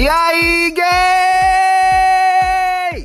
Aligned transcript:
E 0.00 0.08
aí, 0.08 0.72
gay? 0.74 0.82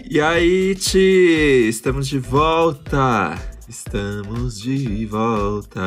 E 0.09 0.21
aí, 0.21 0.73
Ti? 0.75 1.67
Estamos 1.67 2.07
de 2.07 2.17
volta! 2.19 3.37
Estamos 3.67 4.61
de 4.61 5.05
volta. 5.05 5.81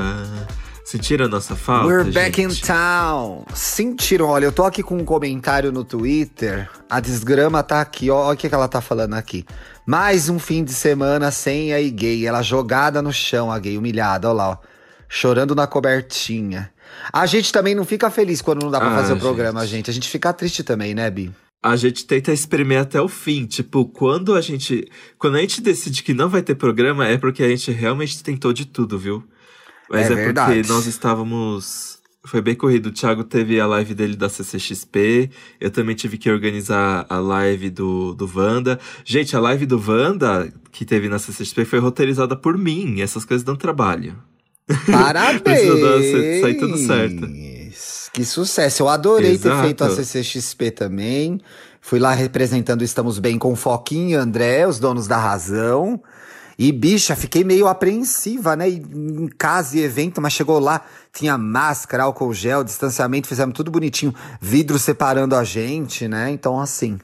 Sentiram 0.85 1.25
a 1.25 1.29
nossa 1.29 1.57
falta? 1.57 1.87
We're 1.87 2.13
back 2.13 2.43
gente? 2.43 2.61
in 2.61 2.67
town. 2.67 3.47
Sentiram? 3.55 4.27
Olha, 4.29 4.45
eu 4.45 4.53
tô 4.53 4.65
aqui 4.65 4.83
com 4.83 4.99
um 4.99 5.05
comentário 5.07 5.73
no 5.73 5.83
Twitter. 5.83 6.69
A 6.91 7.01
desgrama 7.01 7.63
tá 7.63 7.81
aqui, 7.81 8.11
ó. 8.11 8.27
Olha 8.27 8.35
o 8.35 8.37
que, 8.37 8.47
que 8.47 8.55
ela 8.55 8.69
tá 8.69 8.83
falando 8.83 9.15
aqui. 9.15 9.47
Mais 9.87 10.29
um 10.29 10.39
fim 10.39 10.63
de 10.63 10.75
semana 10.75 11.31
sem 11.31 11.73
a 11.73 11.81
gay. 11.89 12.27
Ela 12.27 12.43
jogada 12.43 13.01
no 13.01 13.15
chão, 13.15 13.51
a 13.51 13.59
gay, 13.59 13.79
humilhada, 13.79 14.29
olha 14.29 14.37
lá, 14.37 14.51
ó. 14.51 14.59
Chorando 15.09 15.55
na 15.55 15.67
cobertinha. 15.67 16.71
A 17.13 17.27
gente 17.27 17.53
também 17.53 17.75
não 17.75 17.85
fica 17.85 18.11
feliz 18.11 18.41
quando 18.43 18.63
não 18.63 18.71
dá 18.71 18.79
pra 18.79 18.91
Ah, 18.93 18.95
fazer 18.97 19.13
o 19.13 19.15
gente. 19.17 19.23
programa, 19.23 19.67
gente. 19.67 19.91
A 19.91 19.93
gente 19.93 20.09
fica 20.09 20.33
triste 20.33 20.63
também, 20.63 20.95
né, 20.95 21.11
Bi? 21.11 21.33
A 21.63 21.75
gente 21.75 22.07
tenta 22.07 22.33
espremer 22.33 22.81
até 22.81 23.01
o 23.01 23.09
fim. 23.09 23.45
Tipo, 23.47 23.85
quando 23.87 24.35
a 24.35 24.41
gente. 24.41 24.89
Quando 25.19 25.37
a 25.37 25.41
gente 25.41 25.61
decide 25.61 26.03
que 26.03 26.15
não 26.15 26.29
vai 26.29 26.43
ter 26.43 26.55
programa, 26.55 27.07
é 27.09 27.19
porque 27.19 27.43
a 27.43 27.49
gente 27.49 27.71
realmente 27.73 28.23
tentou 28.23 28.53
de 28.53 28.65
tudo, 28.67 28.99
viu? 28.99 29.25
Mas 29.91 30.09
É 30.09 30.13
é, 30.13 30.15
verdade. 30.15 30.55
porque 30.55 30.73
nós 30.73 30.87
estávamos. 30.87 31.99
Foi 32.27 32.43
bem 32.43 32.55
corrido. 32.55 32.87
O 32.87 32.93
Thiago 32.93 33.25
teve 33.25 33.59
a 33.59 33.67
live 33.67 33.95
dele 33.95 34.15
da 34.15 34.29
CCXP. 34.29 35.31
Eu 35.61 35.71
também 35.71 35.97
tive 35.97 36.19
que 36.19 36.31
organizar 36.31 37.07
a 37.09 37.19
live 37.19 37.71
do, 37.71 38.13
do 38.15 38.31
Wanda. 38.33 38.79
Gente, 39.05 39.35
a 39.35 39.41
live 39.41 39.65
do 39.65 39.83
Wanda, 39.85 40.53
que 40.71 40.85
teve 40.85 41.09
na 41.09 41.19
CCXP, 41.19 41.65
foi 41.65 41.79
roteirizada 41.79 42.37
por 42.37 42.59
mim. 42.59 43.01
Essas 43.01 43.25
coisas 43.25 43.43
dão 43.45 43.57
trabalho. 43.57 44.17
Parabéns! 44.91 46.59
Tudo 46.59 46.79
certo. 46.79 47.29
Que 48.13 48.25
sucesso. 48.25 48.83
Eu 48.83 48.89
adorei 48.89 49.39
ter 49.39 49.49
Exato. 49.49 49.63
feito 49.63 49.85
a 49.85 49.91
CCXP 49.91 50.71
também. 50.73 51.41
Fui 51.81 51.99
lá 51.99 52.13
representando 52.13 52.83
Estamos 52.83 53.19
Bem 53.19 53.39
com 53.39 53.55
Foquinha 53.55 54.17
e 54.17 54.21
André, 54.21 54.67
os 54.67 54.79
donos 54.79 55.07
da 55.07 55.17
razão. 55.17 56.03
E, 56.59 56.73
bicha, 56.73 57.15
fiquei 57.15 57.45
meio 57.45 57.69
apreensiva, 57.69 58.57
né? 58.57 58.69
Em 58.69 59.29
casa 59.39 59.79
e 59.79 59.83
evento, 59.83 60.21
mas 60.21 60.33
chegou 60.33 60.59
lá, 60.59 60.85
tinha 61.13 61.39
máscara, 61.39 62.03
álcool 62.03 62.35
gel, 62.35 62.65
distanciamento, 62.65 63.29
fizemos 63.29 63.55
tudo 63.55 63.71
bonitinho, 63.71 64.13
vidro 64.41 64.77
separando 64.79 65.37
a 65.37 65.45
gente, 65.45 66.09
né? 66.09 66.31
Então, 66.31 66.59
assim. 66.59 66.99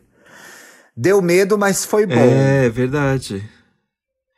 Deu 0.97 1.23
medo, 1.23 1.57
mas 1.57 1.85
foi 1.85 2.05
bom. 2.05 2.15
É, 2.15 2.69
verdade. 2.69 3.49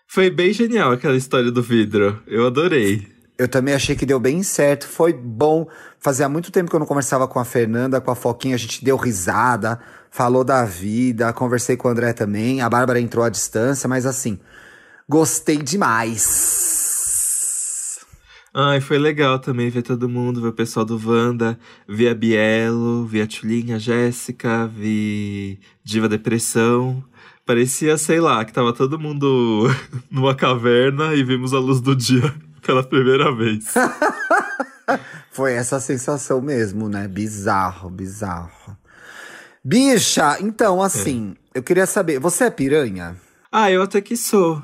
Foi 0.06 0.30
bem 0.30 0.52
genial 0.52 0.92
aquela 0.92 1.16
história 1.16 1.50
do 1.50 1.62
vidro. 1.62 2.22
Eu 2.26 2.46
adorei. 2.46 3.15
Eu 3.38 3.46
também 3.46 3.74
achei 3.74 3.94
que 3.94 4.06
deu 4.06 4.18
bem 4.18 4.42
certo, 4.42 4.88
foi 4.88 5.12
bom. 5.12 5.68
Fazia 5.98 6.26
muito 6.26 6.50
tempo 6.50 6.70
que 6.70 6.76
eu 6.76 6.80
não 6.80 6.86
conversava 6.86 7.28
com 7.28 7.38
a 7.38 7.44
Fernanda, 7.44 8.00
com 8.00 8.10
a 8.10 8.14
Foquinha, 8.14 8.54
a 8.54 8.58
gente 8.58 8.82
deu 8.82 8.96
risada, 8.96 9.78
falou 10.10 10.42
da 10.42 10.64
vida, 10.64 11.30
conversei 11.34 11.76
com 11.76 11.86
o 11.88 11.90
André 11.90 12.14
também. 12.14 12.62
A 12.62 12.70
Bárbara 12.70 12.98
entrou 12.98 13.22
à 13.22 13.28
distância, 13.28 13.86
mas 13.86 14.06
assim, 14.06 14.38
gostei 15.06 15.58
demais. 15.58 16.86
Ai, 18.54 18.80
foi 18.80 18.96
legal 18.96 19.38
também 19.38 19.68
ver 19.68 19.82
todo 19.82 20.08
mundo, 20.08 20.40
ver 20.40 20.48
o 20.48 20.52
pessoal 20.54 20.86
do 20.86 20.98
Wanda, 20.98 21.58
vi 21.86 22.08
a 22.08 22.14
Bielo, 22.14 23.04
vi 23.04 23.20
a 23.20 23.26
Tulinha, 23.26 23.76
a 23.76 23.78
Jéssica, 23.78 24.66
vi 24.66 25.60
Diva 25.84 26.08
Depressão. 26.08 27.04
Parecia, 27.44 27.98
sei 27.98 28.18
lá, 28.18 28.42
que 28.46 28.52
tava 28.54 28.72
todo 28.72 28.98
mundo 28.98 29.68
numa 30.10 30.34
caverna 30.34 31.14
e 31.14 31.22
vimos 31.22 31.52
a 31.52 31.58
luz 31.58 31.82
do 31.82 31.94
dia 31.94 32.34
pela 32.66 32.82
primeira 32.82 33.34
vez. 33.34 33.72
Foi 35.30 35.52
essa 35.52 35.78
sensação 35.78 36.40
mesmo, 36.40 36.88
né? 36.88 37.06
Bizarro, 37.06 37.88
bizarro. 37.88 38.76
Bicha, 39.64 40.38
então 40.40 40.82
assim, 40.82 41.36
eu 41.54 41.62
queria 41.62 41.86
saber, 41.86 42.18
você 42.18 42.44
é 42.44 42.50
piranha? 42.50 43.16
Ah, 43.50 43.70
eu 43.70 43.82
até 43.82 44.00
que 44.00 44.16
sou. 44.16 44.62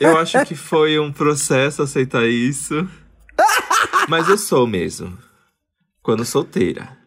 Eu 0.00 0.16
acho 0.16 0.44
que 0.44 0.54
foi 0.54 0.98
um 0.98 1.12
processo 1.12 1.82
aceitar 1.82 2.26
isso. 2.26 2.88
Mas 4.08 4.28
eu 4.28 4.38
sou 4.38 4.66
mesmo. 4.66 5.18
Quando 6.02 6.24
solteira. 6.24 6.97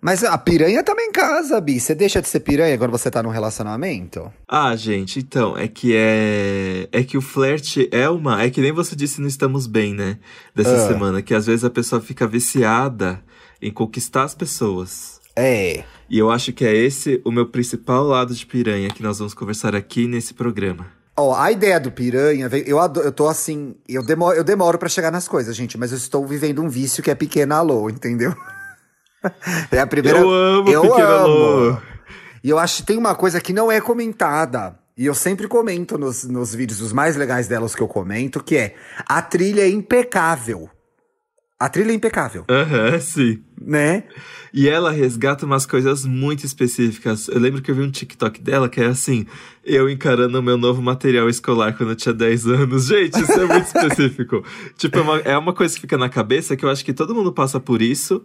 Mas 0.00 0.22
a 0.22 0.36
piranha 0.38 0.82
também 0.82 1.10
casa, 1.10 1.60
Bi. 1.60 1.80
Você 1.80 1.94
deixa 1.94 2.20
de 2.22 2.28
ser 2.28 2.40
piranha 2.40 2.76
quando 2.78 2.90
você 2.90 3.10
tá 3.10 3.22
num 3.22 3.30
relacionamento? 3.30 4.30
Ah, 4.46 4.74
gente, 4.76 5.18
então, 5.18 5.56
é 5.56 5.66
que 5.66 5.92
é. 5.96 6.88
É 6.92 7.02
que 7.02 7.16
o 7.16 7.20
flerte 7.22 7.88
é 7.90 8.08
uma. 8.08 8.42
É 8.42 8.50
que 8.50 8.60
nem 8.60 8.72
você 8.72 8.94
disse 8.94 9.20
no 9.20 9.26
Estamos 9.26 9.66
Bem, 9.66 9.94
né? 9.94 10.18
Dessa 10.54 10.76
Ah. 10.76 10.88
semana, 10.88 11.22
que 11.22 11.34
às 11.34 11.46
vezes 11.46 11.64
a 11.64 11.70
pessoa 11.70 12.00
fica 12.00 12.26
viciada 12.26 13.22
em 13.60 13.70
conquistar 13.72 14.24
as 14.24 14.34
pessoas. 14.34 15.20
É. 15.34 15.84
E 16.08 16.18
eu 16.18 16.30
acho 16.30 16.52
que 16.52 16.64
é 16.64 16.74
esse 16.74 17.20
o 17.24 17.30
meu 17.32 17.46
principal 17.46 18.04
lado 18.04 18.34
de 18.34 18.46
piranha 18.46 18.88
que 18.90 19.02
nós 19.02 19.18
vamos 19.18 19.34
conversar 19.34 19.74
aqui 19.74 20.06
nesse 20.06 20.32
programa. 20.34 20.86
Ó, 21.18 21.34
a 21.34 21.50
ideia 21.50 21.80
do 21.80 21.90
piranha, 21.90 22.48
eu, 22.66 22.78
ado- 22.78 23.00
eu 23.00 23.10
tô 23.10 23.26
assim, 23.26 23.74
eu 23.88 24.04
demoro, 24.04 24.36
eu 24.36 24.44
demoro 24.44 24.78
para 24.78 24.88
chegar 24.88 25.10
nas 25.10 25.26
coisas, 25.26 25.56
gente, 25.56 25.78
mas 25.78 25.90
eu 25.90 25.96
estou 25.96 26.26
vivendo 26.26 26.62
um 26.62 26.68
vício 26.68 27.02
que 27.02 27.10
é 27.10 27.14
pequena 27.14 27.56
alô, 27.56 27.88
entendeu? 27.88 28.34
é 29.70 29.78
a 29.78 29.86
primeira. 29.86 30.18
Eu 30.18 30.30
amo 30.30 30.70
eu 30.70 30.94
amo. 30.94 31.82
E 32.42 32.50
eu 32.50 32.58
acho 32.58 32.78
que 32.78 32.86
tem 32.86 32.98
uma 32.98 33.14
coisa 33.14 33.40
que 33.40 33.52
não 33.52 33.70
é 33.70 33.80
comentada. 33.80 34.78
E 34.96 35.04
eu 35.04 35.14
sempre 35.14 35.46
comento 35.46 35.98
nos, 35.98 36.24
nos 36.24 36.54
vídeos, 36.54 36.80
os 36.80 36.92
mais 36.92 37.16
legais 37.16 37.46
delas 37.46 37.74
que 37.74 37.82
eu 37.82 37.88
comento, 37.88 38.42
que 38.42 38.56
é 38.56 38.74
a 39.06 39.20
trilha 39.20 39.62
é 39.62 39.68
impecável. 39.68 40.70
A 41.58 41.70
trilha 41.70 41.90
é 41.90 41.94
impecável, 41.94 42.44
Aham, 42.50 43.00
sim. 43.00 43.42
né? 43.58 44.04
E 44.52 44.68
ela 44.68 44.90
resgata 44.90 45.46
umas 45.46 45.64
coisas 45.64 46.04
muito 46.04 46.44
específicas. 46.44 47.28
Eu 47.28 47.40
lembro 47.40 47.62
que 47.62 47.70
eu 47.70 47.74
vi 47.74 47.82
um 47.82 47.90
TikTok 47.90 48.42
dela 48.42 48.68
que 48.68 48.80
é 48.80 48.86
assim: 48.86 49.26
eu 49.64 49.88
encarando 49.88 50.38
o 50.38 50.42
meu 50.42 50.58
novo 50.58 50.82
material 50.82 51.28
escolar 51.30 51.74
quando 51.74 51.90
eu 51.90 51.96
tinha 51.96 52.12
10 52.12 52.46
anos. 52.46 52.86
Gente, 52.88 53.20
isso 53.20 53.32
é 53.32 53.46
muito 53.46 53.66
específico. 53.66 54.44
tipo, 54.76 54.98
é 54.98 55.00
uma, 55.00 55.18
é 55.20 55.38
uma 55.38 55.54
coisa 55.54 55.74
que 55.74 55.80
fica 55.80 55.96
na 55.96 56.10
cabeça 56.10 56.56
que 56.56 56.64
eu 56.64 56.70
acho 56.70 56.84
que 56.84 56.92
todo 56.92 57.14
mundo 57.14 57.32
passa 57.32 57.58
por 57.58 57.80
isso. 57.80 58.22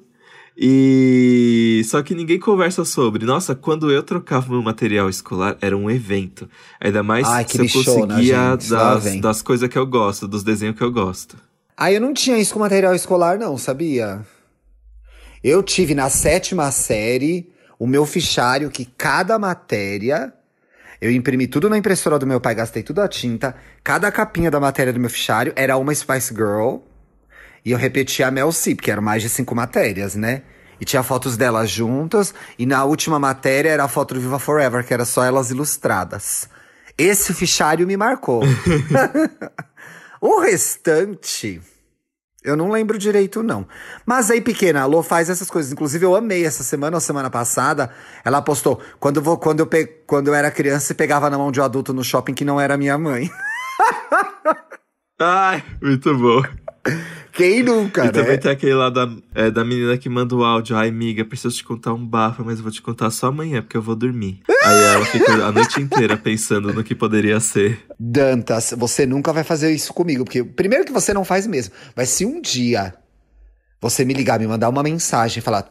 E 0.58 1.82
só 1.86 2.04
que 2.04 2.14
ninguém 2.14 2.40
conversa 2.40 2.84
sobre. 2.84 3.26
Nossa, 3.26 3.56
quando 3.56 3.92
eu 3.92 4.04
trocava 4.04 4.52
meu 4.52 4.62
material 4.62 5.10
escolar, 5.10 5.58
era 5.62 5.76
um 5.76 5.90
evento. 5.90 6.50
Ainda 6.80 7.02
mais 7.02 7.28
Ai, 7.28 7.46
que 7.46 7.68
se 7.68 7.78
eu 7.78 7.84
conseguia. 7.84 8.38
Lá 8.38 8.56
das, 8.56 9.16
das 9.20 9.42
coisas 9.42 9.70
que 9.70 9.78
eu 9.78 9.86
gosto, 9.86 10.28
dos 10.28 10.44
desenhos 10.44 10.76
que 10.76 10.84
eu 10.84 10.92
gosto. 10.92 11.38
Ah, 11.76 11.92
eu 11.92 12.02
não 12.02 12.14
tinha 12.14 12.38
isso 12.38 12.54
com 12.54 12.60
material 12.60 12.94
escolar, 12.94 13.40
não, 13.40 13.58
sabia? 13.58 14.22
Eu 15.44 15.64
tive 15.64 15.96
na 15.96 16.10
sétima 16.10 16.70
série 16.72 17.50
o 17.80 17.88
meu 17.88 18.06
fichário 18.06 18.70
que 18.70 18.86
cada 18.86 19.40
matéria. 19.40 20.32
Eu 21.02 21.12
imprimi 21.12 21.48
tudo 21.48 21.68
na 21.68 21.78
impressora 21.80 22.20
do 22.20 22.28
meu 22.28 22.40
pai, 22.40 22.54
gastei 22.54 22.84
tudo 22.84 23.02
a 23.02 23.08
tinta. 23.08 23.56
Cada 23.84 24.12
capinha 24.12 24.52
da 24.52 24.60
matéria 24.60 24.94
do 24.94 25.00
meu 25.00 25.10
fichário 25.10 25.52
era 25.56 25.76
uma 25.78 25.96
Spice 25.96 26.32
Girl. 26.36 26.82
E 27.64 27.72
eu 27.72 27.78
repetia 27.78 28.28
a 28.28 28.32
Mel 28.32 28.52
C, 28.52 28.76
porque 28.76 28.92
eram 28.92 29.02
mais 29.02 29.22
de 29.22 29.30
cinco 29.30 29.54
matérias, 29.54 30.16
né? 30.16 30.44
E 30.80 30.86
tinha 30.86 31.04
fotos 31.04 31.38
delas 31.38 31.70
juntas. 31.70 32.34
E 32.58 32.66
na 32.66 32.84
última 32.84 33.20
matéria 33.20 33.70
era 33.70 33.84
a 33.84 33.88
foto 33.88 34.16
do 34.16 34.20
Viva 34.20 34.40
Forever, 34.40 34.86
que 34.86 34.94
era 34.94 35.06
só 35.06 35.24
elas 35.24 35.52
ilustradas. 35.52 36.50
Esse 36.98 37.34
fichário 37.34 37.86
me 37.86 37.96
marcou. 37.96 38.42
o 40.20 40.40
restante. 40.40 41.62
Eu 42.44 42.58
não 42.58 42.72
lembro 42.72 42.98
direito, 42.98 43.44
não. 43.44 43.68
Mas 44.04 44.32
aí, 44.32 44.42
pequena, 44.42 44.82
a 44.82 44.86
Lô 44.86 45.04
faz 45.04 45.30
essas 45.30 45.50
coisas. 45.50 45.72
Inclusive, 45.72 46.04
eu 46.04 46.16
amei 46.16 46.44
essa 46.44 46.64
semana 46.64 46.98
ou 46.98 47.02
semana 47.02 47.30
passada. 47.30 47.92
Ela 48.26 48.42
postou: 48.42 48.82
quando, 49.00 49.18
eu 49.18 49.24
vou, 49.24 49.38
quando, 49.38 49.60
eu 49.60 49.68
pe... 49.68 49.86
quando 50.08 50.30
eu 50.30 50.34
era 50.34 50.50
criança 50.50 50.92
e 50.92 50.96
pegava 50.96 51.30
na 51.30 51.38
mão 51.38 51.52
de 51.52 51.62
um 51.62 51.64
adulto 51.64 51.94
no 51.94 52.04
shopping 52.04 52.34
que 52.34 52.44
não 52.44 52.60
era 52.60 52.78
minha 52.78 52.98
mãe. 52.98 53.30
Ai, 55.22 55.64
muito 55.80 56.18
bom. 56.18 56.42
Quem 57.34 57.64
nunca, 57.64 58.04
E 58.04 58.06
né? 58.08 58.12
também 58.12 58.38
tem 58.38 58.52
aquele 58.52 58.74
lá 58.74 58.90
da, 58.90 59.10
é, 59.34 59.50
da 59.50 59.64
menina 59.64 59.98
que 59.98 60.10
manda 60.10 60.36
o 60.36 60.44
áudio. 60.44 60.76
Ai, 60.76 60.90
amiga, 60.90 61.24
preciso 61.24 61.56
te 61.56 61.64
contar 61.64 61.94
um 61.94 62.06
bafo, 62.06 62.44
mas 62.44 62.58
eu 62.58 62.64
vou 62.64 62.72
te 62.72 62.82
contar 62.82 63.10
só 63.10 63.28
amanhã, 63.28 63.62
porque 63.62 63.78
eu 63.78 63.82
vou 63.82 63.96
dormir. 63.96 64.42
Aí 64.64 64.78
ela 64.84 65.06
fica 65.06 65.32
a 65.46 65.52
noite 65.52 65.82
inteira 65.82 66.18
pensando 66.18 66.74
no 66.74 66.84
que 66.84 66.94
poderia 66.94 67.40
ser. 67.40 67.86
Dantas, 67.98 68.74
você 68.78 69.06
nunca 69.06 69.32
vai 69.32 69.44
fazer 69.44 69.72
isso 69.72 69.94
comigo. 69.94 70.26
Porque, 70.26 70.44
primeiro, 70.44 70.84
que 70.86 70.92
você 70.92 71.14
não 71.14 71.24
faz 71.24 71.48
mesmo. 71.48 71.74
Mas 71.96 72.10
se 72.10 72.26
um 72.26 72.42
dia 72.42 72.94
você 73.82 74.04
me 74.04 74.14
ligar, 74.14 74.40
me 74.40 74.46
mandar 74.46 74.70
uma 74.70 74.84
mensagem 74.84 75.40
e 75.40 75.42
falar. 75.42 75.68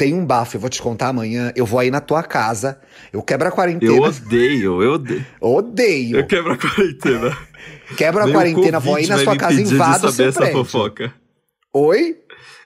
Tem 0.00 0.14
um 0.14 0.24
bafo, 0.24 0.56
eu 0.56 0.60
vou 0.62 0.70
te 0.70 0.80
contar 0.80 1.08
amanhã. 1.08 1.52
Eu 1.54 1.66
vou 1.66 1.78
aí 1.78 1.90
na 1.90 2.00
tua 2.00 2.22
casa. 2.22 2.80
Eu 3.12 3.22
quebro 3.22 3.48
a 3.48 3.50
quarentena. 3.50 3.92
Eu 3.92 4.02
odeio, 4.02 4.82
eu 4.82 4.92
odeio. 4.94 5.26
Odeio. 5.38 6.16
Eu 6.16 6.26
quebro 6.26 6.52
a 6.54 6.56
quarentena. 6.56 7.36
Quebro 7.98 8.22
a 8.24 8.32
quarentena, 8.32 8.80
vou 8.80 8.94
aí 8.94 9.06
na 9.06 9.18
sua 9.18 9.36
casa 9.36 9.60
e 9.60 9.62
invado 9.62 10.00
de 10.00 10.06
o 10.06 10.10
saber 10.10 10.28
essa 10.30 10.40
prédio. 10.40 10.64
fofoca. 10.64 11.12
Oi? 11.74 12.16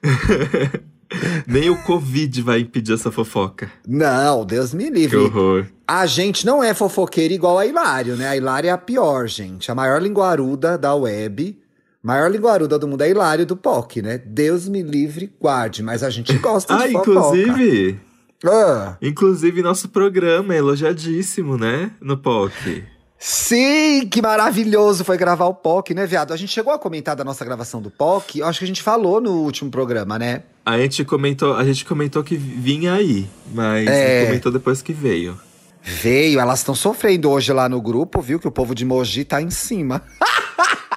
Nem 1.44 1.70
o 1.70 1.82
Covid 1.82 2.40
vai 2.40 2.60
impedir 2.60 2.94
essa 2.94 3.10
fofoca. 3.10 3.68
Não, 3.84 4.46
Deus 4.46 4.72
me 4.72 4.84
Que 4.84 4.90
livre. 4.90 5.16
horror. 5.16 5.66
A 5.88 6.06
gente 6.06 6.46
não 6.46 6.62
é 6.62 6.72
fofoqueira 6.72 7.34
igual 7.34 7.58
a 7.58 7.66
Hilário, 7.66 8.14
né? 8.14 8.28
A 8.28 8.36
Hilário 8.36 8.68
é 8.68 8.70
a 8.70 8.78
pior, 8.78 9.26
gente. 9.26 9.72
A 9.72 9.74
maior 9.74 10.00
linguaruda 10.00 10.78
da 10.78 10.94
web. 10.94 11.58
Maior 12.04 12.30
linguaruda 12.30 12.78
do 12.78 12.86
mundo 12.86 13.00
é 13.02 13.08
Hilário 13.08 13.46
do 13.46 13.56
POC, 13.56 14.02
né? 14.02 14.18
Deus 14.18 14.68
me 14.68 14.82
livre, 14.82 15.32
guarde. 15.40 15.82
Mas 15.82 16.02
a 16.02 16.10
gente 16.10 16.36
gosta 16.36 16.74
Ah, 16.74 16.86
de 16.86 16.92
fofoca. 16.92 17.10
inclusive, 17.10 18.00
Ah, 18.46 18.98
Inclusive, 19.00 19.62
nosso 19.62 19.88
programa 19.88 20.52
é 20.54 20.58
elogiadíssimo, 20.58 21.56
né? 21.56 21.92
No 22.02 22.18
POC. 22.18 22.84
sim, 23.18 24.06
que 24.06 24.20
maravilhoso 24.20 25.02
foi 25.02 25.16
gravar 25.16 25.46
o 25.46 25.54
POC, 25.54 25.94
né, 25.94 26.04
viado? 26.04 26.30
A 26.34 26.36
gente 26.36 26.52
chegou 26.52 26.74
a 26.74 26.78
comentar 26.78 27.16
da 27.16 27.24
nossa 27.24 27.42
gravação 27.42 27.80
do 27.80 27.90
POC, 27.90 28.40
eu 28.40 28.46
acho 28.46 28.58
que 28.58 28.64
a 28.66 28.68
gente 28.68 28.82
falou 28.82 29.18
no 29.18 29.30
último 29.40 29.70
programa, 29.70 30.18
né? 30.18 30.42
A 30.66 30.76
gente 30.76 31.02
comentou, 31.06 31.54
a 31.56 31.64
gente 31.64 31.86
comentou 31.86 32.22
que 32.22 32.36
vinha 32.36 32.92
aí, 32.92 33.26
mas 33.54 33.88
É. 33.88 34.26
comentou 34.26 34.52
depois 34.52 34.82
que 34.82 34.92
veio. 34.92 35.40
Veio, 35.82 36.38
elas 36.38 36.58
estão 36.58 36.74
sofrendo 36.74 37.30
hoje 37.30 37.50
lá 37.50 37.66
no 37.66 37.80
grupo, 37.80 38.20
viu? 38.20 38.38
Que 38.38 38.48
o 38.48 38.50
povo 38.52 38.74
de 38.74 38.84
Mogi 38.84 39.24
tá 39.24 39.40
em 39.40 39.48
cima. 39.50 40.02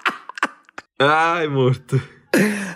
Ai, 0.99 1.47
morto. 1.47 2.01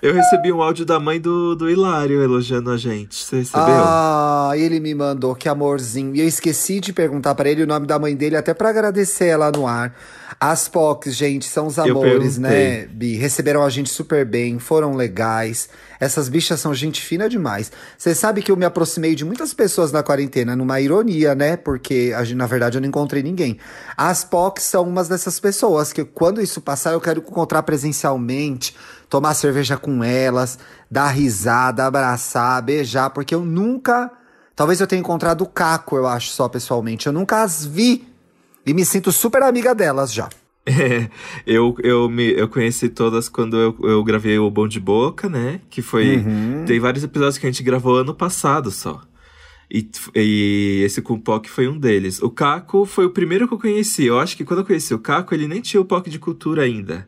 Eu 0.01 0.13
recebi 0.13 0.51
um 0.51 0.61
áudio 0.61 0.85
da 0.85 0.99
mãe 0.99 1.19
do, 1.19 1.55
do 1.55 1.69
Hilário 1.69 2.21
elogiando 2.21 2.71
a 2.71 2.77
gente. 2.77 3.15
Você 3.15 3.37
recebeu? 3.37 3.63
Ah, 3.67 4.51
ele 4.55 4.79
me 4.79 4.93
mandou, 4.95 5.35
que 5.35 5.49
amorzinho. 5.49 6.15
E 6.15 6.19
eu 6.19 6.27
esqueci 6.27 6.79
de 6.79 6.93
perguntar 6.93 7.35
pra 7.35 7.49
ele 7.49 7.63
o 7.63 7.67
nome 7.67 7.85
da 7.85 7.99
mãe 7.99 8.15
dele, 8.15 8.35
até 8.35 8.53
pra 8.53 8.69
agradecer 8.69 9.25
ela 9.25 9.51
no 9.51 9.67
ar. 9.67 9.95
As 10.39 10.67
POCs, 10.67 11.15
gente, 11.15 11.45
são 11.45 11.67
os 11.67 11.77
amores, 11.77 12.37
né. 12.37 12.87
Bi? 12.87 13.15
Receberam 13.15 13.63
a 13.63 13.69
gente 13.69 13.89
super 13.89 14.25
bem, 14.25 14.57
foram 14.57 14.95
legais. 14.95 15.69
Essas 16.01 16.27
bichas 16.27 16.59
são 16.59 16.73
gente 16.73 16.99
fina 16.99 17.29
demais. 17.29 17.71
Você 17.95 18.15
sabe 18.15 18.41
que 18.41 18.51
eu 18.51 18.57
me 18.57 18.65
aproximei 18.65 19.13
de 19.13 19.23
muitas 19.23 19.53
pessoas 19.53 19.91
na 19.91 20.01
quarentena, 20.01 20.55
numa 20.55 20.81
ironia, 20.81 21.35
né? 21.35 21.55
Porque, 21.55 22.11
na 22.35 22.47
verdade, 22.47 22.75
eu 22.75 22.81
não 22.81 22.87
encontrei 22.87 23.21
ninguém. 23.21 23.59
As 23.95 24.23
POCs 24.23 24.63
são 24.63 24.81
umas 24.81 25.07
dessas 25.07 25.39
pessoas 25.39 25.93
que, 25.93 26.03
quando 26.03 26.41
isso 26.41 26.59
passar, 26.59 26.93
eu 26.93 26.99
quero 26.99 27.19
encontrar 27.19 27.61
presencialmente, 27.61 28.75
tomar 29.07 29.35
cerveja 29.35 29.77
com 29.77 30.03
elas, 30.03 30.57
dar 30.89 31.09
risada, 31.09 31.85
abraçar, 31.85 32.59
beijar, 32.63 33.11
porque 33.11 33.35
eu 33.35 33.45
nunca. 33.45 34.09
Talvez 34.55 34.81
eu 34.81 34.87
tenha 34.87 34.99
encontrado 34.99 35.43
o 35.43 35.47
Caco, 35.47 35.95
eu 35.95 36.07
acho, 36.07 36.31
só 36.31 36.49
pessoalmente. 36.49 37.05
Eu 37.05 37.13
nunca 37.13 37.43
as 37.43 37.63
vi. 37.63 38.11
E 38.65 38.73
me 38.73 38.83
sinto 38.85 39.11
super 39.11 39.43
amiga 39.43 39.75
delas 39.75 40.11
já. 40.11 40.27
É, 40.65 41.09
eu, 41.45 41.75
eu, 41.83 42.07
me, 42.09 42.31
eu 42.33 42.47
conheci 42.47 42.87
todas 42.89 43.27
quando 43.27 43.57
eu, 43.57 43.75
eu 43.83 44.03
gravei 44.03 44.37
o 44.37 44.49
Bom 44.51 44.67
de 44.67 44.79
Boca, 44.79 45.27
né? 45.27 45.59
Que 45.69 45.81
foi. 45.81 46.17
Uhum. 46.17 46.65
Tem 46.67 46.79
vários 46.79 47.03
episódios 47.03 47.37
que 47.39 47.47
a 47.47 47.51
gente 47.51 47.63
gravou 47.63 47.97
ano 47.97 48.13
passado 48.13 48.69
só. 48.69 49.01
E, 49.73 49.89
e 50.15 50.81
esse 50.85 51.01
com 51.01 51.13
o 51.13 51.19
POC 51.19 51.49
foi 51.49 51.67
um 51.67 51.77
deles. 51.79 52.21
O 52.21 52.29
Caco 52.29 52.85
foi 52.85 53.05
o 53.05 53.09
primeiro 53.09 53.47
que 53.47 53.53
eu 53.53 53.59
conheci. 53.59 54.05
Eu 54.05 54.19
acho 54.19 54.35
que 54.37 54.43
quando 54.43 54.59
eu 54.59 54.65
conheci 54.65 54.93
o 54.93 54.99
Caco, 54.99 55.33
ele 55.33 55.47
nem 55.47 55.61
tinha 55.61 55.79
o 55.81 55.85
POC 55.85 56.09
de 56.09 56.19
cultura 56.19 56.63
ainda. 56.63 57.07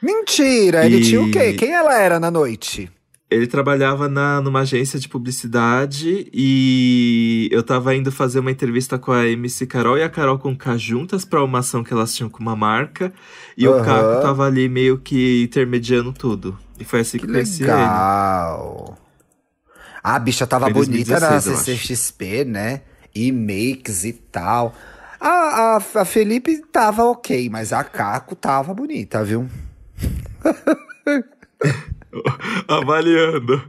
Mentira! 0.00 0.86
Ele 0.86 0.98
E- 0.98 1.02
tinha 1.02 1.20
o 1.20 1.30
quê? 1.30 1.52
Quem 1.54 1.72
ela 1.72 1.98
era 1.98 2.20
na 2.20 2.30
noite? 2.30 2.88
Ele 3.28 3.46
trabalhava 3.48 4.08
na, 4.08 4.40
numa 4.40 4.60
agência 4.60 5.00
de 5.00 5.08
publicidade 5.08 6.28
e 6.32 7.48
eu 7.50 7.60
tava 7.60 7.92
indo 7.94 8.12
fazer 8.12 8.38
uma 8.38 8.52
entrevista 8.52 9.00
com 9.00 9.10
a 9.10 9.26
MC 9.26 9.66
Carol 9.66 9.98
e 9.98 10.02
a 10.04 10.08
Carol 10.08 10.38
com 10.38 10.52
o 10.52 10.56
K 10.56 10.78
juntas 10.78 11.24
pra 11.24 11.42
uma 11.42 11.58
ação 11.58 11.82
que 11.82 11.92
elas 11.92 12.14
tinham 12.14 12.30
com 12.30 12.40
uma 12.40 12.54
marca. 12.54 13.12
E 13.56 13.66
o 13.66 13.72
Aham. 13.74 13.84
Caco 13.84 14.22
tava 14.22 14.46
ali 14.46 14.68
meio 14.68 14.98
que 14.98 15.42
intermediando 15.42 16.12
tudo. 16.12 16.56
E 16.78 16.84
foi 16.84 17.00
assim 17.00 17.18
que, 17.18 17.26
Que 17.26 17.32
conheci 17.32 17.64
ele. 17.64 17.72
legal! 17.72 18.96
A 20.04 20.18
bicha 20.20 20.46
tava 20.46 20.70
bonita 20.70 21.18
na 21.18 21.28
2016, 21.30 21.46
eu 21.46 21.54
acho. 21.54 21.64
CCXP, 21.64 22.44
né? 22.44 22.82
E 23.12 23.32
makes 23.32 24.04
e 24.04 24.12
tal. 24.12 24.72
A, 25.18 25.28
a, 25.28 25.76
a 25.78 26.04
Felipe 26.04 26.62
tava 26.70 27.02
ok, 27.04 27.50
mas 27.50 27.72
a 27.72 27.82
Caco 27.82 28.36
tava 28.36 28.72
bonita, 28.72 29.24
viu? 29.24 29.48
Avaliando. 32.68 33.62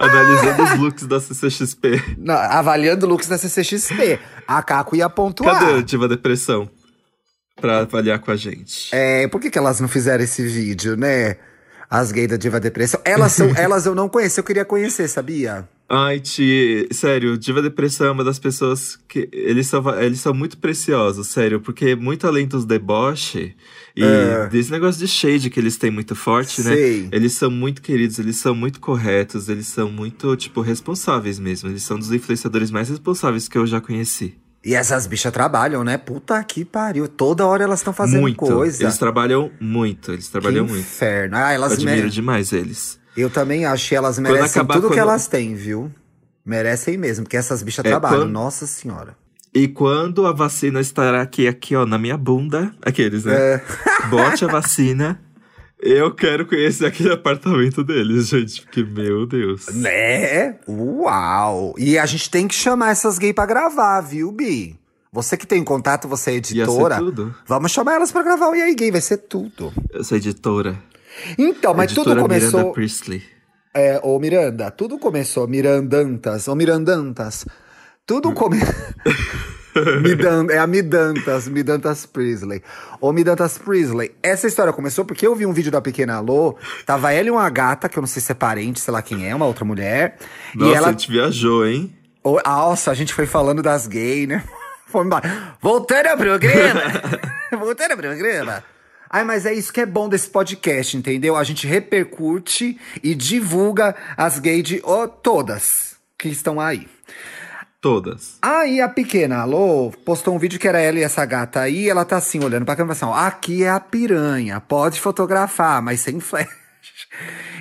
Analisando 0.00 0.62
os 0.62 0.78
looks 0.78 1.06
da 1.06 1.20
CCXP. 1.20 2.16
Na- 2.18 2.58
avaliando 2.58 3.06
looks 3.06 3.28
da 3.28 3.38
CCXP. 3.38 4.18
A 4.46 4.62
Caco 4.62 4.96
ia 4.96 5.08
pontuar. 5.08 5.58
Cadê 5.58 5.78
a 5.78 5.82
Diva 5.82 6.08
Depressão? 6.08 6.68
Pra 7.60 7.80
avaliar 7.80 8.18
com 8.20 8.30
a 8.30 8.36
gente. 8.36 8.88
É, 8.94 9.26
por 9.28 9.40
que, 9.40 9.50
que 9.50 9.58
elas 9.58 9.80
não 9.80 9.88
fizeram 9.88 10.22
esse 10.22 10.46
vídeo, 10.46 10.96
né? 10.96 11.36
As 11.90 12.12
gays 12.12 12.28
da 12.28 12.36
Diva 12.36 12.60
Depressão. 12.60 13.00
Elas 13.04 13.32
são, 13.32 13.50
elas 13.56 13.86
eu 13.86 13.94
não 13.94 14.08
conheço, 14.08 14.38
eu 14.40 14.44
queria 14.44 14.64
conhecer, 14.64 15.08
sabia? 15.08 15.68
Ai, 15.90 16.20
Ti, 16.20 16.86
sério, 16.90 17.38
Diva 17.38 17.62
Depressão 17.62 18.08
é 18.08 18.10
uma 18.10 18.22
das 18.22 18.38
pessoas 18.38 18.98
que. 19.08 19.26
Eles 19.32 19.66
são, 19.68 19.82
eles 19.98 20.20
são 20.20 20.34
muito 20.34 20.58
preciosos, 20.58 21.28
sério, 21.28 21.60
porque 21.60 21.94
muito 21.96 22.26
além 22.26 22.46
dos 22.46 22.66
deboche 22.66 23.54
e 23.96 24.04
É. 24.04 24.46
desse 24.48 24.70
negócio 24.70 25.00
de 25.00 25.08
shade 25.08 25.48
que 25.48 25.58
eles 25.58 25.78
têm 25.78 25.90
muito 25.90 26.14
forte, 26.14 26.60
Sei. 26.62 27.02
né? 27.04 27.08
Eles 27.10 27.32
são 27.32 27.50
muito 27.50 27.80
queridos, 27.80 28.18
eles 28.18 28.36
são 28.36 28.54
muito 28.54 28.80
corretos, 28.80 29.48
eles 29.48 29.66
são 29.66 29.90
muito, 29.90 30.36
tipo, 30.36 30.60
responsáveis 30.60 31.38
mesmo. 31.38 31.70
Eles 31.70 31.82
são 31.84 31.98
dos 31.98 32.12
influenciadores 32.12 32.70
mais 32.70 32.90
responsáveis 32.90 33.48
que 33.48 33.56
eu 33.56 33.66
já 33.66 33.80
conheci. 33.80 34.34
E 34.62 34.74
essas 34.74 35.06
bichas 35.06 35.32
trabalham, 35.32 35.82
né? 35.84 35.96
Puta 35.96 36.42
que 36.44 36.64
pariu. 36.66 37.08
Toda 37.08 37.46
hora 37.46 37.64
elas 37.64 37.78
estão 37.80 37.94
fazendo 37.94 38.20
muito. 38.20 38.36
coisa. 38.36 38.82
Eles 38.82 38.98
trabalham 38.98 39.50
muito, 39.58 40.12
eles 40.12 40.26
que 40.26 40.32
trabalham 40.32 40.66
muito. 40.66 40.80
inferno. 40.80 41.36
Ah, 41.36 41.52
Eu 41.52 41.54
elas 41.54 41.72
admiro 41.72 41.90
merecem. 41.96 42.10
demais 42.10 42.52
eles. 42.52 42.98
Eu 43.18 43.30
também 43.30 43.64
acho 43.64 43.88
que 43.88 43.94
elas 43.94 44.18
merecem 44.18 44.44
acabar- 44.62 44.74
tudo 44.74 44.88
que 44.88 44.94
quando- 44.94 44.98
elas 45.00 45.26
têm, 45.26 45.54
viu? 45.54 45.90
Merecem 46.44 46.96
mesmo, 46.96 47.24
porque 47.24 47.36
essas 47.36 47.62
bichas 47.62 47.84
É, 47.84 47.88
trabalham. 47.90 48.20
quando- 48.20 48.30
Nossa 48.30 48.66
senhora. 48.66 49.16
E 49.54 49.66
quando 49.66 50.26
a 50.26 50.32
vacina 50.32 50.80
estará 50.80 51.20
aqui, 51.22 51.48
aqui, 51.48 51.74
ó, 51.74 51.84
na 51.84 51.98
minha 51.98 52.16
bunda, 52.16 52.72
aqueles, 52.82 53.24
né? 53.24 53.34
É. 53.34 53.62
Bote 54.10 54.44
a 54.44 54.48
vacina. 54.48 55.20
Eu 55.80 56.12
quero 56.14 56.44
conhecer 56.44 56.86
aquele 56.86 57.12
apartamento 57.12 57.84
deles, 57.84 58.28
gente, 58.28 58.62
porque, 58.62 58.82
meu 58.82 59.26
Deus. 59.26 59.66
Né? 59.68 60.56
Uau! 60.68 61.74
E 61.78 61.96
a 61.98 62.04
gente 62.04 62.28
tem 62.30 62.48
que 62.48 62.54
chamar 62.54 62.90
essas 62.90 63.16
gays 63.18 63.32
pra 63.34 63.46
gravar, 63.46 64.00
viu, 64.00 64.32
Bi? 64.32 64.76
Você 65.12 65.36
que 65.36 65.46
tem 65.46 65.62
contato, 65.64 66.06
você 66.08 66.32
é 66.32 66.34
Ia 66.34 66.44
ser 66.44 66.54
editora. 66.58 66.96
tudo. 66.98 67.34
Vamos 67.46 67.72
chamar 67.72 67.94
elas 67.94 68.12
pra 68.12 68.22
gravar 68.22 68.48
o 68.48 68.54
E 68.54 68.60
aí 68.62 68.74
Gay, 68.74 68.90
vai 68.90 69.00
ser 69.00 69.18
tudo. 69.18 69.72
Eu 69.90 70.04
sou 70.04 70.18
editora. 70.18 70.76
Então, 71.36 71.74
mas 71.74 71.86
editora 71.86 72.16
tudo 72.16 72.22
começou. 72.22 72.58
Miranda 72.60 72.74
Priestley. 72.74 73.22
É, 73.74 74.00
ô 74.02 74.18
Miranda, 74.18 74.70
tudo 74.70 74.98
começou. 74.98 75.46
Mirandantas, 75.46 76.48
ô 76.48 76.54
Mirandantas. 76.54 77.44
Hum. 77.46 77.52
Tudo 78.06 78.32
começou. 78.32 78.74
Midan, 80.02 80.46
é 80.50 80.58
a 80.58 80.66
Midantas, 80.66 81.48
Midantas 81.48 82.06
Priestley. 82.06 82.62
Ô 83.00 83.12
Midantas 83.12 83.58
Priestley, 83.58 84.12
essa 84.22 84.46
história 84.46 84.72
começou 84.72 85.04
porque 85.04 85.26
eu 85.26 85.34
vi 85.34 85.46
um 85.46 85.52
vídeo 85.52 85.70
da 85.70 85.80
Pequena 85.80 86.18
Lô, 86.20 86.56
tava 86.84 87.12
ela 87.12 87.28
e 87.28 87.30
uma 87.30 87.48
gata, 87.48 87.88
que 87.88 87.98
eu 87.98 88.00
não 88.00 88.06
sei 88.08 88.20
se 88.20 88.32
é 88.32 88.34
parente, 88.34 88.80
sei 88.80 88.92
lá 88.92 89.02
quem 89.02 89.28
é, 89.28 89.34
uma 89.34 89.46
outra 89.46 89.64
mulher. 89.64 90.16
Nossa, 90.54 90.72
e 90.72 90.74
ela. 90.74 90.88
a 90.88 90.90
gente 90.90 91.10
viajou, 91.10 91.66
hein? 91.66 91.94
Ô, 92.24 92.40
Nossa, 92.44 92.90
a 92.90 92.94
gente 92.94 93.14
foi 93.14 93.26
falando 93.26 93.62
das 93.62 93.86
gays, 93.86 94.26
né? 94.26 94.42
Fomos 94.88 95.06
embora. 95.06 95.56
Voltando 95.60 96.06
ao 96.06 96.16
programa! 96.16 96.80
Voltando 97.52 97.92
ao 97.92 97.96
programa! 97.98 98.64
Ai, 99.10 99.24
mas 99.24 99.46
é 99.46 99.54
isso 99.54 99.72
que 99.72 99.80
é 99.80 99.86
bom 99.86 100.08
desse 100.08 100.28
podcast, 100.28 100.96
entendeu? 100.96 101.36
A 101.36 101.44
gente 101.44 101.66
repercute 101.66 102.78
e 103.02 103.14
divulga 103.14 103.94
as 104.16 104.38
gays 104.38 104.62
de 104.62 104.80
ó, 104.84 105.06
todas 105.06 105.96
que 106.18 106.28
estão 106.28 106.60
aí. 106.60 106.86
Todas. 107.80 108.38
Aí 108.42 108.80
a 108.80 108.88
pequena 108.88 109.38
Alô 109.38 109.92
postou 110.04 110.34
um 110.34 110.38
vídeo 110.38 110.58
que 110.58 110.66
era 110.66 110.80
ela 110.80 110.98
e 110.98 111.02
essa 111.02 111.24
gata 111.24 111.60
aí, 111.60 111.88
ela 111.88 112.04
tá 112.04 112.16
assim, 112.16 112.42
olhando 112.42 112.64
pra 112.64 112.74
câmera 112.74 112.92
assim, 112.92 113.04
ó, 113.04 113.14
aqui 113.14 113.62
é 113.62 113.70
a 113.70 113.78
piranha, 113.78 114.60
pode 114.60 115.00
fotografar, 115.00 115.80
mas 115.80 116.00
sem 116.00 116.18
flash. 116.18 116.67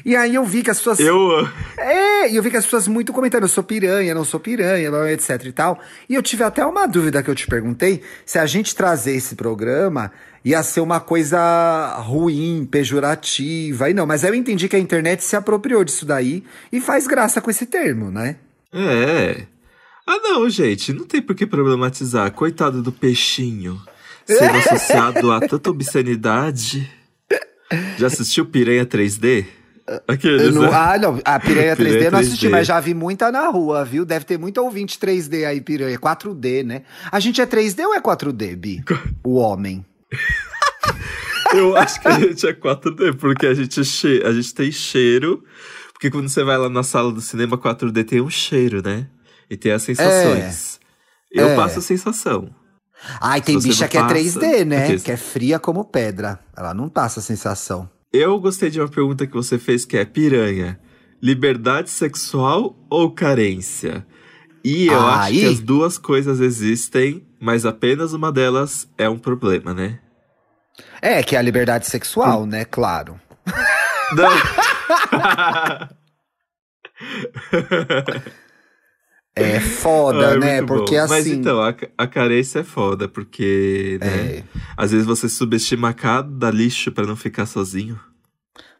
E 0.06 0.16
aí 0.16 0.36
eu 0.36 0.46
vi 0.46 0.64
que 0.64 0.70
as 0.70 0.78
pessoas... 0.78 1.00
Eu. 1.00 1.48
É, 1.78 2.30
e 2.30 2.36
eu 2.36 2.44
vi 2.44 2.50
que 2.50 2.58
as 2.58 2.66
pessoas 2.66 2.88
muito 2.88 3.12
comentando, 3.12 3.44
eu 3.44 3.50
sou 3.50 3.64
piranha, 3.64 4.14
não 4.14 4.24
sou 4.24 4.40
piranha, 4.40 4.90
etc 5.12 5.46
e 5.46 5.52
tal. 5.52 5.80
E 6.08 6.16
eu 6.16 6.24
tive 6.24 6.44
até 6.44 6.66
uma 6.66 6.88
dúvida 6.88 7.22
que 7.22 7.30
eu 7.30 7.36
te 7.36 7.48
perguntei, 7.48 8.02
se 8.26 8.40
a 8.40 8.46
gente 8.46 8.76
trazer 8.76 9.16
esse 9.16 9.36
programa 9.36 10.12
ia 10.46 10.64
ser 10.64 10.80
uma 10.80 11.02
coisa 11.02 11.96
ruim, 11.98 12.66
pejorativa, 12.70 13.90
e 13.90 13.94
não. 13.94 14.06
Mas 14.06 14.24
eu 14.24 14.34
entendi 14.34 14.70
que 14.70 14.78
a 14.78 14.80
internet 14.80 15.24
se 15.24 15.36
apropriou 15.36 15.84
disso 15.84 16.06
daí 16.06 16.44
e 16.72 16.80
faz 16.80 17.06
graça 17.06 17.42
com 17.42 17.52
esse 17.52 17.66
termo, 17.66 18.10
né? 18.10 18.38
É. 18.72 19.46
Ah, 20.06 20.20
não, 20.24 20.50
gente, 20.50 20.94
não 20.94 21.06
tem 21.06 21.22
por 21.22 21.36
que 21.36 21.46
problematizar. 21.46 22.32
Coitado 22.32 22.82
do 22.82 22.94
peixinho. 22.94 23.78
Sendo 24.26 24.56
associado 24.60 25.32
a 25.34 25.42
tanta 25.42 25.70
obscenidade. 25.70 26.90
Já 27.98 28.08
assistiu 28.08 28.46
Piranha 28.46 28.86
3D? 28.86 29.46
Aqueles, 30.08 30.54
não- 30.54 30.64
né? 30.64 30.70
ah, 30.74 30.98
não, 31.00 31.18
a 31.24 31.40
piranha 31.40 31.74
3D 31.76 32.04
eu 32.08 32.12
não 32.12 32.20
assisti, 32.20 32.48
3D. 32.48 32.52
mas 32.52 32.68
já 32.68 32.78
vi 32.80 32.94
muita 32.94 33.32
na 33.32 33.48
rua, 33.48 33.86
viu? 33.86 34.04
Deve 34.04 34.26
ter 34.26 34.38
muito 34.38 34.62
ouvinte 34.62 35.00
3D 35.00 35.46
aí, 35.46 35.62
piranha. 35.62 35.98
4D, 35.98 36.62
né? 36.66 36.82
A 37.10 37.20
gente 37.22 37.40
é 37.40 37.46
3D 37.46 37.86
ou 37.86 37.94
é 37.96 38.02
4D, 38.02 38.56
Bi? 38.58 38.84
O 39.24 39.36
homem. 39.36 39.86
Eu 41.56 41.78
acho 41.78 42.02
que 42.02 42.08
a 42.10 42.20
gente 42.20 42.46
é 42.46 42.54
4D, 42.54 43.16
porque 43.16 43.46
a 43.48 43.54
gente, 43.54 43.80
é 43.80 43.84
che... 43.84 44.22
a 44.26 44.34
gente 44.34 44.54
tem 44.54 44.70
cheiro. 44.72 45.44
Porque 45.94 46.12
quando 46.12 46.28
você 46.28 46.44
vai 46.44 46.58
lá 46.58 46.68
na 46.70 46.84
sala 46.84 47.12
do 47.12 47.22
cinema 47.22 47.58
4D, 47.58 48.04
tem 48.04 48.20
um 48.22 48.30
cheiro, 48.30 48.82
né? 48.84 49.08
E 49.50 49.56
tem 49.56 49.72
as 49.72 49.82
sensações. 49.84 50.80
Eu 51.32 51.48
É. 51.50 51.56
passo 51.56 51.80
a 51.80 51.82
sensação. 51.82 52.50
Ai, 53.22 53.42
tem 53.42 53.60
bicha 53.60 53.88
que 53.88 53.98
é 53.98 54.02
passa, 54.02 54.16
3D, 54.16 54.66
né? 54.66 54.84
aqueles- 54.86 55.04
Que 55.04 55.12
é 55.12 55.18
fria 55.18 55.60
como 55.60 55.86
pedra. 55.86 56.40
Ela 56.56 56.74
não 56.74 56.90
passa 56.90 57.20
a 57.20 57.24
sensação. 57.24 57.90
Eu 58.12 58.40
gostei 58.40 58.70
de 58.70 58.80
uma 58.80 58.88
pergunta 58.88 59.28
que 59.28 59.34
você 59.34 59.58
fez 59.60 59.86
que 59.86 59.98
é 59.98 60.06
piranha. 60.06 60.80
Liberdade 61.22 61.90
sexual 61.90 62.76
ou 62.90 63.12
carência? 63.12 64.06
E 64.64 64.88
eu 64.88 65.00
acho 65.00 65.28
Aí- 65.28 65.40
que 65.40 65.46
as 65.46 65.60
duas 65.60 65.98
coisas 65.98 66.40
existem, 66.40 67.26
mas 67.40 67.66
apenas 67.66 68.14
uma 68.14 68.32
delas 68.32 68.88
é 68.98 69.08
um 69.10 69.18
problema, 69.18 69.74
né? 69.74 70.00
É, 71.02 71.24
que 71.24 71.36
é 71.36 71.40
a 71.40 71.42
liberdade 71.42 71.88
sexual, 71.88 72.46
né? 72.46 72.66
Claro. 72.66 73.20
Não. 74.16 74.30
É 79.44 79.60
foda, 79.60 80.30
Ai, 80.30 80.38
né? 80.38 80.62
Porque 80.62 80.96
bom. 80.96 81.04
assim. 81.04 81.14
Mas 81.14 81.28
então, 81.28 81.62
a, 81.62 81.76
a 81.98 82.08
carência 82.08 82.60
é 82.60 82.64
foda, 82.64 83.08
porque, 83.08 83.98
né? 84.02 84.08
É. 84.08 84.44
Às 84.76 84.92
vezes 84.92 85.06
você 85.06 85.30
subestima 85.30 85.94
cada 85.94 86.50
lixo 86.52 86.92
pra 86.92 87.06
não 87.06 87.16
ficar 87.16 87.46
sozinho. 87.46 88.00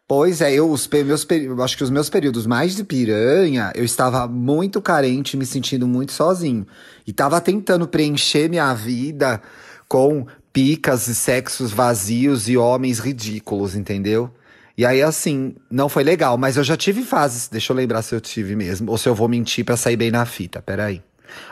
Pois 0.08 0.40
é, 0.40 0.54
eu, 0.54 0.70
os 0.70 0.88
meus, 0.88 1.26
acho 1.62 1.76
que 1.76 1.84
os 1.84 1.90
meus 1.90 2.08
períodos 2.08 2.46
mais 2.46 2.74
de 2.74 2.82
piranha, 2.82 3.70
eu 3.74 3.84
estava 3.84 4.26
muito 4.26 4.80
carente, 4.80 5.36
me 5.36 5.44
sentindo 5.44 5.86
muito 5.86 6.12
sozinho. 6.12 6.66
E 7.06 7.12
tava 7.12 7.38
tentando 7.42 7.86
preencher 7.86 8.48
minha 8.48 8.72
vida 8.72 9.42
com 9.86 10.26
picas 10.50 11.08
e 11.08 11.14
sexos 11.14 11.72
vazios 11.72 12.48
e 12.48 12.56
homens 12.56 13.00
ridículos, 13.00 13.74
entendeu? 13.74 14.30
E 14.78 14.86
aí, 14.86 15.02
assim, 15.02 15.56
não 15.68 15.88
foi 15.88 16.04
legal, 16.04 16.38
mas 16.38 16.56
eu 16.56 16.62
já 16.62 16.76
tive 16.76 17.02
fases. 17.02 17.48
Deixa 17.48 17.72
eu 17.72 17.76
lembrar 17.76 18.00
se 18.00 18.14
eu 18.14 18.20
tive 18.20 18.54
mesmo, 18.54 18.92
ou 18.92 18.96
se 18.96 19.08
eu 19.08 19.14
vou 19.14 19.28
mentir 19.28 19.64
pra 19.64 19.76
sair 19.76 19.96
bem 19.96 20.12
na 20.12 20.24
fita, 20.24 20.62
peraí. 20.62 21.02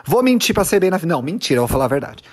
Vou 0.05 0.23
mentir 0.23 0.55
pra 0.55 0.63
sair 0.63 0.79
bem 0.79 0.89
na 0.89 0.97
fita. 0.97 1.13
Não, 1.13 1.21
mentira, 1.21 1.57
eu 1.57 1.63
vou 1.63 1.67
falar 1.67 1.85
a 1.85 1.89
verdade. 1.89 2.23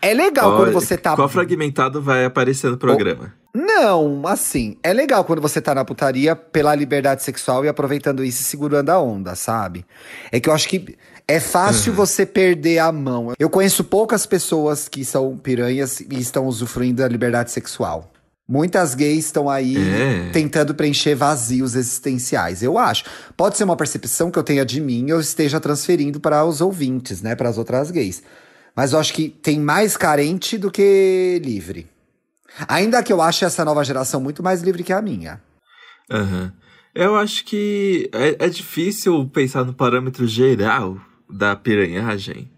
É 0.00 0.14
legal 0.14 0.52
quando 0.52 0.68
Olha, 0.68 0.72
você 0.72 0.96
tá. 0.96 1.16
Qual 1.16 1.28
fragmentado 1.28 2.00
vai 2.00 2.24
aparecer 2.24 2.70
no 2.70 2.76
programa? 2.76 3.34
Não, 3.52 4.22
assim, 4.28 4.76
é 4.80 4.92
legal 4.92 5.24
quando 5.24 5.42
você 5.42 5.60
tá 5.60 5.74
na 5.74 5.84
putaria 5.84 6.36
pela 6.36 6.72
liberdade 6.72 7.24
sexual 7.24 7.64
e 7.64 7.68
aproveitando 7.68 8.22
isso 8.22 8.40
e 8.40 8.44
segurando 8.44 8.90
a 8.90 9.00
onda, 9.00 9.34
sabe? 9.34 9.84
É 10.30 10.38
que 10.38 10.48
eu 10.48 10.52
acho 10.52 10.68
que 10.68 10.96
é 11.26 11.40
fácil 11.40 11.92
você 11.92 12.24
perder 12.24 12.78
a 12.78 12.92
mão. 12.92 13.32
Eu 13.38 13.50
conheço 13.50 13.82
poucas 13.82 14.24
pessoas 14.24 14.88
que 14.88 15.04
são 15.04 15.36
piranhas 15.36 15.98
e 15.98 16.20
estão 16.20 16.46
usufruindo 16.46 17.02
da 17.02 17.08
liberdade 17.08 17.50
sexual. 17.50 18.12
Muitas 18.48 18.94
gays 18.94 19.26
estão 19.26 19.50
aí 19.50 19.76
É. 19.76 20.30
tentando 20.32 20.74
preencher 20.74 21.14
vazios 21.14 21.74
existenciais, 21.74 22.62
eu 22.62 22.78
acho. 22.78 23.04
Pode 23.36 23.58
ser 23.58 23.64
uma 23.64 23.76
percepção 23.76 24.30
que 24.30 24.38
eu 24.38 24.42
tenha 24.42 24.64
de 24.64 24.80
mim 24.80 25.10
eu 25.10 25.20
esteja 25.20 25.60
transferindo 25.60 26.18
para 26.18 26.44
os 26.46 26.62
ouvintes, 26.62 27.20
né, 27.20 27.34
para 27.36 27.50
as 27.50 27.58
outras 27.58 27.90
gays. 27.90 28.22
Mas 28.74 28.92
eu 28.92 28.98
acho 28.98 29.12
que 29.12 29.28
tem 29.28 29.60
mais 29.60 29.96
carente 29.98 30.56
do 30.56 30.70
que 30.70 31.42
livre. 31.44 31.86
Ainda 32.66 33.02
que 33.02 33.12
eu 33.12 33.20
ache 33.20 33.44
essa 33.44 33.64
nova 33.64 33.84
geração 33.84 34.20
muito 34.20 34.42
mais 34.42 34.62
livre 34.62 34.82
que 34.82 34.92
a 34.92 35.02
minha. 35.02 35.40
Aham. 36.10 36.52
Eu 36.94 37.16
acho 37.16 37.44
que 37.44 38.08
é, 38.12 38.46
é 38.46 38.48
difícil 38.48 39.28
pensar 39.28 39.62
no 39.64 39.74
parâmetro 39.74 40.26
geral 40.26 40.98
da 41.30 41.54
piranhagem. 41.54 42.50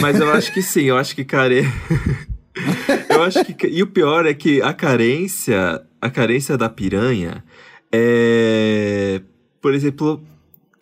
Mas 0.00 0.20
eu 0.20 0.30
acho 0.32 0.52
que 0.52 0.62
sim, 0.62 0.84
eu 0.84 0.96
acho 0.96 1.14
que 1.16 1.24
care... 1.24 1.64
eu 3.10 3.22
acho 3.22 3.44
que. 3.44 3.66
E 3.66 3.82
o 3.82 3.86
pior 3.86 4.26
é 4.26 4.34
que 4.34 4.62
a 4.62 4.72
carência, 4.72 5.82
a 6.00 6.10
carência 6.10 6.56
da 6.56 6.68
piranha 6.68 7.44
é. 7.92 9.20
Por 9.60 9.74
exemplo, 9.74 10.22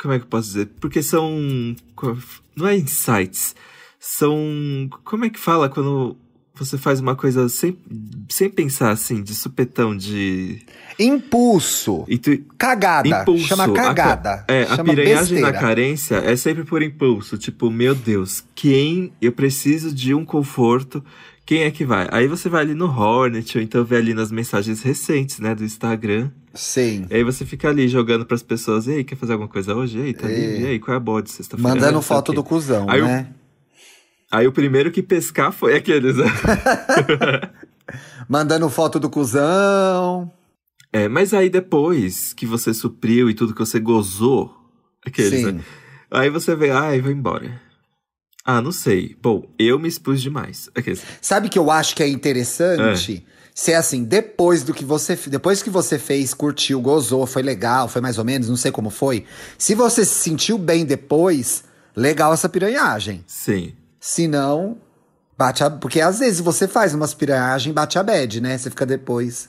como 0.00 0.14
é 0.14 0.19
que 0.19 0.25
eu 0.25 0.28
posso 0.28 0.49
dizer? 0.49 0.69
Porque 0.81 1.02
são. 1.02 1.75
Não 2.57 2.66
é 2.69 2.76
insights. 2.76 3.54
São. 3.99 4.88
Como 5.04 5.25
é 5.25 5.31
que 5.31 5.38
fala 5.40 5.69
quando 5.69 6.16
você 6.57 6.78
faz 6.78 7.00
uma 7.00 7.16
coisa 7.16 7.49
sem, 7.49 7.76
sem 8.28 8.49
pensar 8.49 8.90
assim, 8.90 9.23
de 9.23 9.35
supetão, 9.35 9.97
de. 9.97 10.61
Impulso. 10.99 12.04
Intu... 12.09 12.38
Cagada. 12.59 13.09
Impulso. 13.23 13.47
Chama 13.49 13.64
A 13.64 13.73
ca- 13.73 13.83
cagada. 13.95 14.45
É, 14.47 14.62
a 14.64 14.76
Chama 14.76 14.85
piranhagem 14.95 15.35
besteira. 15.37 15.50
na 15.52 15.59
carência 15.59 16.16
é 16.16 16.37
sempre 16.37 16.62
por 16.64 16.83
impulso. 16.83 17.37
Tipo, 17.38 17.71
meu 17.71 17.95
Deus, 17.95 18.45
quem 18.54 19.12
eu 19.21 19.33
preciso 19.33 19.93
de 19.93 20.14
um 20.14 20.25
conforto, 20.25 21.02
quem 21.46 21.62
é 21.62 21.70
que 21.70 21.84
vai? 21.84 22.08
Aí 22.10 22.26
você 22.26 22.48
vai 22.48 22.62
ali 22.62 22.74
no 22.74 22.86
Hornet, 22.86 23.58
ou 23.58 23.62
então 23.62 23.84
vê 23.84 23.96
ali 23.96 24.14
nas 24.14 24.30
mensagens 24.32 24.82
recentes, 24.82 25.38
né, 25.40 25.54
do 25.54 25.62
Instagram. 25.64 26.30
Sim. 26.54 27.06
E 27.10 27.16
aí 27.16 27.24
você 27.24 27.44
fica 27.44 27.68
ali 27.68 27.86
jogando 27.88 28.24
pras 28.24 28.42
pessoas, 28.42 28.86
e 28.86 28.92
aí, 28.92 29.04
quer 29.04 29.16
fazer 29.16 29.32
alguma 29.32 29.48
coisa 29.48 29.74
hoje? 29.74 29.98
E 29.98 30.02
aí, 30.02 30.14
tá 30.14 30.28
É. 30.28 30.34
livre? 30.34 30.62
E 30.62 30.66
aí, 30.66 30.78
qual 30.78 30.94
é 30.94 30.96
a 30.96 31.00
bode 31.00 31.30
sexta-feira? 31.30 31.70
Ah, 31.70 31.74
Mandando 31.74 31.98
o 31.98 32.02
foto 32.02 32.32
do 32.32 32.42
cuzão, 32.44 32.86
Aí 32.88 33.02
o- 33.02 33.06
né? 33.06 33.28
Aí 34.30 34.46
o 34.46 34.52
primeiro 34.52 34.90
que 34.90 35.02
pescar 35.02 35.52
foi 35.52 35.76
aqueles. 35.76 36.16
né? 36.16 36.24
Mandando 38.28 38.68
foto 38.70 38.98
do 38.98 39.10
cuzão. 39.10 40.32
É, 40.92 41.08
mas 41.08 41.34
aí 41.34 41.50
depois 41.50 42.32
que 42.32 42.46
você 42.46 42.72
supriu 42.72 43.28
e 43.28 43.34
tudo 43.34 43.52
que 43.52 43.58
você 43.60 43.78
gozou, 43.80 44.54
aqueles, 45.04 45.40
Sim. 45.40 45.52
né? 45.52 45.60
Aí 46.10 46.30
você 46.30 46.54
vê, 46.54 46.70
ai, 46.70 47.00
vou 47.00 47.10
embora. 47.12 47.60
Ah, 48.44 48.60
não 48.60 48.72
sei. 48.72 49.16
Bom, 49.22 49.48
eu 49.58 49.78
me 49.78 49.88
expus 49.88 50.20
demais. 50.20 50.68
Aqueles. 50.74 51.02
Sabe 51.20 51.48
que 51.48 51.58
eu 51.58 51.70
acho 51.70 51.96
que 51.96 52.02
é 52.02 52.08
interessante? 52.08 53.26
Ser 53.54 53.74
assim, 53.74 54.02
depois 54.02 54.64
do 54.64 54.74
que 54.74 54.84
você 54.84 55.16
depois 55.28 55.62
que 55.62 55.70
você 55.70 55.96
fez, 55.96 56.34
curtiu, 56.34 56.80
gozou, 56.80 57.24
foi 57.24 57.40
legal, 57.40 57.88
foi 57.88 58.02
mais 58.02 58.18
ou 58.18 58.24
menos, 58.24 58.48
não 58.48 58.56
sei 58.56 58.72
como 58.72 58.90
foi. 58.90 59.24
Se 59.56 59.76
você 59.76 60.04
se 60.04 60.14
sentiu 60.16 60.58
bem 60.58 60.84
depois, 60.84 61.62
legal 61.96 62.34
essa 62.34 62.48
piranhagem. 62.48 63.24
Sim. 63.28 63.72
Se 64.00 64.26
não, 64.26 64.76
bate 65.38 65.62
a, 65.62 65.70
porque 65.70 66.00
às 66.00 66.18
vezes 66.18 66.40
você 66.40 66.66
faz 66.66 66.94
umas 66.94 67.14
piranhagem, 67.14 67.72
bate 67.72 67.96
a 67.96 68.02
bad, 68.02 68.40
né? 68.40 68.58
Você 68.58 68.70
fica 68.70 68.84
depois, 68.84 69.48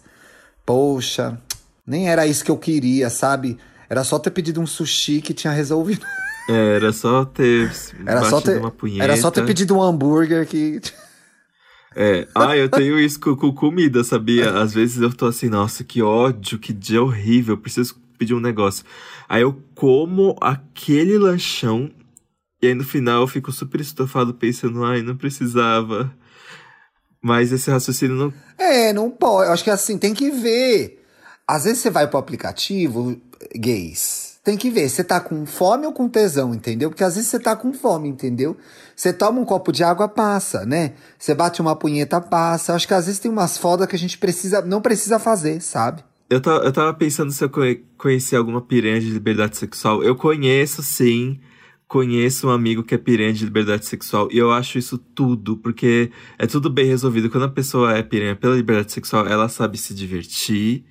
poxa, 0.63 1.37
nem 1.85 2.07
era 2.07 2.27
isso 2.27 2.45
que 2.45 2.51
eu 2.51 2.57
queria, 2.57 3.09
sabe? 3.09 3.57
Era 3.89 4.03
só 4.03 4.19
ter 4.19 4.29
pedido 4.29 4.61
um 4.61 4.67
sushi 4.67 5.19
que 5.19 5.33
tinha 5.33 5.51
resolvido. 5.51 6.05
É, 6.47 6.75
era 6.75 6.93
só 6.93 7.25
ter 7.25 7.71
Era 8.05 8.23
só 8.29 8.39
ter, 8.39 8.59
uma 8.59 8.71
punheta. 8.71 9.03
era 9.03 9.17
só 9.17 9.31
ter 9.31 9.45
pedido 9.45 9.75
um 9.75 9.81
hambúrguer 9.81 10.45
que 10.47 10.79
É. 11.97 12.27
Ah, 12.35 12.57
eu 12.57 12.67
tenho 12.67 12.99
isso 12.99 13.17
com, 13.19 13.37
com 13.37 13.53
comida, 13.53 14.03
sabia? 14.03 14.59
Às 14.59 14.73
vezes 14.73 15.01
eu 15.01 15.13
tô 15.13 15.27
assim, 15.27 15.47
nossa, 15.47 15.81
que 15.81 16.01
ódio, 16.01 16.59
que 16.59 16.73
dia 16.73 17.01
horrível, 17.01 17.57
preciso 17.57 17.95
pedir 18.17 18.33
um 18.33 18.39
negócio. 18.41 18.83
Aí 19.29 19.41
eu 19.41 19.63
como 19.73 20.35
aquele 20.41 21.17
lanchão 21.17 21.89
e 22.61 22.67
aí 22.67 22.73
no 22.73 22.83
final 22.83 23.21
eu 23.21 23.27
fico 23.27 23.51
super 23.51 23.79
estofado 23.79 24.33
pensando, 24.33 24.83
ai, 24.83 25.01
não 25.01 25.15
precisava. 25.15 26.11
Mas 27.21 27.51
esse 27.51 27.69
raciocínio 27.69 28.15
não. 28.15 28.33
É, 28.57 28.91
não 28.91 29.09
pode. 29.09 29.47
Eu 29.47 29.53
acho 29.53 29.63
que 29.63 29.69
assim, 29.69 29.97
tem 29.97 30.13
que 30.13 30.31
ver. 30.31 31.03
Às 31.47 31.65
vezes 31.65 31.79
você 31.79 31.89
vai 31.89 32.07
pro 32.07 32.17
aplicativo, 32.19 33.19
gays. 33.55 34.24
Tem 34.45 34.55
que 34.55 34.69
ver, 34.69 34.87
você 34.87 35.03
tá 35.03 35.19
com 35.19 35.43
fome 35.45 35.87
ou 35.87 35.91
com 35.91 36.07
tesão, 36.07 36.53
entendeu? 36.53 36.91
Porque 36.91 37.03
às 37.03 37.15
vezes 37.15 37.31
você 37.31 37.39
tá 37.39 37.55
com 37.55 37.73
fome, 37.73 38.07
entendeu? 38.07 38.55
Você 38.95 39.11
toma 39.11 39.41
um 39.41 39.45
copo 39.45 39.71
de 39.71 39.83
água, 39.83 40.07
passa, 40.07 40.63
né? 40.65 40.93
Você 41.17 41.33
bate 41.33 41.59
uma 41.61 41.75
punheta, 41.75 42.21
passa. 42.21 42.75
Acho 42.75 42.87
que 42.87 42.93
às 42.93 43.07
vezes 43.07 43.19
tem 43.19 43.31
umas 43.31 43.57
fodas 43.57 43.87
que 43.87 43.95
a 43.95 43.99
gente 43.99 44.19
precisa, 44.19 44.61
não 44.61 44.81
precisa 44.81 45.17
fazer, 45.17 45.59
sabe? 45.61 46.03
Eu, 46.29 46.39
ta- 46.39 46.61
eu 46.63 46.71
tava 46.71 46.93
pensando 46.93 47.31
se 47.31 47.43
eu 47.43 47.49
conhe- 47.49 47.83
conhecia 47.97 48.37
alguma 48.37 48.61
piranha 48.61 49.01
de 49.01 49.09
liberdade 49.09 49.57
sexual. 49.57 50.03
Eu 50.03 50.15
conheço, 50.15 50.83
sim. 50.83 51.39
Conheço 51.87 52.47
um 52.47 52.51
amigo 52.51 52.83
que 52.83 52.93
é 52.93 52.97
piranha 52.99 53.33
de 53.33 53.43
liberdade 53.45 53.85
sexual. 53.87 54.27
E 54.31 54.37
eu 54.37 54.51
acho 54.51 54.77
isso 54.77 54.97
tudo, 54.97 55.57
porque 55.57 56.11
é 56.37 56.45
tudo 56.45 56.69
bem 56.69 56.85
resolvido. 56.85 57.31
Quando 57.31 57.43
a 57.45 57.49
pessoa 57.49 57.97
é 57.97 58.03
piranha 58.03 58.35
pela 58.35 58.55
liberdade 58.55 58.91
sexual, 58.91 59.25
ela 59.27 59.49
sabe 59.49 59.77
se 59.77 59.93
divertir. 59.93 60.85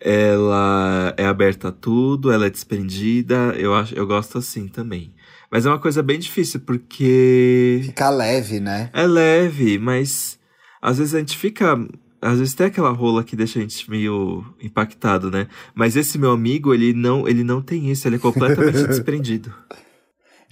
Ela 0.00 1.12
é 1.16 1.26
aberta 1.26 1.68
a 1.68 1.72
tudo, 1.72 2.32
ela 2.32 2.46
é 2.46 2.50
desprendida. 2.50 3.54
Eu, 3.56 3.74
acho, 3.74 3.94
eu 3.94 4.06
gosto 4.06 4.38
assim 4.38 4.66
também. 4.66 5.12
Mas 5.50 5.66
é 5.66 5.68
uma 5.68 5.78
coisa 5.78 6.02
bem 6.02 6.18
difícil, 6.18 6.60
porque. 6.60 7.80
Ficar 7.84 8.10
leve, 8.10 8.60
né? 8.60 8.88
É 8.92 9.06
leve, 9.06 9.78
mas 9.78 10.38
às 10.80 10.98
vezes 10.98 11.14
a 11.14 11.18
gente 11.18 11.36
fica. 11.36 11.76
Às 12.22 12.38
vezes 12.38 12.54
tem 12.54 12.66
aquela 12.66 12.90
rola 12.90 13.24
que 13.24 13.34
deixa 13.34 13.58
a 13.58 13.62
gente 13.62 13.90
meio 13.90 14.44
impactado, 14.60 15.30
né? 15.30 15.48
Mas 15.74 15.96
esse 15.96 16.18
meu 16.18 16.30
amigo, 16.30 16.74
ele 16.74 16.92
não, 16.92 17.26
ele 17.26 17.42
não 17.42 17.62
tem 17.62 17.90
isso, 17.90 18.06
ele 18.06 18.16
é 18.16 18.18
completamente 18.18 18.84
desprendido. 18.88 19.52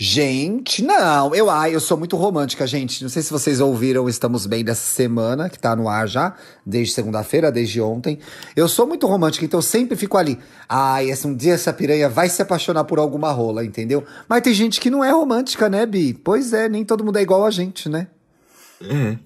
Gente, 0.00 0.80
não, 0.80 1.34
eu, 1.34 1.50
ai, 1.50 1.74
eu 1.74 1.80
sou 1.80 1.98
muito 1.98 2.16
romântica, 2.16 2.64
gente. 2.68 3.02
Não 3.02 3.08
sei 3.08 3.20
se 3.20 3.32
vocês 3.32 3.58
ouviram 3.58 4.08
Estamos 4.08 4.46
Bem 4.46 4.64
dessa 4.64 4.86
semana, 4.86 5.50
que 5.50 5.58
tá 5.58 5.74
no 5.74 5.88
ar 5.88 6.06
já, 6.06 6.36
desde 6.64 6.94
segunda-feira, 6.94 7.50
desde 7.50 7.80
ontem. 7.80 8.20
Eu 8.54 8.68
sou 8.68 8.86
muito 8.86 9.08
romântica, 9.08 9.44
então 9.44 9.58
eu 9.58 9.62
sempre 9.62 9.96
fico 9.96 10.16
ali. 10.16 10.38
Ai, 10.68 11.10
esse, 11.10 11.26
um 11.26 11.34
dia 11.34 11.54
essa 11.54 11.72
piranha 11.72 12.08
vai 12.08 12.28
se 12.28 12.40
apaixonar 12.40 12.84
por 12.84 13.00
alguma 13.00 13.32
rola, 13.32 13.64
entendeu? 13.64 14.04
Mas 14.28 14.42
tem 14.42 14.54
gente 14.54 14.80
que 14.80 14.88
não 14.88 15.02
é 15.02 15.10
romântica, 15.10 15.68
né, 15.68 15.84
Bi? 15.84 16.14
Pois 16.14 16.52
é, 16.52 16.68
nem 16.68 16.84
todo 16.84 17.04
mundo 17.04 17.18
é 17.18 17.22
igual 17.22 17.44
a 17.44 17.50
gente, 17.50 17.88
né? 17.88 18.06
É. 18.80 19.18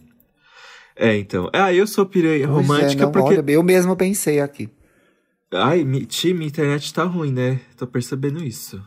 É, 0.96 1.18
então. 1.18 1.50
Ah, 1.52 1.70
eu 1.70 1.86
sou 1.86 2.06
piranha 2.06 2.48
Pois 2.48 2.66
romântica 2.66 3.02
é, 3.02 3.04
não, 3.04 3.12
porque. 3.12 3.34
olha, 3.34 3.50
eu 3.50 3.62
mesmo 3.62 3.94
pensei 3.94 4.40
aqui. 4.40 4.70
Ai, 5.52 5.84
mi, 5.84 6.06
Ti, 6.06 6.32
minha 6.32 6.48
internet 6.48 6.94
tá 6.94 7.04
ruim, 7.04 7.30
né? 7.30 7.60
Tô 7.76 7.86
percebendo 7.86 8.42
isso. 8.42 8.82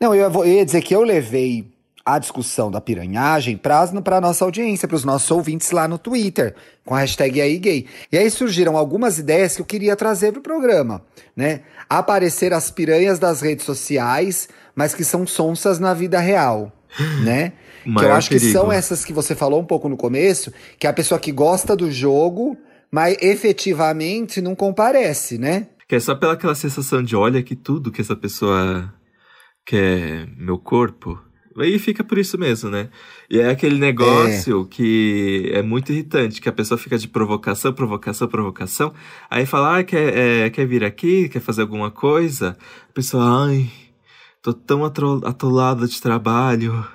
Não, 0.00 0.14
eu, 0.14 0.30
vou- 0.30 0.44
eu 0.44 0.54
ia 0.54 0.64
dizer 0.64 0.82
que 0.82 0.94
eu 0.94 1.02
levei 1.02 1.66
a 2.04 2.18
discussão 2.20 2.70
da 2.70 2.80
piranhagem 2.80 3.56
pra, 3.56 3.84
pra 4.00 4.20
nossa 4.20 4.44
audiência, 4.44 4.86
pros 4.86 5.04
nossos 5.04 5.28
ouvintes 5.30 5.72
lá 5.72 5.88
no 5.88 5.98
Twitter, 5.98 6.54
com 6.84 6.94
a 6.94 7.00
hashtag 7.00 7.40
aí 7.40 7.58
gay. 7.58 7.86
E 8.12 8.16
aí 8.16 8.30
surgiram 8.30 8.76
algumas 8.76 9.18
ideias 9.18 9.56
que 9.56 9.62
eu 9.62 9.66
queria 9.66 9.96
trazer 9.96 10.30
pro 10.32 10.40
programa, 10.40 11.02
né? 11.34 11.62
Aparecer 11.88 12.52
as 12.52 12.70
piranhas 12.70 13.18
das 13.18 13.40
redes 13.40 13.64
sociais, 13.66 14.48
mas 14.74 14.94
que 14.94 15.02
são 15.02 15.26
sonsas 15.26 15.80
na 15.80 15.92
vida 15.94 16.20
real. 16.20 16.70
né? 17.24 17.52
que 17.82 18.04
eu 18.04 18.12
acho 18.12 18.28
que 18.30 18.36
perigo. 18.38 18.52
são 18.52 18.70
essas 18.70 19.04
que 19.04 19.12
você 19.12 19.34
falou 19.34 19.60
um 19.60 19.64
pouco 19.66 19.88
no 19.88 19.96
começo, 19.96 20.52
que 20.78 20.86
é 20.86 20.90
a 20.90 20.92
pessoa 20.92 21.18
que 21.18 21.32
gosta 21.32 21.74
do 21.74 21.90
jogo, 21.90 22.56
mas 22.90 23.16
efetivamente 23.20 24.40
não 24.40 24.54
comparece, 24.54 25.38
né? 25.38 25.66
Que 25.88 25.96
é 25.96 26.00
só 26.00 26.14
pela 26.14 26.34
aquela 26.34 26.54
sensação 26.54 27.02
de 27.02 27.16
olha 27.16 27.42
que 27.42 27.56
tudo 27.56 27.90
que 27.92 28.00
essa 28.00 28.14
pessoa 28.16 28.92
quer 29.66 30.28
meu 30.36 30.56
corpo. 30.56 31.20
Aí 31.58 31.78
fica 31.78 32.04
por 32.04 32.18
isso 32.18 32.38
mesmo, 32.38 32.68
né? 32.70 32.90
E 33.30 33.40
é 33.40 33.48
aquele 33.48 33.78
negócio 33.78 34.66
que 34.66 35.50
é 35.54 35.62
muito 35.62 35.90
irritante, 35.90 36.40
que 36.40 36.48
a 36.48 36.52
pessoa 36.52 36.76
fica 36.76 36.98
de 36.98 37.08
provocação, 37.08 37.72
provocação, 37.72 38.28
provocação. 38.28 38.92
Aí 39.30 39.46
fala, 39.46 39.78
ah, 39.78 39.84
quer, 39.84 40.16
é, 40.16 40.50
quer 40.50 40.66
vir 40.66 40.84
aqui, 40.84 41.30
quer 41.30 41.40
fazer 41.40 41.62
alguma 41.62 41.90
coisa? 41.90 42.56
A 42.90 42.92
pessoa, 42.92 43.46
ai, 43.46 43.70
tô 44.42 44.52
tão 44.52 44.84
atolada 44.84 45.88
de 45.88 46.00
trabalho. 46.00 46.86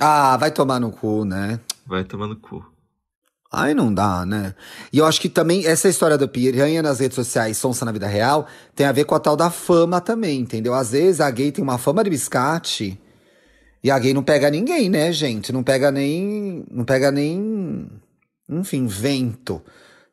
Ah, 0.00 0.38
vai 0.38 0.50
tomar 0.50 0.80
no 0.80 0.90
cu, 0.90 1.26
né? 1.26 1.60
Vai 1.86 2.02
tomando 2.02 2.34
cu. 2.34 2.71
Ai, 3.52 3.74
não 3.74 3.92
dá, 3.92 4.24
né? 4.24 4.54
E 4.90 4.98
eu 4.98 5.04
acho 5.04 5.20
que 5.20 5.28
também 5.28 5.66
essa 5.66 5.86
história 5.86 6.16
da 6.16 6.26
piranha 6.26 6.82
nas 6.82 7.00
redes 7.00 7.14
sociais, 7.14 7.58
sonsa 7.58 7.84
na 7.84 7.92
vida 7.92 8.06
real, 8.06 8.46
tem 8.74 8.86
a 8.86 8.92
ver 8.92 9.04
com 9.04 9.14
a 9.14 9.20
tal 9.20 9.36
da 9.36 9.50
fama 9.50 10.00
também, 10.00 10.40
entendeu? 10.40 10.72
Às 10.72 10.92
vezes 10.92 11.20
a 11.20 11.30
gay 11.30 11.52
tem 11.52 11.62
uma 11.62 11.76
fama 11.76 12.02
de 12.02 12.08
biscate 12.08 12.98
e 13.84 13.90
a 13.90 13.98
gay 13.98 14.14
não 14.14 14.22
pega 14.22 14.48
ninguém, 14.48 14.88
né, 14.88 15.12
gente? 15.12 15.52
Não 15.52 15.62
pega 15.62 15.90
nem. 15.90 16.64
Não 16.70 16.84
pega 16.84 17.10
nem. 17.10 17.90
Enfim, 18.48 18.86
vento. 18.86 19.60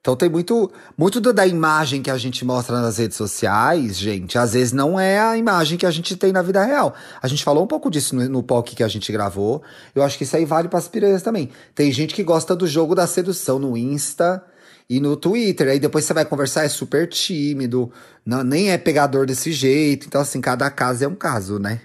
Então 0.01 0.15
tem 0.15 0.29
muito, 0.29 0.71
muito 0.97 1.19
da 1.19 1.45
imagem 1.45 2.01
que 2.01 2.09
a 2.09 2.17
gente 2.17 2.45
mostra 2.45 2.81
nas 2.81 2.97
redes 2.97 3.17
sociais, 3.17 3.97
gente, 3.97 4.37
às 4.37 4.53
vezes 4.53 4.71
não 4.71 4.97
é 4.97 5.19
a 5.19 5.37
imagem 5.37 5.77
que 5.77 5.85
a 5.85 5.91
gente 5.91 6.15
tem 6.15 6.31
na 6.31 6.41
vida 6.41 6.63
real. 6.63 6.95
A 7.21 7.27
gente 7.27 7.43
falou 7.43 7.65
um 7.65 7.67
pouco 7.67 7.91
disso 7.91 8.15
no, 8.15 8.27
no 8.29 8.41
POC 8.41 8.77
que 8.77 8.83
a 8.83 8.87
gente 8.87 9.11
gravou. 9.11 9.61
Eu 9.93 10.01
acho 10.01 10.17
que 10.17 10.23
isso 10.23 10.37
aí 10.37 10.45
vale 10.45 10.69
para 10.69 10.79
as 10.79 10.87
piranhas 10.87 11.21
também. 11.21 11.49
Tem 11.75 11.91
gente 11.91 12.13
que 12.13 12.23
gosta 12.23 12.55
do 12.55 12.65
jogo 12.65 12.95
da 12.95 13.05
sedução 13.05 13.59
no 13.59 13.75
Insta 13.75 14.41
e 14.89 15.01
no 15.01 15.17
Twitter. 15.17 15.67
Aí 15.67 15.79
depois 15.81 16.05
você 16.05 16.13
vai 16.13 16.23
conversar, 16.23 16.63
é 16.63 16.69
super 16.69 17.05
tímido, 17.05 17.91
não, 18.25 18.41
nem 18.41 18.71
é 18.71 18.77
pegador 18.77 19.25
desse 19.25 19.51
jeito. 19.51 20.07
Então, 20.07 20.21
assim, 20.21 20.39
cada 20.39 20.71
caso 20.71 21.03
é 21.03 21.07
um 21.09 21.15
caso, 21.15 21.59
né? 21.59 21.81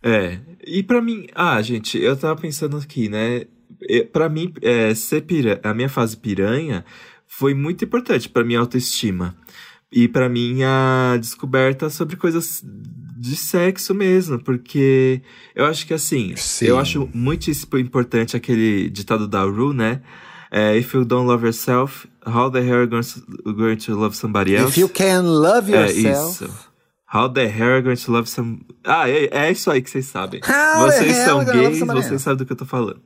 É, 0.00 0.38
e 0.64 0.80
pra 0.80 1.02
mim, 1.02 1.26
ah, 1.34 1.60
gente, 1.60 1.98
eu 2.00 2.16
tava 2.16 2.40
pensando 2.40 2.76
aqui, 2.76 3.08
né? 3.08 3.46
Pra 4.12 4.28
mim, 4.28 4.52
é, 4.62 4.94
ser 4.94 5.22
pira, 5.22 5.60
a 5.64 5.74
minha 5.74 5.88
fase 5.88 6.16
piranha 6.16 6.84
foi 7.26 7.54
muito 7.54 7.84
importante 7.84 8.28
pra 8.28 8.44
minha 8.44 8.60
autoestima 8.60 9.34
e 9.90 10.08
pra 10.08 10.28
minha 10.28 11.16
descoberta 11.20 11.88
sobre 11.90 12.16
coisas 12.16 12.62
de 13.18 13.36
sexo 13.36 13.94
mesmo, 13.94 14.38
porque 14.38 15.22
eu 15.54 15.64
acho 15.64 15.86
que 15.86 15.94
assim, 15.94 16.34
Sim. 16.36 16.66
eu 16.66 16.78
acho 16.78 17.08
muitíssimo 17.14 17.78
importante 17.78 18.36
aquele 18.36 18.90
ditado 18.90 19.26
da 19.26 19.42
Ru, 19.42 19.72
né? 19.72 20.02
É, 20.50 20.76
If 20.76 20.94
you 20.94 21.04
don't 21.04 21.26
love 21.26 21.44
yourself, 21.44 22.06
how 22.26 22.50
the 22.50 22.60
hell 22.60 22.74
are 22.76 22.82
you 22.82 22.88
going 23.54 23.76
to, 23.76 23.94
love 23.96 24.16
somebody 24.16 24.54
else? 24.54 24.70
If 24.70 24.78
you 24.78 24.88
can 24.88 25.22
love 25.22 25.72
É 25.72 25.86
yourself. 25.90 26.44
isso. 26.44 26.66
How 27.12 27.28
the 27.28 27.46
hell 27.46 27.68
are 27.68 27.76
you 27.78 27.82
going 27.82 27.96
to 27.96 28.12
love 28.12 28.28
some... 28.28 28.60
Ah, 28.84 29.08
é, 29.08 29.28
é 29.32 29.52
isso 29.52 29.70
aí 29.70 29.80
que 29.80 29.88
vocês 29.90 30.06
sabem. 30.06 30.40
How 30.44 30.86
vocês 30.86 31.16
são 31.16 31.44
gays, 31.44 31.80
vocês 31.80 32.20
sabem 32.22 32.38
do 32.38 32.46
que 32.46 32.52
eu 32.52 32.56
tô 32.56 32.64
falando. 32.66 33.00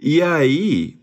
E 0.00 0.22
aí... 0.22 1.01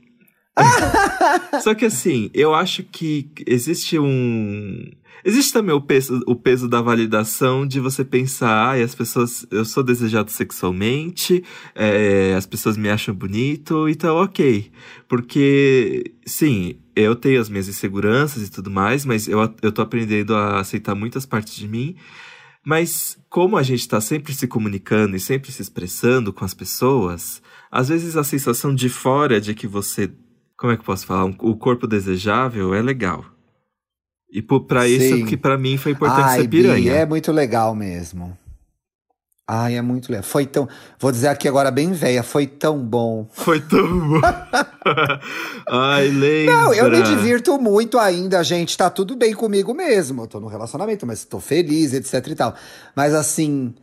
Só 1.62 1.74
que 1.74 1.86
assim, 1.86 2.30
eu 2.34 2.54
acho 2.54 2.84
que 2.84 3.30
existe 3.46 4.00
um... 4.00 4.92
Existe 5.24 5.51
também 5.51 5.75
o 5.75 5.82
peso, 5.82 6.24
o 6.25 6.34
peso 6.34 6.68
da 6.70 6.82
validação 6.82 7.68
de 7.68 7.82
você 7.82 8.06
pensar, 8.06 8.70
ah, 8.70 8.81
as 8.81 8.96
pessoas, 8.96 9.46
eu 9.51 9.66
sou 9.66 9.83
desejado 9.83 10.31
sexualmente, 10.31 11.44
é, 11.75 12.33
as 12.38 12.46
pessoas 12.46 12.77
me 12.77 12.90
acham 12.90 13.14
bonito, 13.14 13.90
então 13.90 14.16
ok. 14.16 14.72
Porque, 15.10 16.14
sim, 16.25 16.77
eu 16.96 17.18
tenho 17.18 17.42
as 17.42 17.50
minhas 17.50 17.68
inseguranças 17.68 18.48
e 18.48 18.50
tudo 18.50 18.72
mais, 18.72 19.05
mas 19.05 19.27
eu, 19.27 19.40
eu 19.62 19.72
tô 19.74 19.81
aprendendo 19.81 20.33
a 20.36 20.62
aceitar 20.62 20.96
muitas 20.96 21.25
partes 21.25 21.53
de 21.53 21.68
mim. 21.68 21.98
Mas 22.66 23.18
como 23.29 23.57
a 23.57 23.64
gente 23.64 23.88
tá 23.88 24.01
sempre 24.01 24.33
se 24.33 24.48
comunicando 24.48 25.16
e 25.16 25.20
sempre 25.20 25.51
se 25.51 25.62
expressando 25.62 26.33
com 26.33 26.44
as 26.44 26.53
pessoas, 26.53 27.42
às 27.72 27.90
vezes 27.90 28.18
a 28.18 28.24
sensação 28.24 28.74
de 28.74 28.90
fora 28.90 29.40
de 29.40 29.53
que 29.53 29.66
você, 29.68 30.12
como 30.59 30.74
é 30.74 30.75
que 30.75 30.81
eu 30.81 30.85
posso 30.85 31.05
falar, 31.05 31.24
o 31.24 31.55
corpo 31.55 31.87
desejável 31.87 32.74
é 32.74 32.81
legal. 32.81 33.24
E 34.29 34.41
pô, 34.41 34.59
pra 34.59 34.87
isso 34.87 35.25
que 35.25 35.37
pra 35.37 35.57
mim 35.57 35.77
foi 35.77 35.93
importante 35.93 36.25
Ai, 36.25 36.41
ser 36.41 36.48
piranha. 36.50 36.91
Bi, 36.91 36.98
é 36.98 37.05
muito 37.05 37.31
legal 37.31 37.74
mesmo. 37.74 38.37
Ai, 39.48 39.77
é 39.77 39.81
muito 39.81 40.11
legal. 40.11 40.24
Foi 40.24 40.45
tão. 40.45 40.67
Vou 41.00 41.11
dizer 41.11 41.29
aqui 41.29 41.48
agora 41.48 41.72
bem 41.72 41.93
velha, 41.93 42.22
foi 42.22 42.45
tão 42.45 42.77
bom. 42.77 43.25
Foi 43.33 43.59
tão 43.61 43.87
bom. 44.07 44.22
Ai, 45.67 46.09
lembra. 46.09 46.53
Não, 46.53 46.74
eu 46.74 46.91
me 46.91 47.01
divirto 47.01 47.57
muito 47.59 47.98
ainda, 47.98 48.43
gente. 48.43 48.77
Tá 48.77 48.89
tudo 48.89 49.15
bem 49.15 49.33
comigo 49.33 49.74
mesmo. 49.74 50.24
Eu 50.24 50.27
tô 50.27 50.39
no 50.39 50.48
relacionamento, 50.48 51.07
mas 51.07 51.24
tô 51.24 51.39
feliz, 51.39 51.93
etc 51.93 52.27
e 52.27 52.35
tal. 52.35 52.53
Mas 52.95 53.15
assim, 53.15 53.74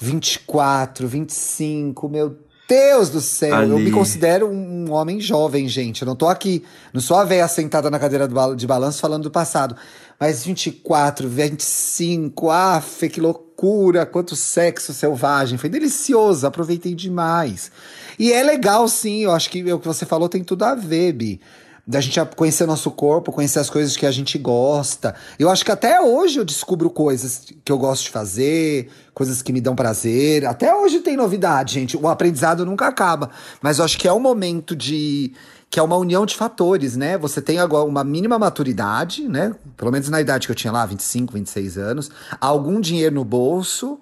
24, 0.00 1.08
25, 1.08 2.08
meu 2.08 2.38
Deus 2.68 3.08
do 3.08 3.20
céu. 3.20 3.62
Eu 3.62 3.76
Ali. 3.76 3.84
me 3.86 3.90
considero 3.90 4.46
um 4.46 4.92
homem 4.92 5.18
jovem, 5.18 5.66
gente. 5.66 6.02
Eu 6.02 6.06
não 6.06 6.14
tô 6.14 6.28
aqui. 6.28 6.62
Não 6.92 7.00
sou 7.00 7.16
a 7.16 7.24
véia 7.24 7.48
sentada 7.48 7.90
na 7.90 7.98
cadeira 7.98 8.28
de 8.54 8.66
balanço 8.66 9.00
falando 9.00 9.22
do 9.22 9.30
passado. 9.30 9.74
Mas 10.20 10.44
24, 10.44 11.28
25, 11.28 12.50
af, 12.50 13.08
que 13.08 13.20
loucura, 13.20 14.04
quanto 14.04 14.36
sexo 14.36 14.92
selvagem. 14.92 15.56
Foi 15.56 15.70
delicioso, 15.70 16.46
aproveitei 16.46 16.94
demais. 16.94 17.70
E 18.18 18.32
é 18.32 18.42
legal, 18.42 18.86
sim, 18.88 19.20
eu 19.20 19.30
acho 19.30 19.48
que 19.48 19.72
o 19.72 19.78
que 19.78 19.86
você 19.86 20.04
falou 20.04 20.28
tem 20.28 20.44
tudo 20.44 20.64
a 20.64 20.74
ver, 20.74 21.12
Bi. 21.12 21.40
Da 21.88 22.02
gente 22.02 22.22
conhecer 22.36 22.66
nosso 22.66 22.90
corpo, 22.90 23.32
conhecer 23.32 23.58
as 23.58 23.70
coisas 23.70 23.96
que 23.96 24.04
a 24.04 24.10
gente 24.10 24.36
gosta. 24.36 25.14
Eu 25.38 25.48
acho 25.48 25.64
que 25.64 25.72
até 25.72 25.98
hoje 26.02 26.38
eu 26.38 26.44
descubro 26.44 26.90
coisas 26.90 27.46
que 27.64 27.72
eu 27.72 27.78
gosto 27.78 28.04
de 28.04 28.10
fazer, 28.10 28.90
coisas 29.14 29.40
que 29.40 29.54
me 29.54 29.60
dão 29.60 29.74
prazer. 29.74 30.44
Até 30.44 30.74
hoje 30.74 31.00
tem 31.00 31.16
novidade, 31.16 31.72
gente. 31.72 31.96
O 31.96 32.06
aprendizado 32.06 32.66
nunca 32.66 32.86
acaba. 32.86 33.30
Mas 33.62 33.78
eu 33.78 33.86
acho 33.86 33.96
que 33.96 34.06
é 34.06 34.12
um 34.12 34.20
momento 34.20 34.76
de. 34.76 35.32
que 35.70 35.80
é 35.80 35.82
uma 35.82 35.96
união 35.96 36.26
de 36.26 36.36
fatores, 36.36 36.94
né? 36.94 37.16
Você 37.16 37.40
tem 37.40 37.58
agora 37.58 37.88
uma 37.88 38.04
mínima 38.04 38.38
maturidade, 38.38 39.26
né? 39.26 39.54
Pelo 39.74 39.90
menos 39.90 40.10
na 40.10 40.20
idade 40.20 40.46
que 40.46 40.52
eu 40.52 40.56
tinha 40.56 40.72
lá, 40.72 40.84
25, 40.84 41.32
26 41.32 41.78
anos. 41.78 42.10
Algum 42.38 42.82
dinheiro 42.82 43.14
no 43.14 43.24
bolso 43.24 43.98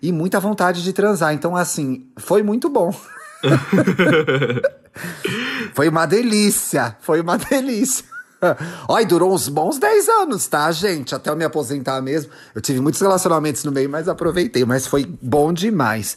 e 0.00 0.12
muita 0.12 0.38
vontade 0.38 0.80
de 0.80 0.92
transar. 0.92 1.34
Então, 1.34 1.56
assim, 1.56 2.06
foi 2.16 2.44
muito 2.44 2.70
bom. 2.70 2.94
Foi 5.74 5.88
uma 5.88 6.06
delícia, 6.06 6.96
foi 7.00 7.20
uma 7.20 7.38
delícia. 7.38 8.04
Olha, 8.88 9.06
durou 9.06 9.32
uns 9.32 9.48
bons 9.48 9.78
10 9.78 10.08
anos, 10.08 10.46
tá, 10.46 10.70
gente? 10.72 11.14
Até 11.14 11.30
eu 11.30 11.36
me 11.36 11.44
aposentar 11.44 12.00
mesmo. 12.00 12.32
Eu 12.54 12.60
tive 12.60 12.80
muitos 12.80 13.00
relacionamentos 13.00 13.64
no 13.64 13.72
meio, 13.72 13.88
mas 13.88 14.08
aproveitei. 14.08 14.64
Mas 14.64 14.86
foi 14.86 15.06
bom 15.22 15.52
demais. 15.52 16.16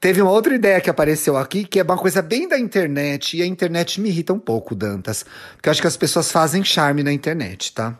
Teve 0.00 0.20
uma 0.20 0.32
outra 0.32 0.54
ideia 0.54 0.80
que 0.80 0.90
apareceu 0.90 1.36
aqui, 1.36 1.64
que 1.64 1.78
é 1.78 1.82
uma 1.82 1.96
coisa 1.96 2.20
bem 2.20 2.48
da 2.48 2.58
internet. 2.58 3.36
E 3.36 3.42
a 3.42 3.46
internet 3.46 4.00
me 4.00 4.08
irrita 4.08 4.32
um 4.32 4.38
pouco, 4.38 4.74
Dantas. 4.74 5.24
Porque 5.54 5.68
eu 5.68 5.70
acho 5.70 5.80
que 5.80 5.86
as 5.86 5.96
pessoas 5.96 6.32
fazem 6.32 6.64
charme 6.64 7.02
na 7.02 7.12
internet, 7.12 7.72
tá? 7.72 7.96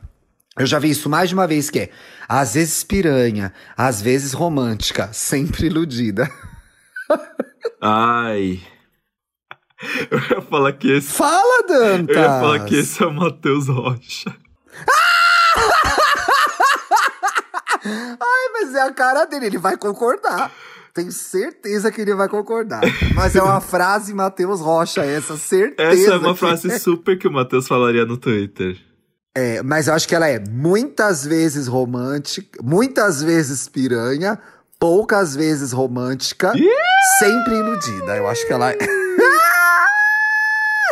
Eu 0.58 0.66
já 0.66 0.78
vi 0.78 0.90
isso 0.90 1.08
mais 1.08 1.28
de 1.28 1.34
uma 1.34 1.46
vez, 1.46 1.70
que 1.70 1.78
é 1.78 1.90
às 2.28 2.54
vezes 2.54 2.84
piranha, 2.84 3.52
às 3.76 4.02
vezes 4.02 4.32
romântica, 4.32 5.08
sempre 5.12 5.66
iludida. 5.66 6.30
Ai. 7.80 8.60
Eu 10.10 10.18
ia 10.30 10.40
falar 10.42 10.72
que 10.74 10.92
esse. 10.92 11.08
Fala, 11.12 11.62
Dantas! 11.66 12.16
Eu 12.16 12.22
ia 12.22 12.28
falar 12.28 12.64
que 12.64 12.76
esse 12.76 13.02
é 13.02 13.06
o 13.06 13.12
Matheus 13.12 13.68
Rocha. 13.68 14.34
Ai, 17.84 18.48
mas 18.52 18.74
é 18.74 18.82
a 18.82 18.92
cara 18.92 19.24
dele, 19.24 19.46
ele 19.46 19.58
vai 19.58 19.76
concordar. 19.76 20.52
Tenho 20.94 21.10
certeza 21.10 21.90
que 21.90 22.00
ele 22.02 22.14
vai 22.14 22.28
concordar. 22.28 22.82
Mas 23.14 23.34
é 23.34 23.42
uma 23.42 23.60
frase 23.62 24.14
Matheus 24.14 24.60
Rocha, 24.60 25.02
essa, 25.02 25.36
certeza. 25.36 25.90
Essa 26.02 26.14
é 26.14 26.18
uma 26.18 26.32
que- 26.34 26.38
frase 26.40 26.78
super 26.78 27.18
que 27.18 27.26
o 27.26 27.32
Matheus 27.32 27.66
falaria 27.66 28.04
no 28.04 28.16
Twitter. 28.16 28.78
É, 29.34 29.62
mas 29.62 29.88
eu 29.88 29.94
acho 29.94 30.06
que 30.06 30.14
ela 30.14 30.28
é 30.28 30.38
muitas 30.38 31.24
vezes 31.24 31.66
romântica, 31.66 32.60
muitas 32.62 33.22
vezes 33.22 33.66
piranha, 33.66 34.38
poucas 34.82 35.36
vezes 35.36 35.70
romântica, 35.70 36.52
sempre 37.20 37.54
iludida. 37.54 38.16
Eu 38.16 38.26
acho 38.26 38.44
que 38.44 38.52
ela 38.52 38.72
é. 38.72 38.76
Ah, 38.80 39.86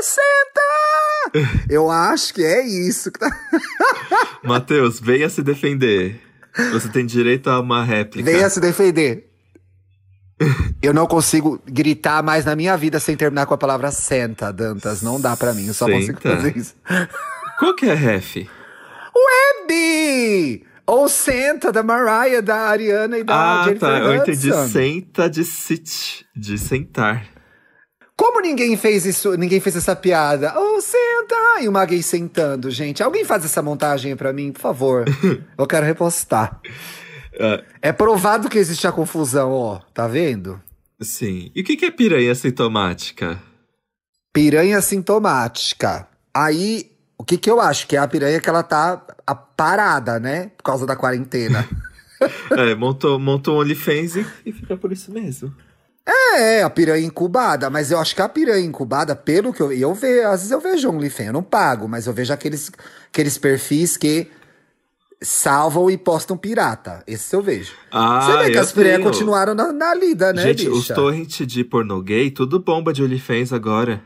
Senta! 0.00 1.48
Eu 1.68 1.90
acho 1.90 2.33
que 2.33 2.44
é 2.44 2.64
isso 2.64 3.11
que 3.11 3.18
tá. 3.18 3.29
Matheus, 4.44 5.00
venha 5.00 5.29
se 5.29 5.42
defender. 5.42 6.20
Você 6.70 6.88
tem 6.88 7.05
direito 7.05 7.50
a 7.50 7.59
uma 7.59 7.85
réplica. 7.85 8.31
Venha 8.31 8.48
se 8.48 8.61
defender. 8.61 9.29
Eu 10.81 10.94
não 10.94 11.09
consigo 11.09 11.61
gritar 11.66 12.22
mais 12.22 12.44
na 12.44 12.55
minha 12.55 12.76
vida 12.76 13.00
sem 13.00 13.16
terminar 13.16 13.44
com 13.46 13.55
a 13.55 13.59
palavra 13.59 13.90
senta, 13.90 14.53
Dantas. 14.53 15.03
Não 15.03 15.20
dá 15.20 15.37
pra 15.37 15.53
mim, 15.53 15.66
eu 15.66 15.74
só 15.74 15.87
consigo 15.87 16.22
Senta. 16.22 16.37
fazer 16.37 16.57
isso. 16.57 16.76
Qual 17.59 17.74
que 17.74 17.87
é 17.87 17.94
ref? 17.94 18.37
Bi! 19.66 20.69
Ou 20.87 21.09
senta 21.09 21.71
da 21.71 21.83
Mariah, 21.83 22.40
da 22.43 22.57
Ariana 22.57 23.19
e 23.19 23.25
da 23.25 23.61
ah, 23.61 23.64
Jennifer 23.64 23.88
tá. 23.88 23.99
Eu 23.99 24.14
entendi. 24.16 24.51
Hudson. 24.51 24.69
Senta 24.69 25.31
de 25.31 25.45
sit, 25.45 26.25
de 26.35 26.59
sentar. 26.59 27.27
Como 28.16 28.40
ninguém 28.40 28.77
fez 28.77 29.07
isso, 29.07 29.35
ninguém 29.37 29.61
fez 29.61 29.77
essa 29.77 29.97
piada? 29.97 30.53
Ou 30.59 30.81
senta! 30.81 31.62
E 31.62 31.69
uma 31.69 31.85
gay 31.87 32.03
sentando, 32.03 32.71
gente. 32.71 33.03
Alguém 33.03 33.25
faz 33.25 33.45
essa 33.45 33.62
montagem 33.62 34.14
pra 34.14 34.33
mim, 34.33 34.53
por 34.53 34.61
favor. 34.61 35.05
Eu 35.57 35.66
quero 35.66 35.87
repostar. 35.87 36.61
Ah, 37.38 37.62
É 37.81 37.93
provado 37.93 38.51
que 38.51 38.59
existe 38.59 38.87
a 38.87 38.93
confusão, 38.93 39.53
ó. 39.53 39.81
Tá 39.95 40.07
vendo? 40.07 40.61
sim. 41.01 41.51
E 41.55 41.62
o 41.62 41.64
que 41.64 41.77
que 41.79 41.87
é 41.87 41.90
piranha 41.90 42.35
sintomática? 42.35 43.40
Piranha 44.35 44.83
sintomática. 44.83 46.07
Aí, 46.35 46.90
o 47.20 47.24
que 47.24 47.37
que 47.38 47.50
eu 47.50 47.61
acho? 47.61 47.87
Que 47.87 47.96
é 47.96 47.98
a 47.98 48.09
piranha 48.09 48.40
que 48.40 48.48
ela 48.48 48.62
tá 48.62 49.02
a- 49.26 49.35
parada, 49.35 50.18
né? 50.18 50.50
Por 50.56 50.64
causa 50.64 50.87
da 50.87 50.96
quarentena. 50.96 51.68
é, 52.56 52.74
montou, 52.74 53.18
montou 53.18 53.56
um 53.56 53.61
OnlyFans 53.61 54.16
e, 54.16 54.26
e 54.46 54.52
fica 54.52 54.76
por 54.76 54.90
isso 54.92 55.11
mesmo. 55.12 55.54
é, 56.37 56.62
a 56.62 56.70
piranha 56.70 57.06
incubada. 57.06 57.68
Mas 57.70 57.90
eu 57.90 57.98
acho 57.98 58.14
que 58.14 58.22
a 58.22 58.28
piranha 58.28 58.64
incubada, 58.64 59.14
pelo 59.14 59.52
que 59.52 59.61
eu... 59.62 59.72
Eu 59.72 59.94
vejo, 59.94 60.26
às 60.28 60.40
vezes 60.40 60.50
eu 60.50 60.61
vejo 60.61 60.88
OnlyFans, 60.90 61.26
eu 61.28 61.33
não 61.33 61.42
pago. 61.42 61.87
Mas 61.88 62.06
eu 62.06 62.12
vejo 62.12 62.33
aqueles, 62.33 62.70
aqueles 63.12 63.37
perfis 63.38 63.96
que 63.96 64.30
salvam 65.22 65.90
e 65.90 65.98
postam 65.98 66.37
pirata. 66.37 67.02
Esse 67.06 67.37
eu 67.37 67.42
vejo. 67.42 67.72
Ah, 67.92 68.22
Você 68.22 68.37
vê 68.44 68.50
que 68.52 68.59
as 68.59 68.72
piranhas 68.72 69.02
continuaram 69.02 69.54
na, 69.54 69.72
na 69.72 69.94
lida, 69.94 70.33
né, 70.33 70.42
Gente, 70.42 70.64
bicha? 70.64 70.70
os 70.76 70.88
torrent 70.88 71.40
de 71.42 71.62
pornô 71.64 72.00
gay, 72.00 72.30
tudo 72.30 72.59
bomba 72.59 72.92
de 72.92 73.02
OnlyFans 73.02 73.52
agora. 73.52 74.02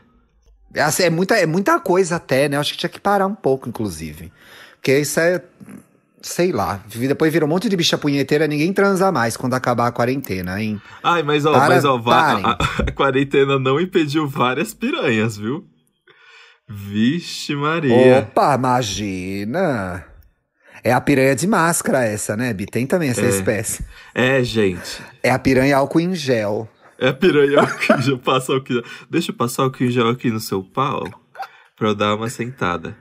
Assim, 0.77 1.03
é, 1.03 1.09
muita, 1.09 1.35
é 1.37 1.45
muita 1.45 1.79
coisa 1.79 2.15
até, 2.17 2.47
né? 2.49 2.57
Eu 2.57 2.61
acho 2.61 2.73
que 2.73 2.77
tinha 2.79 2.89
que 2.89 2.99
parar 2.99 3.27
um 3.27 3.35
pouco, 3.35 3.67
inclusive. 3.69 4.31
Porque 4.75 4.97
isso 4.99 5.19
é. 5.19 5.41
Sei 6.21 6.51
lá. 6.51 6.81
Depois 6.87 7.31
vira 7.31 7.45
um 7.45 7.47
monte 7.47 7.69
de 7.69 7.75
bicha 7.77 7.97
punheteira, 7.99 8.47
ninguém 8.47 8.73
transa 8.73 9.11
mais 9.11 9.37
quando 9.37 9.53
acabar 9.53 9.87
a 9.87 9.91
quarentena, 9.91 10.59
hein? 10.59 10.81
Ai, 11.03 11.21
mas 11.21 11.45
ó, 11.45 11.51
Para- 11.53 11.75
mas 11.75 11.85
ó, 11.85 12.01
a- 12.09 12.57
a 12.87 12.91
quarentena 12.91 13.59
não 13.59 13.79
impediu 13.79 14.27
várias 14.27 14.73
piranhas, 14.73 15.37
viu? 15.37 15.63
Vixe 16.67 17.55
Maria. 17.55 18.19
Opa, 18.19 18.55
imagina! 18.55 20.03
É 20.83 20.91
a 20.91 21.01
piranha 21.01 21.35
de 21.35 21.47
máscara 21.47 22.03
essa, 22.05 22.35
né, 22.35 22.53
Bi? 22.53 22.65
Tem 22.65 22.85
também 22.87 23.09
essa 23.09 23.21
É. 23.25 23.29
espécie. 23.29 23.83
É, 24.13 24.43
gente. 24.43 25.01
É 25.23 25.29
a 25.31 25.37
piranha 25.39 25.77
álcool 25.77 25.99
em 25.99 26.15
gel. 26.15 26.67
É 26.97 27.11
piranha 27.11 27.59
álcool 27.61 27.99
em 27.99 28.01
gel. 28.01 28.17
Passa 28.17 28.53
álcool 28.53 28.71
em 28.71 28.75
gel. 28.75 28.83
Deixa 29.09 29.31
eu 29.31 29.35
passar 29.35 29.63
álcool 29.63 29.83
em 29.83 29.91
gel 29.91 30.09
aqui 30.09 30.31
no 30.31 30.39
seu 30.39 30.63
pau 30.63 31.03
pra 31.75 31.89
eu 31.89 31.95
dar 31.95 32.15
uma 32.15 32.29
sentada. 32.29 32.95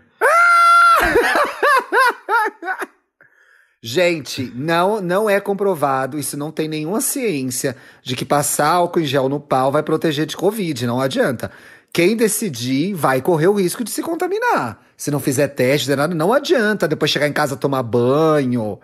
Gente, 3.87 4.51
não, 4.55 5.03
não 5.03 5.29
é 5.29 5.39
comprovado, 5.39 6.19
isso 6.19 6.39
não 6.39 6.51
tem 6.51 6.67
nenhuma 6.67 7.03
ciência 7.03 7.77
de 8.03 8.17
que 8.17 8.25
passar 8.25 8.69
álcool 8.69 9.01
em 9.01 9.05
gel 9.05 9.29
no 9.29 9.39
pau 9.39 9.71
vai 9.71 9.83
proteger 9.83 10.25
de 10.25 10.35
Covid, 10.35 10.87
não 10.87 11.03
adianta. 11.03 11.51
Quem 11.93 12.17
decidir 12.17 12.95
vai 12.95 13.21
correr 13.21 13.47
o 13.47 13.53
risco 13.53 13.85
de 13.85 13.91
se 13.91 14.03
contaminar. 14.03 14.81
Se 14.97 15.11
não 15.11 15.21
fizer 15.21 15.49
teste, 15.49 15.95
não 15.95 16.33
adianta 16.33 16.89
depois 16.89 17.11
chegar 17.11 17.29
em 17.29 17.33
casa 17.33 17.57
tomar 17.57 17.83
banho. 17.83 18.81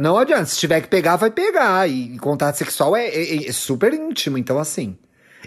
Não 0.00 0.16
adianta. 0.18 0.46
Se 0.46 0.58
tiver 0.58 0.80
que 0.80 0.88
pegar, 0.88 1.16
vai 1.16 1.30
pegar. 1.30 1.88
E, 1.88 2.18
contato 2.18 2.56
sexual 2.56 2.96
é, 2.96 3.06
é- 3.06 3.48
é 3.48 3.52
super 3.52 3.92
íntimo, 3.94 4.36
então 4.38 4.58
assim. 4.58 4.96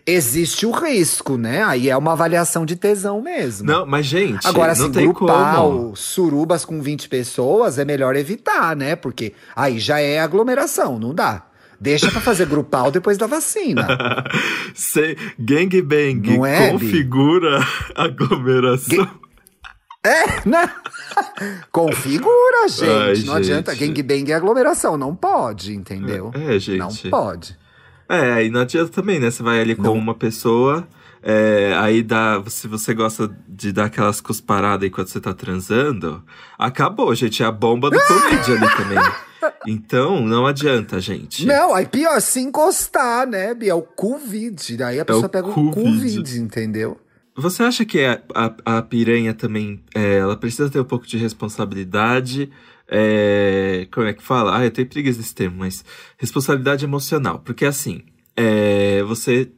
Existe 0.06 0.66
o 0.66 0.72
risco, 0.72 1.38
né? 1.38 1.62
Aí 1.64 1.90
é 1.90 1.98
uma 1.98 2.14
avaliação 2.14 2.66
de 2.66 2.76
tesão 2.78 3.22
mesmo. 3.22 3.68
Não, 3.68 3.86
mas 3.86 4.06
gente, 4.06 4.48
Agora, 4.48 4.72
assim, 4.72 4.90
grupal, 4.90 5.70
como. 5.72 5.96
surubas 5.96 6.64
com 6.64 6.82
20 6.82 7.10
pessoas 7.10 7.78
é 7.78 7.84
melhor 7.84 8.16
evitar, 8.16 8.76
né? 8.78 8.96
Porque 8.96 9.34
aí 9.54 9.78
já 9.78 10.00
é 10.00 10.20
aglomeração, 10.20 10.98
não 10.98 11.14
dá. 11.14 11.48
Deixa 11.82 12.10
pra 12.12 12.22
fazer 12.22 12.46
grupal 12.46 12.92
depois 12.92 13.18
da 13.18 13.28
vacina. 13.28 13.88
Sei, 14.74 15.18
gangbang 15.38 16.38
Não 16.38 16.46
é, 16.46 16.68
Bi? 16.68 16.72
configura 16.72 17.60
aglomeração. 17.96 19.08
É, 20.04 20.48
né? 20.48 20.72
Configura, 21.72 22.68
gente. 22.70 22.90
Ai, 22.90 23.08
não 23.08 23.16
gente. 23.16 23.32
adianta. 23.32 23.76
Gangbang 23.76 24.32
é 24.32 24.36
aglomeração. 24.36 24.98
Não 24.98 25.16
pode, 25.16 25.74
entendeu? 25.76 26.32
É, 26.34 26.58
gente. 26.58 26.78
Não 26.80 26.90
pode. 27.10 27.58
É, 28.08 28.34
aí 28.34 28.50
não 28.50 28.62
adianta 28.62 28.90
também, 28.92 29.20
né? 29.20 29.30
Você 29.30 29.44
vai 29.44 29.62
ali 29.62 29.76
com 29.76 29.84
Não. 29.84 29.94
uma 29.94 30.16
pessoa, 30.16 30.88
é, 31.22 31.76
aí 31.78 32.02
dá. 32.02 32.42
Se 32.48 32.68
você 32.68 32.94
gosta 32.94 33.30
de 33.48 33.72
dar 33.72 33.86
aquelas 33.86 34.20
cusparadas 34.20 34.88
enquanto 34.88 35.10
você 35.10 35.20
tá 35.20 35.34
transando, 35.34 36.24
acabou, 36.58 37.14
gente. 37.14 37.44
É 37.44 37.46
a 37.46 37.52
bomba 37.52 37.90
do 37.90 38.00
Covid 38.00 38.52
ali 38.52 38.76
também. 38.76 38.98
Então, 39.66 40.22
não 40.22 40.46
adianta, 40.46 41.00
gente. 41.00 41.46
Não, 41.46 41.74
aí 41.74 41.86
pior, 41.86 42.20
se 42.20 42.42
encostar, 42.42 43.26
né, 43.26 43.54
Bia? 43.54 43.72
É 43.72 43.74
o 43.74 43.82
Covid. 43.82 44.76
Daí 44.76 45.00
a 45.00 45.06
pessoa 45.06 45.28
o 45.28 45.30
pega 45.30 45.48
o 45.48 45.54
Covid. 45.54 45.82
Covid, 45.82 46.40
entendeu? 46.40 46.98
Você 47.40 47.64
acha 47.64 47.86
que 47.86 48.04
a, 48.04 48.22
a, 48.36 48.78
a 48.78 48.82
piranha 48.82 49.34
também, 49.34 49.82
é, 49.96 50.18
ela 50.18 50.36
precisa 50.36 50.70
ter 50.70 50.80
um 50.80 50.86
pouco 50.86 51.08
de 51.08 51.18
responsabilidade? 51.18 52.50
é, 52.90 53.88
como 53.92 54.08
é 54.08 54.14
que 54.14 54.24
fala? 54.24 54.58
Ah, 54.58 54.66
eu 54.66 54.72
tenho 54.72 54.88
preguiça 54.88 55.20
desse 55.20 55.36
termo, 55.36 55.58
mas 55.60 55.86
responsabilidade 56.18 56.84
emocional. 56.84 57.40
Porque 57.40 57.66
assim, 57.66 58.02
é, 58.36 59.04
você 59.04 59.52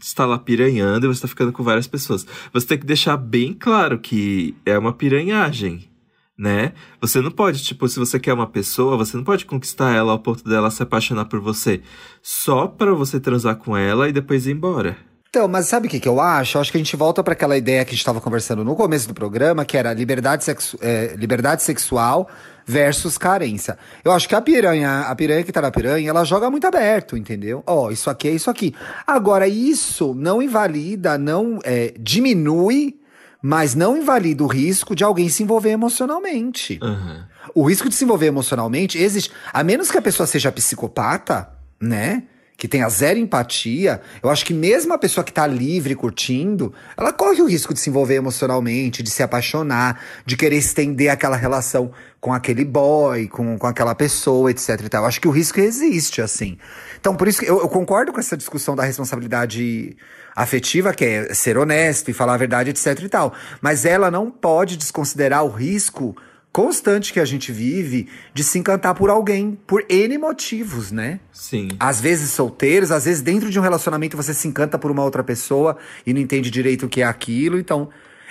está 0.00 0.24
lá 0.24 0.38
piranhando 0.38 1.06
e 1.06 1.08
você 1.08 1.18
está 1.18 1.28
ficando 1.28 1.52
com 1.52 1.62
várias 1.62 1.86
pessoas. 1.86 2.26
Você 2.52 2.66
tem 2.66 2.78
que 2.78 2.86
deixar 2.86 3.16
bem 3.16 3.52
claro 3.52 3.98
que 3.98 4.54
é 4.64 4.78
uma 4.78 4.92
piranhagem, 4.92 5.90
né? 6.36 6.72
Você 7.00 7.20
não 7.20 7.30
pode, 7.30 7.62
tipo, 7.62 7.86
se 7.88 7.98
você 7.98 8.18
quer 8.18 8.32
uma 8.32 8.46
pessoa, 8.46 8.96
você 8.96 9.16
não 9.16 9.24
pode 9.24 9.44
conquistar 9.44 9.94
ela 9.94 10.12
ao 10.12 10.18
ponto 10.18 10.42
dela 10.44 10.70
se 10.70 10.82
apaixonar 10.82 11.26
por 11.26 11.40
você 11.40 11.82
só 12.22 12.66
para 12.66 12.94
você 12.94 13.20
transar 13.20 13.56
com 13.56 13.76
ela 13.76 14.08
e 14.08 14.12
depois 14.12 14.46
ir 14.46 14.52
embora. 14.52 14.96
Então, 15.38 15.46
mas 15.46 15.68
sabe 15.68 15.86
o 15.86 15.90
que, 15.90 16.00
que 16.00 16.08
eu 16.08 16.20
acho? 16.20 16.56
Eu 16.56 16.60
acho 16.60 16.72
que 16.72 16.78
a 16.78 16.80
gente 16.80 16.96
volta 16.96 17.22
para 17.22 17.32
aquela 17.32 17.56
ideia 17.56 17.84
que 17.84 17.90
a 17.90 17.92
gente 17.92 18.00
estava 18.00 18.20
conversando 18.20 18.64
no 18.64 18.74
começo 18.74 19.06
do 19.06 19.14
programa, 19.14 19.64
que 19.64 19.76
era 19.76 19.94
liberdade, 19.94 20.42
sexu 20.42 20.76
é, 20.82 21.14
liberdade 21.16 21.62
sexual 21.62 22.28
versus 22.66 23.16
carência. 23.16 23.78
Eu 24.04 24.10
acho 24.10 24.28
que 24.28 24.34
a 24.34 24.40
piranha, 24.40 25.02
a 25.02 25.14
piranha 25.14 25.44
que 25.44 25.52
tá 25.52 25.62
na 25.62 25.70
piranha, 25.70 26.10
ela 26.10 26.24
joga 26.24 26.50
muito 26.50 26.66
aberto, 26.66 27.16
entendeu? 27.16 27.62
Ó, 27.68 27.88
isso 27.92 28.10
aqui 28.10 28.26
é 28.26 28.32
isso 28.32 28.50
aqui. 28.50 28.74
Agora, 29.06 29.46
isso 29.46 30.12
não 30.12 30.42
invalida, 30.42 31.16
não 31.16 31.60
é, 31.62 31.94
diminui, 32.00 32.96
mas 33.40 33.76
não 33.76 33.96
invalida 33.96 34.42
o 34.42 34.48
risco 34.48 34.92
de 34.92 35.04
alguém 35.04 35.28
se 35.28 35.44
envolver 35.44 35.70
emocionalmente. 35.70 36.80
Aham. 36.82 37.28
O 37.54 37.62
risco 37.62 37.88
de 37.88 37.94
se 37.94 38.02
envolver 38.02 38.26
emocionalmente 38.26 38.98
existe. 38.98 39.30
A 39.52 39.62
menos 39.62 39.88
que 39.88 39.98
a 39.98 40.02
pessoa 40.02 40.26
seja 40.26 40.50
psicopata, 40.50 41.48
né? 41.80 42.24
Que 42.58 42.66
tenha 42.66 42.88
zero 42.88 43.20
empatia, 43.20 44.00
eu 44.20 44.28
acho 44.28 44.44
que 44.44 44.52
mesmo 44.52 44.92
a 44.92 44.98
pessoa 44.98 45.22
que 45.22 45.32
tá 45.32 45.46
livre, 45.46 45.94
curtindo, 45.94 46.74
ela 46.96 47.12
corre 47.12 47.40
o 47.40 47.46
risco 47.46 47.72
de 47.72 47.78
se 47.78 47.88
envolver 47.88 48.16
emocionalmente, 48.16 49.00
de 49.00 49.10
se 49.10 49.22
apaixonar, 49.22 50.02
de 50.26 50.36
querer 50.36 50.56
estender 50.56 51.08
aquela 51.08 51.36
relação 51.36 51.92
com 52.20 52.34
aquele 52.34 52.64
boy, 52.64 53.28
com, 53.28 53.56
com 53.56 53.66
aquela 53.68 53.94
pessoa, 53.94 54.50
etc 54.50 54.70
e 54.84 54.88
tal. 54.88 55.04
Eu 55.04 55.08
acho 55.08 55.20
que 55.20 55.28
o 55.28 55.30
risco 55.30 55.60
existe, 55.60 56.20
assim. 56.20 56.58
Então, 57.00 57.14
por 57.14 57.28
isso 57.28 57.38
que 57.40 57.46
eu, 57.48 57.60
eu 57.60 57.68
concordo 57.68 58.12
com 58.12 58.18
essa 58.18 58.36
discussão 58.36 58.74
da 58.74 58.82
responsabilidade 58.82 59.96
afetiva, 60.34 60.92
que 60.92 61.04
é 61.04 61.34
ser 61.34 61.56
honesto 61.56 62.10
e 62.10 62.12
falar 62.12 62.34
a 62.34 62.38
verdade, 62.38 62.70
etc 62.70 63.00
e 63.04 63.08
tal. 63.08 63.32
Mas 63.60 63.84
ela 63.84 64.10
não 64.10 64.32
pode 64.32 64.76
desconsiderar 64.76 65.44
o 65.44 65.48
risco 65.48 66.16
constante 66.52 67.12
que 67.12 67.20
a 67.20 67.24
gente 67.24 67.52
vive 67.52 68.08
de 68.34 68.42
se 68.42 68.58
encantar 68.58 68.94
por 68.94 69.10
alguém, 69.10 69.58
por 69.66 69.84
N 69.88 70.18
motivos, 70.18 70.90
né? 70.90 71.20
Sim. 71.32 71.68
Às 71.78 72.00
vezes 72.00 72.30
solteiros, 72.30 72.90
às 72.90 73.04
vezes 73.04 73.22
dentro 73.22 73.50
de 73.50 73.58
um 73.58 73.62
relacionamento 73.62 74.16
você 74.16 74.34
se 74.34 74.48
encanta 74.48 74.78
por 74.78 74.90
uma 74.90 75.04
outra 75.04 75.22
pessoa 75.22 75.76
e 76.06 76.12
não 76.12 76.20
entende 76.20 76.50
direito 76.50 76.86
o 76.86 76.88
que 76.88 77.02
é 77.02 77.04
aquilo. 77.04 77.58
Então, 77.58 77.88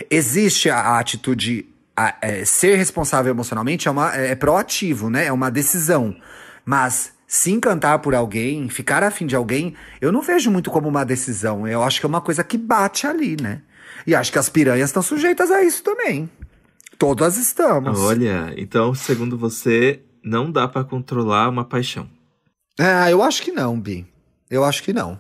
existe 0.10 0.70
a, 0.70 0.78
a 0.80 1.00
atitude. 1.00 1.66
a- 1.96 2.16
é, 2.22 2.44
ser 2.46 2.76
responsável 2.76 3.32
emocionalmente 3.32 3.88
é, 3.88 3.92
uma, 3.92 4.14
é 4.16 4.36
proativo, 4.36 5.10
né? 5.10 5.26
É 5.26 5.32
uma 5.32 5.50
decisão. 5.50 6.16
Mas 6.66 7.14
se 7.26 7.52
encantar 7.52 8.00
por 8.00 8.14
alguém, 8.16 8.68
ficar 8.70 9.04
afim 9.04 9.26
de 9.26 9.36
alguém, 9.36 9.74
eu 10.02 10.12
não 10.12 10.22
vejo 10.22 10.50
muito 10.52 10.70
como 10.72 10.88
uma 10.88 11.04
decisão. 11.06 11.68
Eu 11.68 11.82
acho 11.84 12.00
que 12.00 12.06
é 12.06 12.10
uma 12.10 12.22
coisa 12.22 12.44
que 12.44 12.58
bate 12.58 13.06
ali, 13.08 13.38
né? 13.42 13.62
E 14.06 14.14
acho 14.16 14.32
que 14.32 14.40
as 14.40 14.48
piranhas 14.50 14.90
estão 14.90 15.02
sujeitas 15.02 15.50
a 15.52 15.62
isso 15.64 15.84
também. 15.84 16.30
Todas 16.98 17.38
estamos. 17.38 18.00
Olha, 18.00 18.54
então, 18.58 18.94
segundo 18.96 19.38
você, 19.38 20.02
não 20.24 20.52
dá 20.52 20.68
pra 20.68 20.84
controlar 20.84 21.50
uma 21.50 21.64
paixão. 21.64 22.10
Ah, 22.80 23.10
eu 23.10 23.22
acho 23.22 23.42
que 23.42 23.52
não, 23.52 23.80
Bi. 23.80 24.06
Eu 24.50 24.64
acho 24.64 24.84
que 24.84 24.94
não. 24.94 25.20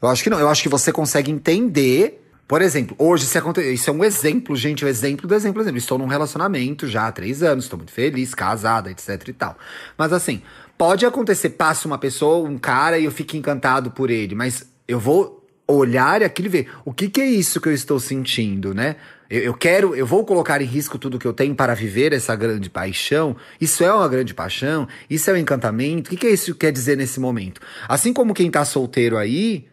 Eu 0.00 0.08
acho 0.08 0.22
que 0.22 0.30
não. 0.30 0.38
Eu 0.38 0.48
acho 0.48 0.62
que 0.62 0.68
você 0.68 0.92
consegue 0.92 1.30
entender. 1.30 2.20
Por 2.46 2.60
exemplo, 2.60 2.94
hoje 2.98 3.24
se 3.24 3.38
aconte... 3.38 3.60
isso 3.60 3.88
é 3.88 3.92
um 3.92 4.04
exemplo, 4.04 4.54
gente, 4.54 4.84
o 4.84 4.88
exemplo 4.88 5.26
do 5.26 5.34
exemplo, 5.34 5.62
exemplo. 5.62 5.78
Estou 5.78 5.98
num 5.98 6.06
relacionamento 6.06 6.86
já 6.86 7.06
há 7.06 7.12
três 7.12 7.42
anos, 7.42 7.64
estou 7.64 7.78
muito 7.78 7.92
feliz, 7.92 8.34
casada, 8.34 8.90
etc 8.90 9.28
e 9.28 9.32
tal. 9.32 9.56
Mas 9.96 10.12
assim, 10.12 10.42
pode 10.76 11.06
acontecer, 11.06 11.50
passa 11.50 11.88
uma 11.88 11.96
pessoa, 11.96 12.46
um 12.46 12.58
cara, 12.58 12.98
e 12.98 13.06
eu 13.06 13.10
fico 13.10 13.36
encantado 13.36 13.90
por 13.90 14.10
ele, 14.10 14.34
mas 14.34 14.68
eu 14.86 15.00
vou 15.00 15.42
olhar 15.66 16.20
e 16.20 16.24
aquilo 16.24 16.48
e 16.48 16.50
ver 16.50 16.70
o 16.84 16.92
que, 16.92 17.08
que 17.08 17.20
é 17.20 17.26
isso 17.26 17.60
que 17.60 17.68
eu 17.68 17.72
estou 17.72 17.98
sentindo, 17.98 18.74
né? 18.74 18.96
Eu, 19.28 19.40
eu, 19.40 19.54
quero, 19.54 19.94
eu 19.94 20.06
vou 20.06 20.24
colocar 20.24 20.60
em 20.60 20.66
risco 20.66 20.98
tudo 20.98 21.18
que 21.18 21.26
eu 21.26 21.32
tenho 21.32 21.54
para 21.54 21.74
viver 21.74 22.12
essa 22.12 22.34
grande 22.36 22.68
paixão. 22.68 23.36
Isso 23.60 23.82
é 23.82 23.92
uma 23.92 24.08
grande 24.08 24.34
paixão? 24.34 24.86
Isso 25.08 25.30
é 25.30 25.34
um 25.34 25.36
encantamento? 25.36 26.08
O 26.08 26.10
que, 26.10 26.16
que 26.16 26.26
é 26.26 26.30
isso 26.30 26.52
que 26.52 26.60
quer 26.60 26.72
dizer 26.72 26.96
nesse 26.96 27.18
momento? 27.18 27.60
Assim 27.88 28.12
como 28.12 28.34
quem 28.34 28.50
tá 28.50 28.64
solteiro 28.64 29.16
aí, 29.16 29.66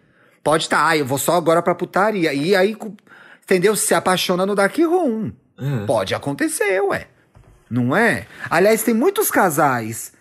pode 0.44 0.64
estar, 0.64 0.78
tá, 0.78 0.88
ah, 0.90 0.98
eu 0.98 1.06
vou 1.06 1.18
só 1.18 1.36
agora 1.36 1.62
pra 1.62 1.76
putaria. 1.76 2.34
E 2.34 2.56
aí, 2.56 2.76
entendeu? 3.44 3.76
Se 3.76 3.94
apaixona 3.94 4.46
no 4.46 4.56
Dark 4.56 4.78
Room. 4.78 5.32
É. 5.58 5.86
Pode 5.86 6.16
acontecer, 6.16 6.82
ué. 6.82 7.08
Não 7.70 7.96
é? 7.96 8.26
Aliás, 8.50 8.84
tem 8.84 8.94
muitos 8.94 9.32
casais, 9.32 10.12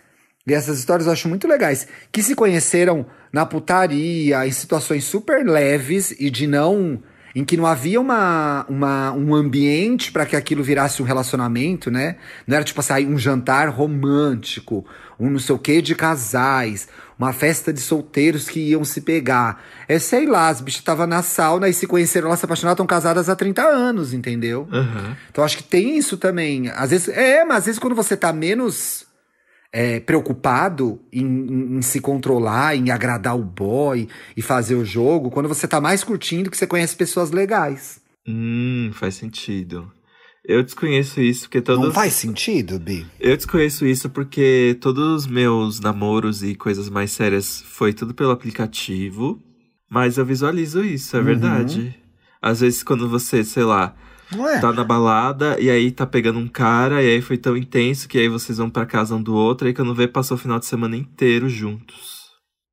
e 0.47 0.53
essas 0.53 0.79
histórias 0.79 1.05
eu 1.05 1.13
acho 1.13 1.27
muito 1.27 1.47
legais, 1.47 1.87
que 2.11 2.23
se 2.23 2.33
conheceram 2.33 3.05
na 3.31 3.45
putaria, 3.45 4.45
em 4.47 4.51
situações 4.51 5.03
super 5.03 5.45
leves 5.45 6.11
e 6.11 6.29
de 6.29 6.47
não 6.47 7.01
em 7.35 7.43
que 7.43 7.55
não 7.55 7.65
havia 7.65 7.99
uma, 7.99 8.65
uma 8.67 9.11
um 9.13 9.33
ambiente 9.33 10.11
para 10.11 10.25
que 10.25 10.35
aquilo 10.35 10.63
virasse 10.63 11.01
um 11.01 11.05
relacionamento, 11.05 11.89
né? 11.89 12.17
Não 12.45 12.55
era 12.55 12.63
tipo 12.63 12.79
assim, 12.79 13.05
um 13.07 13.17
jantar 13.17 13.69
romântico, 13.69 14.85
um 15.19 15.29
não 15.29 15.39
sei 15.39 15.55
o 15.55 15.59
que 15.59 15.81
de 15.81 15.95
casais, 15.95 16.87
uma 17.17 17.31
festa 17.31 17.71
de 17.71 17.79
solteiros 17.79 18.49
que 18.49 18.59
iam 18.59 18.83
se 18.83 19.01
pegar. 19.01 19.63
É, 19.87 19.99
sei 19.99 20.25
lá, 20.25 20.49
as 20.49 20.59
bichas 20.59 20.81
estavam 20.81 21.07
na 21.07 21.21
sauna 21.21 21.69
e 21.69 21.73
se 21.73 21.87
conheceram, 21.87 22.27
elas 22.27 22.39
se 22.39 22.45
apaixonaram, 22.45 22.73
estão 22.73 22.87
casadas 22.87 23.29
há 23.29 23.35
30 23.35 23.61
anos, 23.61 24.13
entendeu? 24.13 24.67
Uhum. 24.71 25.15
Então 25.29 25.43
acho 25.43 25.57
que 25.57 25.63
tem 25.63 25.97
isso 25.97 26.17
também. 26.17 26.69
Às 26.69 26.89
vezes, 26.89 27.09
é, 27.09 27.45
mas 27.45 27.57
às 27.57 27.65
vezes 27.65 27.79
quando 27.79 27.95
você 27.95 28.17
tá 28.17 28.33
menos 28.33 29.05
é, 29.73 29.99
preocupado 29.99 30.99
em, 31.11 31.25
em, 31.25 31.77
em, 31.77 31.81
se 31.81 32.01
controlar, 32.01 32.75
em 32.75 32.91
agradar 32.91 33.37
o 33.37 33.43
boy 33.43 34.07
e 34.35 34.41
fazer 34.41 34.75
o 34.75 34.85
jogo, 34.85 35.31
quando 35.31 35.47
você 35.47 35.67
tá 35.67 35.79
mais 35.79 36.03
curtindo 36.03 36.51
que 36.51 36.57
você 36.57 36.67
conhece 36.67 36.95
pessoas 36.95 37.31
legais. 37.31 38.01
Hum, 38.27 38.91
faz 38.93 39.15
sentido. 39.15 39.91
Eu 40.43 40.63
desconheço 40.63 41.21
isso 41.21 41.43
porque 41.43 41.61
todos. 41.61 41.85
Não 41.85 41.93
faz 41.93 42.13
sentido, 42.13 42.79
Bi? 42.79 43.05
Eu 43.19 43.37
desconheço 43.37 43.85
isso 43.85 44.09
porque 44.09 44.75
todos 44.81 45.23
os 45.23 45.27
meus 45.27 45.79
namoros 45.79 46.41
e 46.41 46.55
coisas 46.55 46.89
mais 46.89 47.11
sérias 47.11 47.61
foi 47.61 47.93
tudo 47.93 48.13
pelo 48.13 48.31
aplicativo. 48.31 49.41
Mas 49.89 50.17
eu 50.17 50.25
visualizo 50.25 50.83
isso, 50.83 51.15
é 51.15 51.19
uhum. 51.19 51.25
verdade. 51.25 51.95
Às 52.41 52.61
vezes, 52.61 52.81
quando 52.81 53.09
você, 53.09 53.43
sei 53.43 53.63
lá, 53.63 53.93
Ué. 54.35 54.59
Tá 54.59 54.71
na 54.71 54.83
balada 54.83 55.59
e 55.59 55.69
aí 55.69 55.91
tá 55.91 56.05
pegando 56.05 56.39
um 56.39 56.47
cara, 56.47 57.03
e 57.03 57.09
aí 57.09 57.21
foi 57.21 57.37
tão 57.37 57.57
intenso 57.57 58.07
que 58.07 58.17
aí 58.17 58.29
vocês 58.29 58.57
vão 58.57 58.69
pra 58.69 58.85
casa 58.85 59.15
um 59.15 59.21
do 59.21 59.33
outro, 59.33 59.67
e 59.67 59.73
quando 59.73 59.93
vê, 59.93 60.07
passou 60.07 60.35
o 60.37 60.39
final 60.39 60.59
de 60.59 60.65
semana 60.65 60.95
inteiro 60.95 61.49
juntos. 61.49 62.21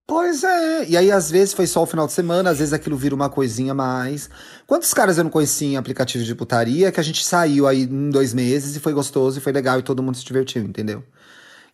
Pois 0.07 0.43
é, 0.43 0.89
e 0.89 0.97
aí 0.97 1.13
às 1.13 1.31
vezes 1.31 1.53
foi 1.53 1.67
só 1.67 1.83
o 1.83 1.87
final 1.87 2.07
de 2.07 2.15
semana, 2.15 2.49
às 2.49 2.59
vezes 2.59 2.73
aquilo 2.73 2.97
vira 2.97 3.15
uma 3.15 3.29
coisinha 3.29 3.75
mais. 3.75 4.31
Quantos 4.67 4.95
caras 4.95 5.19
eu 5.19 5.25
não 5.25 5.31
conheci 5.31 5.67
em 5.67 5.77
aplicativos 5.77 6.27
de 6.27 6.35
putaria 6.35 6.91
que 6.91 6.99
a 6.99 7.03
gente 7.03 7.23
saiu 7.23 7.67
aí 7.67 7.83
em 7.83 8.09
dois 8.09 8.33
meses 8.33 8.75
e 8.75 8.81
foi 8.81 8.95
gostoso 8.95 9.39
e 9.39 9.43
foi 9.43 9.53
legal 9.53 9.79
e 9.79 9.83
todo 9.83 10.03
mundo 10.03 10.17
se 10.17 10.25
divertiu, 10.25 10.63
entendeu? 10.63 11.05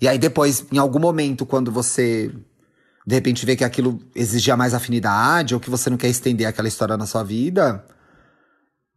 E 0.01 0.09
aí 0.09 0.19
depois, 0.19 0.67
em 0.73 0.79
algum 0.79 0.99
momento, 0.99 1.47
quando 1.47 1.71
você 1.71 2.33
de 3.07 3.15
repente 3.15 3.47
vê 3.47 3.55
que 3.55 3.63
aquilo 3.63 4.01
exigia 4.17 4.57
mais 4.57 4.75
afinidade 4.75 5.55
ou 5.55 5.61
que 5.61 5.71
você 5.71 5.89
não 5.89 5.97
quer 5.97 6.09
estender 6.09 6.47
aquela 6.49 6.67
história 6.67 6.97
na 6.97 7.07
sua 7.07 7.23
vida, 7.23 7.85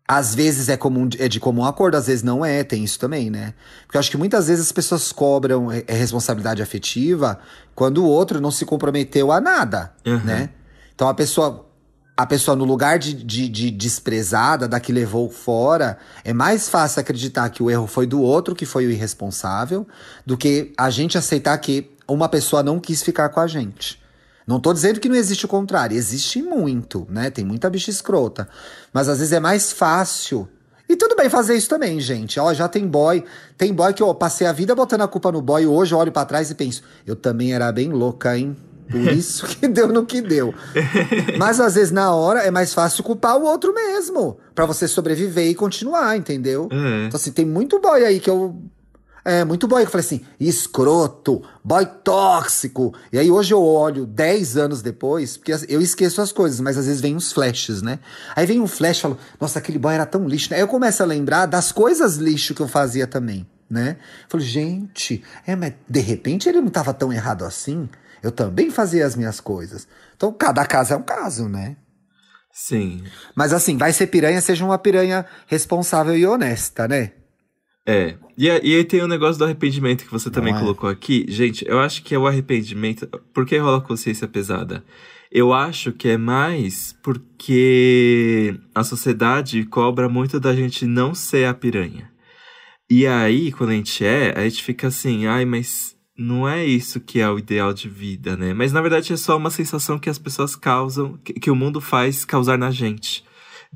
às 0.08 0.34
vezes 0.34 0.70
é, 0.70 0.78
comum, 0.78 1.10
é 1.20 1.28
de 1.28 1.40
comum 1.40 1.66
acordo, 1.66 1.96
às 1.96 2.08
vezes 2.08 2.24
não 2.24 2.46
é, 2.46 2.64
tem 2.64 2.84
isso 2.84 2.98
também, 2.98 3.30
né? 3.30 3.54
Porque 3.86 3.98
eu 3.98 4.00
acho 4.00 4.10
que 4.10 4.16
muitas 4.16 4.48
vezes 4.48 4.66
as 4.66 4.72
pessoas 4.72 5.12
cobram 5.12 5.70
é, 5.70 5.84
responsabilidade 5.88 6.62
afetiva 6.62 7.38
quando 7.76 8.04
o 8.04 8.08
outro 8.08 8.40
não 8.40 8.50
se 8.50 8.66
comprometeu 8.66 9.32
a 9.32 9.42
nada, 9.42 9.92
uhum. 10.06 10.24
né? 10.24 10.50
Então 10.96 11.10
a 11.10 11.14
pessoa, 11.14 11.68
a 12.16 12.26
pessoa 12.26 12.56
no 12.56 12.64
lugar 12.64 12.98
de, 12.98 13.14
de, 13.14 13.50
de, 13.50 13.70
desprezada, 13.70 14.66
da 14.66 14.80
que 14.80 14.94
levou 14.94 15.30
fora, 15.30 15.98
é 16.24 16.32
mais 16.32 16.70
fácil 16.70 17.02
acreditar 17.02 17.50
que 17.50 17.62
o 17.62 17.70
erro 17.70 17.86
foi 17.86 18.08
do 18.08 18.22
outro, 18.22 18.56
que 18.56 18.66
foi 18.66 18.88
o 18.88 18.92
irresponsável, 18.92 19.86
do 20.26 20.38
que 20.38 20.72
a 20.78 20.90
gente 20.90 21.18
aceitar 21.18 21.58
que 21.58 21.92
uma 22.08 22.30
pessoa 22.30 22.64
não 22.64 22.80
quis 22.80 23.04
ficar 23.04 23.28
com 23.28 23.42
a 23.42 23.48
gente. 23.48 24.02
Não 24.48 24.62
tô 24.62 24.72
dizendo 24.72 25.02
que 25.02 25.10
não 25.10 25.16
existe 25.18 25.46
o 25.46 25.50
contrário, 25.50 25.98
existe 25.98 26.42
muito, 26.42 27.06
né? 27.10 27.30
Tem 27.30 27.44
muita 27.44 27.70
bicha 27.70 27.92
escrota. 27.92 28.48
Mas 28.94 29.10
às 29.10 29.20
vezes 29.20 29.34
é 29.34 29.42
mais 29.42 29.74
fácil. 29.74 30.48
E 30.90 30.96
tudo 30.96 31.18
bem 31.18 31.30
fazer 31.30 31.56
isso 31.56 31.68
também, 31.68 32.00
gente. 32.00 32.40
Ó, 32.40 32.54
já 32.54 32.70
tem 32.70 32.88
boy. 32.88 33.26
Tem 33.58 33.74
boy 33.74 33.94
que 33.94 34.02
eu 34.02 34.14
passei 34.16 34.48
a 34.48 34.54
vida 34.54 34.74
botando 34.74 35.02
a 35.02 35.08
culpa 35.08 35.34
no 35.34 35.42
boy. 35.42 35.68
Hoje 35.68 35.94
eu 35.94 35.98
olho 35.98 36.14
para 36.14 36.26
trás 36.26 36.50
e 36.50 36.56
penso, 36.56 36.82
eu 37.06 37.14
também 37.14 37.54
era 37.54 37.70
bem 37.74 37.90
louca, 37.90 38.38
hein? 38.38 38.56
Por 38.90 39.02
isso 39.12 39.46
que 39.46 39.68
deu 39.68 39.90
no 39.90 40.06
que 40.06 40.22
deu. 40.22 40.54
Mas 41.38 41.60
às 41.60 41.76
vezes 41.76 41.92
na 41.92 42.14
hora 42.16 42.40
é 42.40 42.50
mais 42.50 42.74
fácil 42.74 43.04
culpar 43.04 43.38
o 43.38 43.44
outro 43.44 43.74
mesmo. 43.74 44.38
para 44.56 44.66
você 44.66 44.88
sobreviver 44.88 45.48
e 45.48 45.56
continuar, 45.56 46.16
entendeu? 46.16 46.70
Uhum. 46.72 47.08
Então 47.08 47.18
assim, 47.18 47.34
tem 47.34 47.46
muito 47.46 47.82
boy 47.82 48.06
aí 48.06 48.22
que 48.22 48.30
eu 48.30 48.56
é, 49.28 49.44
muito 49.44 49.68
boy. 49.68 49.84
Eu 49.84 49.88
falei 49.88 50.06
assim, 50.06 50.22
escroto, 50.40 51.44
boy 51.62 51.86
tóxico. 51.86 52.96
E 53.12 53.20
aí 53.20 53.30
hoje 53.30 53.54
eu 53.54 53.62
olho 53.62 54.06
10 54.06 54.56
anos 54.56 54.82
depois, 54.82 55.36
porque 55.36 55.52
eu 55.68 55.82
esqueço 55.82 56.22
as 56.22 56.32
coisas, 56.32 56.62
mas 56.62 56.78
às 56.78 56.86
vezes 56.86 57.02
vem 57.02 57.14
uns 57.14 57.34
flashes, 57.34 57.82
né? 57.82 58.00
Aí 58.34 58.46
vem 58.46 58.62
um 58.62 58.68
flash 58.68 59.00
e 59.00 59.02
falo, 59.02 59.18
nossa, 59.40 59.60
aquele 59.60 59.78
boy 59.78 59.94
era 59.94 60.06
tão 60.06 60.26
lixo. 60.26 60.54
Aí 60.54 60.62
eu 60.62 60.68
começo 60.68 61.04
a 61.04 61.06
lembrar 61.06 61.46
das 61.46 61.74
coisas 61.74 62.16
lixo 62.16 62.56
que 62.56 62.62
eu 62.62 62.70
fazia 62.70 63.06
também, 63.06 63.46
né? 63.70 63.98
Eu 64.24 64.30
falo, 64.30 64.44
gente, 64.44 65.22
é, 65.46 65.58
mas 65.58 65.74
de 65.90 66.00
repente 66.00 66.48
ele 66.48 66.62
não 66.62 66.70
tava 66.70 66.94
tão 66.94 67.12
errado 67.12 67.44
assim. 67.44 67.90
Eu 68.24 68.32
também 68.32 68.72
fazia 68.72 69.06
as 69.06 69.18
minhas 69.18 69.42
coisas. 69.42 69.90
Então, 70.16 70.32
cada 70.32 70.66
caso 70.66 70.94
é 70.94 70.98
um 70.98 71.04
caso, 71.04 71.50
né? 71.50 71.76
Sim. 72.54 73.04
Mas 73.36 73.52
assim, 73.52 73.78
vai 73.78 73.92
ser 73.92 74.08
piranha, 74.08 74.40
seja 74.40 74.64
uma 74.64 74.78
piranha 74.78 75.26
responsável 75.48 76.16
e 76.18 76.26
honesta, 76.26 76.88
né? 76.88 77.12
É. 77.88 78.16
E, 78.38 78.48
e 78.48 78.50
aí 78.50 78.84
tem 78.84 79.02
o 79.02 79.08
negócio 79.08 79.40
do 79.40 79.46
arrependimento 79.46 80.04
que 80.04 80.12
você 80.12 80.30
também 80.30 80.54
é. 80.54 80.60
colocou 80.60 80.90
aqui. 80.90 81.26
Gente, 81.30 81.66
eu 81.66 81.80
acho 81.80 82.04
que 82.04 82.14
é 82.14 82.20
o 82.20 82.28
arrependimento. 82.28 83.08
Por 83.34 83.46
que 83.46 83.58
rola 83.58 83.80
consciência 83.80 84.28
pesada? 84.28 84.84
Eu 85.32 85.54
acho 85.54 85.94
que 85.94 86.10
é 86.10 86.18
mais 86.18 86.94
porque 87.02 88.60
a 88.76 88.84
sociedade 88.84 89.64
cobra 89.66 90.10
muito 90.10 90.38
da 90.38 90.54
gente 90.54 90.86
não 90.86 91.16
ser 91.16 91.48
a 91.48 91.54
piranha. 91.54 92.12
E 92.90 93.08
aí, 93.08 93.52
quando 93.54 93.70
a 93.70 93.74
gente 93.74 94.06
é, 94.06 94.38
a 94.38 94.44
gente 94.44 94.64
fica 94.64 94.88
assim, 94.88 95.26
ai, 95.26 95.46
mas 95.46 95.96
não 96.18 96.48
é 96.48 96.66
isso 96.66 97.00
que 97.00 97.20
é 97.20 97.30
o 97.30 97.38
ideal 97.38 97.74
de 97.74 97.88
vida, 97.88 98.36
né? 98.36 98.54
Mas 98.54 98.74
na 98.74 98.82
verdade 98.82 99.14
é 99.14 99.18
só 99.18 99.38
uma 99.38 99.50
sensação 99.50 100.00
que 100.00 100.10
as 100.10 100.18
pessoas 100.18 100.56
causam, 100.56 101.18
que, 101.24 101.34
que 101.34 101.52
o 101.52 101.56
mundo 101.56 101.80
faz 101.80 102.26
causar 102.26 102.58
na 102.58 102.72
gente 102.72 103.27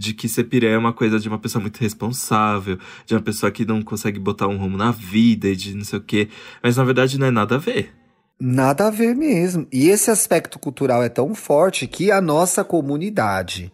de 0.02 0.16
que 0.16 0.28
ser 0.28 0.46
piranha 0.46 0.74
é 0.74 0.78
uma 0.80 0.92
coisa 0.92 1.20
de 1.20 1.28
uma 1.28 1.38
pessoa 1.38 1.62
muito 1.62 1.78
responsável, 1.78 2.80
de 3.06 3.14
uma 3.14 3.22
pessoa 3.22 3.52
que 3.52 3.64
não 3.64 3.84
consegue 3.84 4.20
botar 4.20 4.48
um 4.48 4.58
rumo 4.58 4.76
na 4.76 4.90
vida 4.90 5.48
e 5.48 5.56
de 5.56 5.76
não 5.76 5.84
sei 5.84 6.00
o 6.00 6.02
quê. 6.02 6.28
Mas 6.64 6.78
na 6.78 6.84
verdade 6.84 7.20
não 7.20 7.28
é 7.28 7.32
nada 7.32 7.56
a 7.56 7.60
ver. 7.60 7.94
Nada 8.40 8.88
a 8.88 8.90
ver 8.90 9.16
mesmo. 9.16 9.68
E 9.72 9.90
esse 9.90 10.10
aspecto 10.10 10.58
cultural 10.58 11.04
é 11.04 11.10
tão 11.10 11.36
forte 11.36 11.86
que 11.86 12.10
a 12.12 12.20
nossa 12.20 12.64
comunidade, 12.64 13.72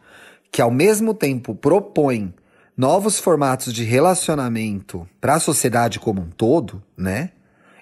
que 0.51 0.61
ao 0.61 0.69
mesmo 0.69 1.13
tempo 1.13 1.55
propõe 1.55 2.33
novos 2.75 3.17
formatos 3.17 3.73
de 3.73 3.85
relacionamento 3.85 5.07
para 5.21 5.35
a 5.35 5.39
sociedade 5.39 5.97
como 5.97 6.21
um 6.21 6.29
todo, 6.29 6.83
né? 6.97 7.31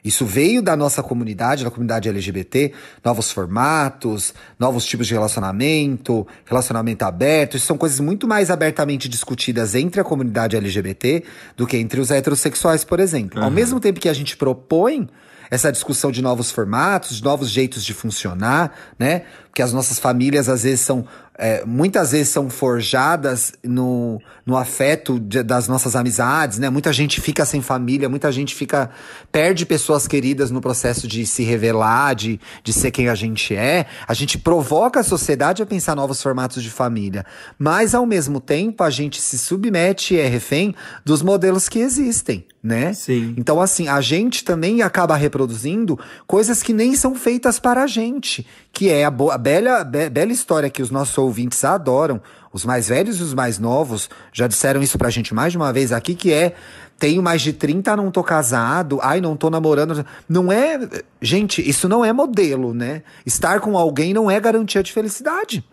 Isso 0.05 0.23
veio 0.23 0.61
da 0.61 0.77
nossa 0.77 1.01
comunidade, 1.01 1.63
da 1.63 1.71
comunidade 1.71 2.07
LGBT, 2.07 2.71
novos 3.03 3.31
formatos, 3.31 4.35
novos 4.59 4.85
tipos 4.85 5.07
de 5.07 5.15
relacionamento, 5.15 6.27
relacionamento 6.45 7.03
aberto. 7.03 7.57
Isso 7.57 7.65
são 7.65 7.75
coisas 7.75 7.99
muito 7.99 8.27
mais 8.27 8.51
abertamente 8.51 9.09
discutidas 9.09 9.73
entre 9.73 9.99
a 9.99 10.03
comunidade 10.03 10.55
LGBT 10.55 11.23
do 11.57 11.65
que 11.65 11.75
entre 11.77 11.99
os 11.99 12.11
heterossexuais, 12.11 12.83
por 12.83 12.99
exemplo. 12.99 13.39
Uhum. 13.39 13.45
Ao 13.45 13.51
mesmo 13.51 13.79
tempo 13.79 13.99
que 13.99 14.07
a 14.07 14.13
gente 14.13 14.37
propõe 14.37 15.09
essa 15.49 15.71
discussão 15.71 16.11
de 16.11 16.21
novos 16.21 16.51
formatos, 16.51 17.17
de 17.17 17.23
novos 17.23 17.49
jeitos 17.49 17.83
de 17.83 17.93
funcionar, 17.93 18.73
né? 18.97 19.23
Porque 19.45 19.61
as 19.61 19.71
nossas 19.71 19.97
famílias 19.99 20.49
às 20.49 20.63
vezes 20.63 20.81
são 20.81 21.05
é, 21.37 21.65
muitas 21.65 22.11
vezes 22.11 22.29
são 22.29 22.49
forjadas 22.49 23.53
no, 23.63 24.21
no 24.45 24.55
afeto 24.55 25.19
de, 25.19 25.43
das 25.43 25.67
nossas 25.67 25.95
amizades, 25.95 26.59
né? 26.59 26.69
Muita 26.69 26.93
gente 26.93 27.19
fica 27.19 27.45
sem 27.45 27.61
família, 27.61 28.07
muita 28.07 28.31
gente 28.31 28.55
fica 28.55 28.89
perde 29.31 29.65
pessoas 29.65 30.07
queridas 30.07 30.49
no 30.49 30.61
processo 30.61 31.07
de 31.07 31.25
se 31.25 31.43
revelar, 31.43 32.15
de, 32.15 32.39
de 32.63 32.71
ser 32.71 32.91
quem 32.91 33.09
a 33.09 33.15
gente 33.15 33.53
é. 33.53 33.85
A 34.07 34.13
gente 34.13 34.37
provoca 34.37 35.01
a 35.01 35.03
sociedade 35.03 35.61
a 35.61 35.65
pensar 35.65 35.95
novos 35.95 36.21
formatos 36.21 36.63
de 36.63 36.69
família, 36.69 37.25
mas 37.59 37.93
ao 37.93 38.05
mesmo 38.05 38.39
tempo 38.39 38.83
a 38.83 38.89
gente 38.89 39.21
se 39.21 39.37
submete 39.37 40.15
e 40.15 40.19
é 40.19 40.27
refém 40.27 40.73
dos 41.03 41.21
modelos 41.21 41.67
que 41.67 41.79
existem, 41.79 42.45
né? 42.65 42.93
Sim. 42.93 43.35
Então 43.37 43.61
assim, 43.61 43.87
a 43.87 44.01
gente 44.01 44.43
também 44.43 44.81
acaba 44.81 45.15
reproduzindo 45.15 45.99
coisas 46.25 46.63
que 46.63 46.73
nem 46.73 46.95
são 46.95 47.13
feitas 47.13 47.59
para 47.59 47.83
a 47.83 47.87
gente, 47.87 48.45
que 48.73 48.89
é 48.89 49.05
a, 49.05 49.09
a 49.09 49.37
bela, 49.37 49.83
be, 49.83 50.09
bela 50.09 50.31
história 50.31 50.69
que 50.69 50.81
os 50.81 50.89
nossos 50.89 51.15
ouvintes 51.15 51.63
adoram, 51.63 52.19
os 52.51 52.65
mais 52.65 52.87
velhos 52.87 53.19
e 53.19 53.23
os 53.23 53.35
mais 53.35 53.59
novos, 53.59 54.09
já 54.33 54.47
disseram 54.47 54.81
isso 54.81 54.97
pra 54.97 55.11
gente 55.11 55.31
mais 55.31 55.51
de 55.51 55.57
uma 55.57 55.71
vez 55.71 55.91
aqui, 55.91 56.15
que 56.15 56.33
é 56.33 56.55
tenho 56.97 57.21
mais 57.21 57.41
de 57.41 57.53
30, 57.53 57.95
não 57.95 58.09
tô 58.09 58.23
casado, 58.23 58.99
ai, 59.03 59.21
não 59.21 59.35
tô 59.35 59.49
namorando. 59.49 60.03
Não 60.27 60.51
é. 60.51 60.79
Gente, 61.21 61.67
isso 61.67 61.87
não 61.87 62.03
é 62.03 62.11
modelo, 62.11 62.73
né? 62.73 63.03
Estar 63.25 63.59
com 63.59 63.77
alguém 63.77 64.13
não 64.13 64.31
é 64.31 64.39
garantia 64.39 64.81
de 64.81 64.91
felicidade. 64.91 65.63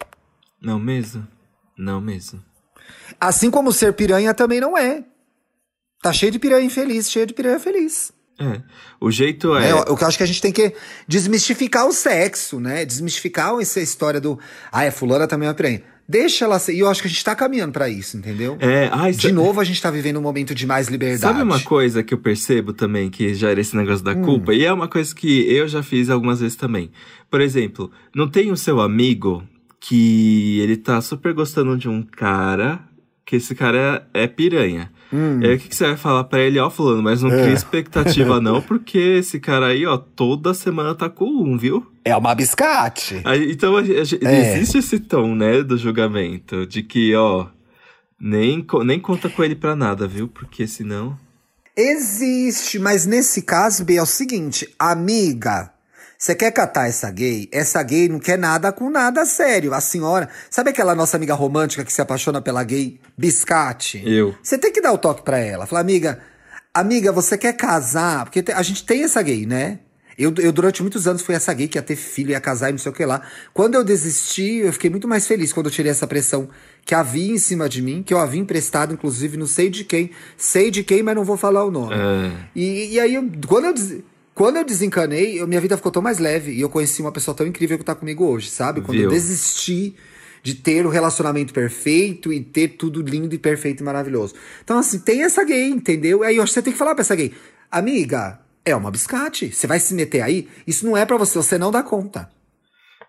Não 0.61 0.79
mesmo. 0.79 1.27
Não 1.79 2.01
mesmo. 2.01 2.43
Assim 3.21 3.51
como 3.51 3.73
ser 3.73 3.93
piranha 3.93 4.35
também 4.35 4.61
não 4.61 4.77
é. 4.77 5.05
Tá 6.03 6.13
cheio 6.13 6.33
de 6.33 6.39
piranha 6.39 6.67
infeliz, 6.67 7.11
cheio 7.11 7.27
de 7.27 7.33
piranha 7.33 7.59
feliz. 7.61 8.13
É. 8.39 8.61
O 9.01 9.11
jeito 9.11 9.55
é. 9.57 9.69
É, 9.71 9.75
o 9.75 9.97
que 9.97 10.03
eu 10.03 10.09
acho 10.09 10.17
que 10.17 10.23
a 10.25 10.27
gente 10.27 10.41
tem 10.43 10.51
que 10.53 10.75
desmistificar 11.07 11.87
o 11.87 11.93
sexo, 11.93 12.59
né? 12.59 12.85
Desmistificar 12.85 13.57
essa 13.61 13.81
história 13.81 14.21
do. 14.21 14.39
Ah, 14.73 14.85
é 14.85 14.91
fulana 14.91 15.29
também 15.29 15.47
é 15.47 15.51
uma 15.51 15.55
piranha. 15.55 15.83
Deixa 16.09 16.45
ela 16.45 16.59
ser. 16.59 16.75
E 16.75 16.81
eu 16.81 16.89
acho 16.91 17.01
que 17.01 17.07
a 17.07 17.11
gente 17.11 17.23
tá 17.23 17.35
caminhando 17.37 17.73
pra 17.73 17.89
isso, 17.89 18.17
entendeu? 18.17 18.57
É, 18.59 18.89
ai, 18.93 19.13
De 19.13 19.29
sa- 19.29 19.33
novo, 19.33 19.61
a 19.61 19.65
gente 19.65 19.81
tá 19.81 19.91
vivendo 19.91 20.17
um 20.19 20.23
momento 20.23 20.55
de 20.55 20.67
mais 20.67 20.89
liberdade. 20.89 21.21
Sabe 21.21 21.43
uma 21.43 21.61
coisa 21.61 22.03
que 22.03 22.13
eu 22.13 22.19
percebo 22.19 22.73
também, 22.73 23.09
que 23.09 23.33
já 23.35 23.51
era 23.51 23.61
esse 23.61 23.77
negócio 23.77 24.05
da 24.05 24.15
culpa? 24.15 24.53
E 24.53 24.65
é 24.65 24.73
uma 24.73 24.89
coisa 24.89 25.15
que 25.15 25.49
eu 25.49 25.69
já 25.69 25.83
fiz 25.83 26.11
algumas 26.11 26.41
vezes 26.41 26.57
também. 26.57 26.91
Por 27.31 27.41
exemplo, 27.41 27.91
não 28.15 28.29
tem 28.29 28.51
o 28.51 28.57
seu 28.57 28.81
amigo 28.81 29.47
que 29.79 30.59
ele 30.61 30.77
tá 30.77 31.01
super 31.01 31.33
gostando 31.33 31.77
de 31.79 31.89
um 31.89 32.03
cara, 32.03 32.81
que 33.25 33.37
esse 33.37 33.55
cara 33.55 34.05
é, 34.13 34.25
é 34.25 34.27
piranha. 35.17 35.47
E 35.47 35.51
aí 35.51 35.57
o 35.57 35.59
que, 35.59 35.69
que 35.69 35.77
você 35.77 35.87
vai 35.87 35.97
falar 35.97 36.25
pra 36.25 36.41
ele? 36.41 36.59
Ó, 36.59 36.69
fulano, 36.71 37.03
mas 37.03 37.23
não 37.23 37.31
É. 37.33 37.43
cria 37.43 37.55
expectativa 37.55 38.41
não, 38.43 38.61
porque 38.61 38.99
esse 38.99 39.39
cara 39.39 39.67
aí, 39.67 39.87
ó, 39.87 39.97
toda 39.97 40.53
semana 40.55 40.95
tá 40.95 41.09
com 41.09 41.25
um, 41.27 41.57
viu? 41.57 41.87
É 42.05 42.17
uma 42.17 42.35
biscate. 42.35 43.21
Aí, 43.25 43.53
então, 43.53 43.77
a- 43.77 43.81
a- 43.81 43.85
É. 44.29 44.57
existe 44.57 44.79
esse 44.79 44.99
tom, 44.99 45.35
né, 45.35 45.63
do 45.63 45.77
julgamento, 45.79 46.67
de 46.67 46.83
que, 46.83 47.15
ó, 47.15 47.47
nem, 48.21 48.65
nem 48.85 48.99
conta 49.01 49.29
com 49.29 49.45
ele 49.45 49.55
pra 49.55 49.77
nada, 49.77 50.07
viu? 50.09 50.27
Porque 50.29 50.67
senão... 50.67 51.17
Existe, 51.77 52.79
mas 52.79 53.07
nesse 53.07 53.41
caso, 53.43 53.85
B, 53.85 53.95
é 53.97 54.03
o 54.03 54.07
seguinte, 54.07 54.69
amiga, 54.79 55.71
você 56.23 56.37
quer 56.37 56.53
catar 56.53 56.87
essa 56.89 57.11
gay? 57.11 57.49
Essa 57.51 57.83
gay 57.83 58.09
não 58.09 58.21
quer 58.21 58.39
nada 58.39 58.71
com 58.71 58.89
nada 58.89 59.27
sério. 59.27 59.75
A 59.75 59.81
senhora, 59.81 60.29
sabe 60.49 60.71
aquela 60.71 60.95
nossa 60.95 61.17
amiga 61.17 61.35
romântica 61.35 61.85
que 61.85 61.93
se 61.93 62.01
apaixona 62.01 62.41
pela 62.41 62.63
gay 62.63 63.01
biscate? 63.19 64.01
Eu. 64.07 64.33
Você 64.41 64.57
tem 64.57 64.71
que 64.73 64.81
dar 64.81 64.93
o 64.93 64.99
toque 64.99 65.23
pra 65.25 65.39
ela. 65.41 65.67
Falar, 65.67 65.81
amiga, 65.81 66.21
amiga, 66.73 67.11
você 67.11 67.37
quer 67.37 67.55
casar? 67.55 68.25
Porque 68.25 68.53
a 68.53 68.63
gente 68.63 68.85
tem 68.85 69.03
essa 69.03 69.21
gay, 69.21 69.45
né? 69.47 69.81
Eu, 70.17 70.33
eu, 70.39 70.53
durante 70.53 70.81
muitos 70.81 71.09
anos, 71.09 71.23
fui 71.23 71.35
essa 71.35 71.53
gay 71.53 71.67
que 71.67 71.77
ia 71.77 71.83
ter 71.83 71.97
filho, 71.97 72.31
ia 72.31 72.41
casar 72.41 72.69
e 72.69 72.73
não 72.73 72.79
sei 72.79 72.93
o 72.93 72.95
que 72.95 73.05
lá. 73.05 73.23
Quando 73.53 73.75
eu 73.75 73.83
desisti, 73.83 74.59
eu 74.59 74.73
fiquei 74.73 74.91
muito 74.91 75.09
mais 75.09 75.27
feliz 75.27 75.53
quando 75.53 75.67
eu 75.67 75.73
tirei 75.73 75.91
essa 75.91 76.07
pressão 76.07 76.49
que 76.85 76.95
havia 76.95 77.33
em 77.33 77.39
cima 77.39 77.69
de 77.69 77.83
mim, 77.83 78.01
que 78.01 78.15
eu 78.15 78.19
havia 78.21 78.41
emprestado, 78.41 78.95
inclusive, 78.95 79.37
não 79.37 79.47
sei 79.49 79.69
de 79.71 79.83
quem. 79.83 80.13
Sei 80.37 80.71
de 80.71 80.85
quem, 80.85 81.03
mas 81.03 81.17
não 81.17 81.25
vou 81.25 81.37
falar 81.37 81.65
o 81.65 81.71
nome. 81.73 81.95
É. 81.97 82.33
E, 82.55 82.95
e 82.95 83.01
aí, 83.01 83.15
eu- 83.15 83.29
quando, 83.49 83.65
eu, 83.67 84.03
quando 84.35 84.57
eu 84.57 84.65
desencanei, 84.65 85.41
eu- 85.41 85.47
minha 85.47 85.61
vida 85.61 85.77
ficou 85.77 85.93
tão 85.93 86.03
mais 86.03 86.19
leve. 86.19 86.53
E 86.53 86.61
eu 86.61 86.69
conheci 86.69 87.01
uma 87.03 87.13
pessoa 87.13 87.35
tão 87.35 87.47
incrível 87.47 87.79
que 87.79 87.85
tá 87.85 87.95
comigo 87.95 88.25
hoje, 88.25 88.51
sabe? 88.51 88.81
Quando 88.81 88.97
eu 88.99 89.03
Viu? 89.03 89.11
desisti 89.11 89.95
de 90.43 90.55
ter 90.55 90.85
o 90.85 90.89
relacionamento 90.89 91.53
perfeito 91.53 92.33
e 92.33 92.41
ter 92.41 92.69
tudo 92.71 93.01
lindo 93.01 93.35
e 93.35 93.39
perfeito 93.39 93.81
e 93.81 93.85
maravilhoso. 93.85 94.35
Então, 94.65 94.79
assim, 94.79 94.99
tem 94.99 95.23
essa 95.23 95.45
gay, 95.45 95.69
entendeu? 95.69 96.23
Aí 96.25 96.37
eu 96.37 96.43
acho 96.43 96.51
que 96.51 96.55
você 96.55 96.63
tem 96.63 96.73
que 96.73 96.79
falar 96.79 96.95
pra 96.95 97.03
essa 97.03 97.15
gay, 97.15 97.33
amiga, 97.71 98.41
é 98.65 98.75
uma 98.75 98.91
biscate. 98.91 99.53
Você 99.53 99.67
vai 99.67 99.79
se 99.79 99.95
meter 99.95 100.21
aí? 100.23 100.49
Isso 100.67 100.85
não 100.85 100.97
é 100.97 101.05
pra 101.07 101.17
você, 101.17 101.37
você 101.37 101.57
não 101.59 101.71
dá 101.71 101.83
conta. 101.83 102.29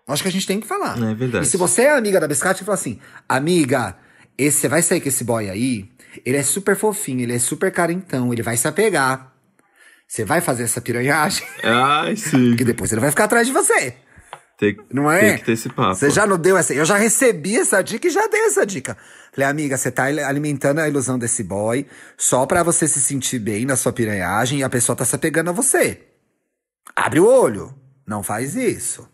Eu 0.06 0.12
Acho 0.14 0.22
que 0.22 0.28
a 0.28 0.32
gente 0.32 0.46
tem 0.46 0.60
que 0.60 0.66
falar. 0.66 0.96
É 1.02 1.14
verdade. 1.14 1.46
E 1.46 1.48
se 1.48 1.56
você 1.56 1.82
é 1.82 1.96
amiga 1.96 2.20
da 2.20 2.28
biscate, 2.28 2.58
você 2.60 2.64
fala 2.64 2.74
assim, 2.74 2.98
amiga, 3.28 3.96
esse, 4.38 4.58
você 4.60 4.68
vai 4.68 4.82
sair 4.82 5.00
com 5.00 5.08
esse 5.08 5.24
boy 5.24 5.48
aí, 5.50 5.88
ele 6.24 6.36
é 6.36 6.42
super 6.42 6.76
fofinho, 6.76 7.22
ele 7.22 7.32
é 7.34 7.38
super 7.38 7.72
carentão, 7.72 8.32
ele 8.32 8.42
vai 8.42 8.56
se 8.56 8.68
apegar. 8.68 9.33
Você 10.06 10.24
vai 10.24 10.40
fazer 10.40 10.64
essa 10.64 10.80
piranhagem, 10.80 11.46
Ai, 11.62 12.16
sim. 12.16 12.54
que 12.56 12.64
depois 12.64 12.92
ele 12.92 13.00
vai 13.00 13.10
ficar 13.10 13.24
atrás 13.24 13.46
de 13.46 13.52
você. 13.52 13.96
Tem, 14.56 14.76
Não 14.92 15.10
é? 15.10 15.20
Tem 15.20 15.38
que 15.38 15.44
ter 15.44 15.52
esse 15.52 15.68
papo. 15.68 15.94
Você 15.96 16.10
já 16.10 16.26
não 16.26 16.38
deu 16.38 16.56
essa. 16.56 16.72
Eu 16.72 16.84
já 16.84 16.96
recebi 16.96 17.56
essa 17.56 17.82
dica 17.82 18.06
e 18.06 18.10
já 18.10 18.24
dei 18.28 18.42
essa 18.42 18.64
dica. 18.64 18.96
Falei, 19.32 19.48
amiga, 19.50 19.76
você 19.76 19.90
tá 19.90 20.04
alimentando 20.04 20.78
a 20.78 20.88
ilusão 20.88 21.18
desse 21.18 21.42
boy 21.42 21.84
só 22.16 22.46
pra 22.46 22.62
você 22.62 22.86
se 22.86 23.00
sentir 23.00 23.40
bem 23.40 23.64
na 23.66 23.74
sua 23.74 23.92
piranhagem 23.92 24.60
e 24.60 24.62
a 24.62 24.68
pessoa 24.70 24.94
tá 24.94 25.04
se 25.04 25.16
apegando 25.16 25.50
a 25.50 25.52
você. 25.52 26.02
Abre 26.94 27.18
o 27.18 27.26
olho. 27.26 27.74
Não 28.06 28.22
faz 28.22 28.54
isso. 28.54 29.08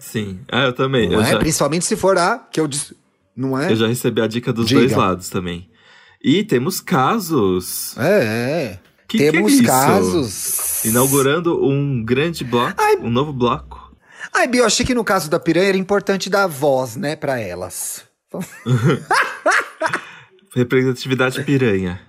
Sim. 0.00 0.40
Ah, 0.50 0.64
eu 0.64 0.72
também. 0.72 1.08
Não 1.08 1.20
eu, 1.20 1.20
é? 1.20 1.30
já, 1.30 1.38
Principalmente 1.38 1.84
se 1.84 1.94
for 1.94 2.18
a 2.18 2.38
que 2.38 2.58
eu 2.58 2.66
disse. 2.66 2.96
Não 3.36 3.58
é? 3.58 3.70
eu 3.70 3.76
já 3.76 3.86
recebi 3.86 4.20
a 4.20 4.26
dica 4.26 4.52
dos 4.52 4.66
Diga. 4.66 4.80
dois 4.80 4.92
lados 4.92 5.28
também. 5.30 5.70
E 6.22 6.42
temos 6.42 6.80
casos. 6.80 7.96
É, 7.98 8.24
é. 8.24 8.80
Que 9.12 9.18
que 9.18 9.24
é 9.24 9.30
Temos 9.30 9.60
casos. 9.60 10.82
Inaugurando 10.86 11.62
um 11.62 12.02
grande 12.02 12.42
bloco. 12.44 12.72
Ai. 12.78 12.96
Um 12.96 13.10
novo 13.10 13.30
bloco. 13.30 13.92
Ai, 14.32 14.46
Bia, 14.48 14.62
eu 14.62 14.66
achei 14.66 14.86
que 14.86 14.94
no 14.94 15.04
caso 15.04 15.28
da 15.28 15.38
piranha 15.38 15.68
era 15.68 15.76
importante 15.76 16.30
dar 16.30 16.46
voz, 16.46 16.96
né, 16.96 17.14
pra 17.14 17.38
elas. 17.38 18.04
Representatividade 20.56 21.44
piranha. 21.44 22.00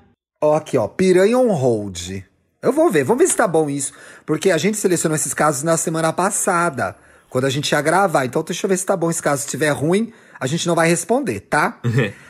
Ó, 0.41 0.55
aqui, 0.55 0.77
ó. 0.77 0.87
Piranha 0.87 1.37
on 1.37 1.51
hold. 1.51 2.23
Eu 2.61 2.71
vou 2.71 2.89
ver, 2.89 3.03
vamos 3.03 3.21
ver 3.21 3.29
se 3.29 3.35
tá 3.35 3.49
bom 3.49 3.69
isso. 3.69 3.91
Porque 4.25 4.49
a 4.49 4.57
gente 4.57 4.77
selecionou 4.77 5.17
esses 5.17 5.33
casos 5.33 5.61
na 5.61 5.75
semana 5.75 6.13
passada, 6.13 6.95
quando 7.29 7.43
a 7.43 7.49
gente 7.49 7.69
ia 7.69 7.81
gravar. 7.81 8.23
Então 8.23 8.41
deixa 8.43 8.65
eu 8.65 8.69
ver 8.69 8.77
se 8.77 8.85
tá 8.85 8.95
bom 8.95 9.11
esse 9.11 9.21
caso. 9.21 9.41
Se 9.41 9.47
estiver 9.47 9.71
ruim, 9.71 10.13
a 10.39 10.47
gente 10.47 10.65
não 10.67 10.75
vai 10.75 10.87
responder, 10.87 11.41
tá? 11.41 11.81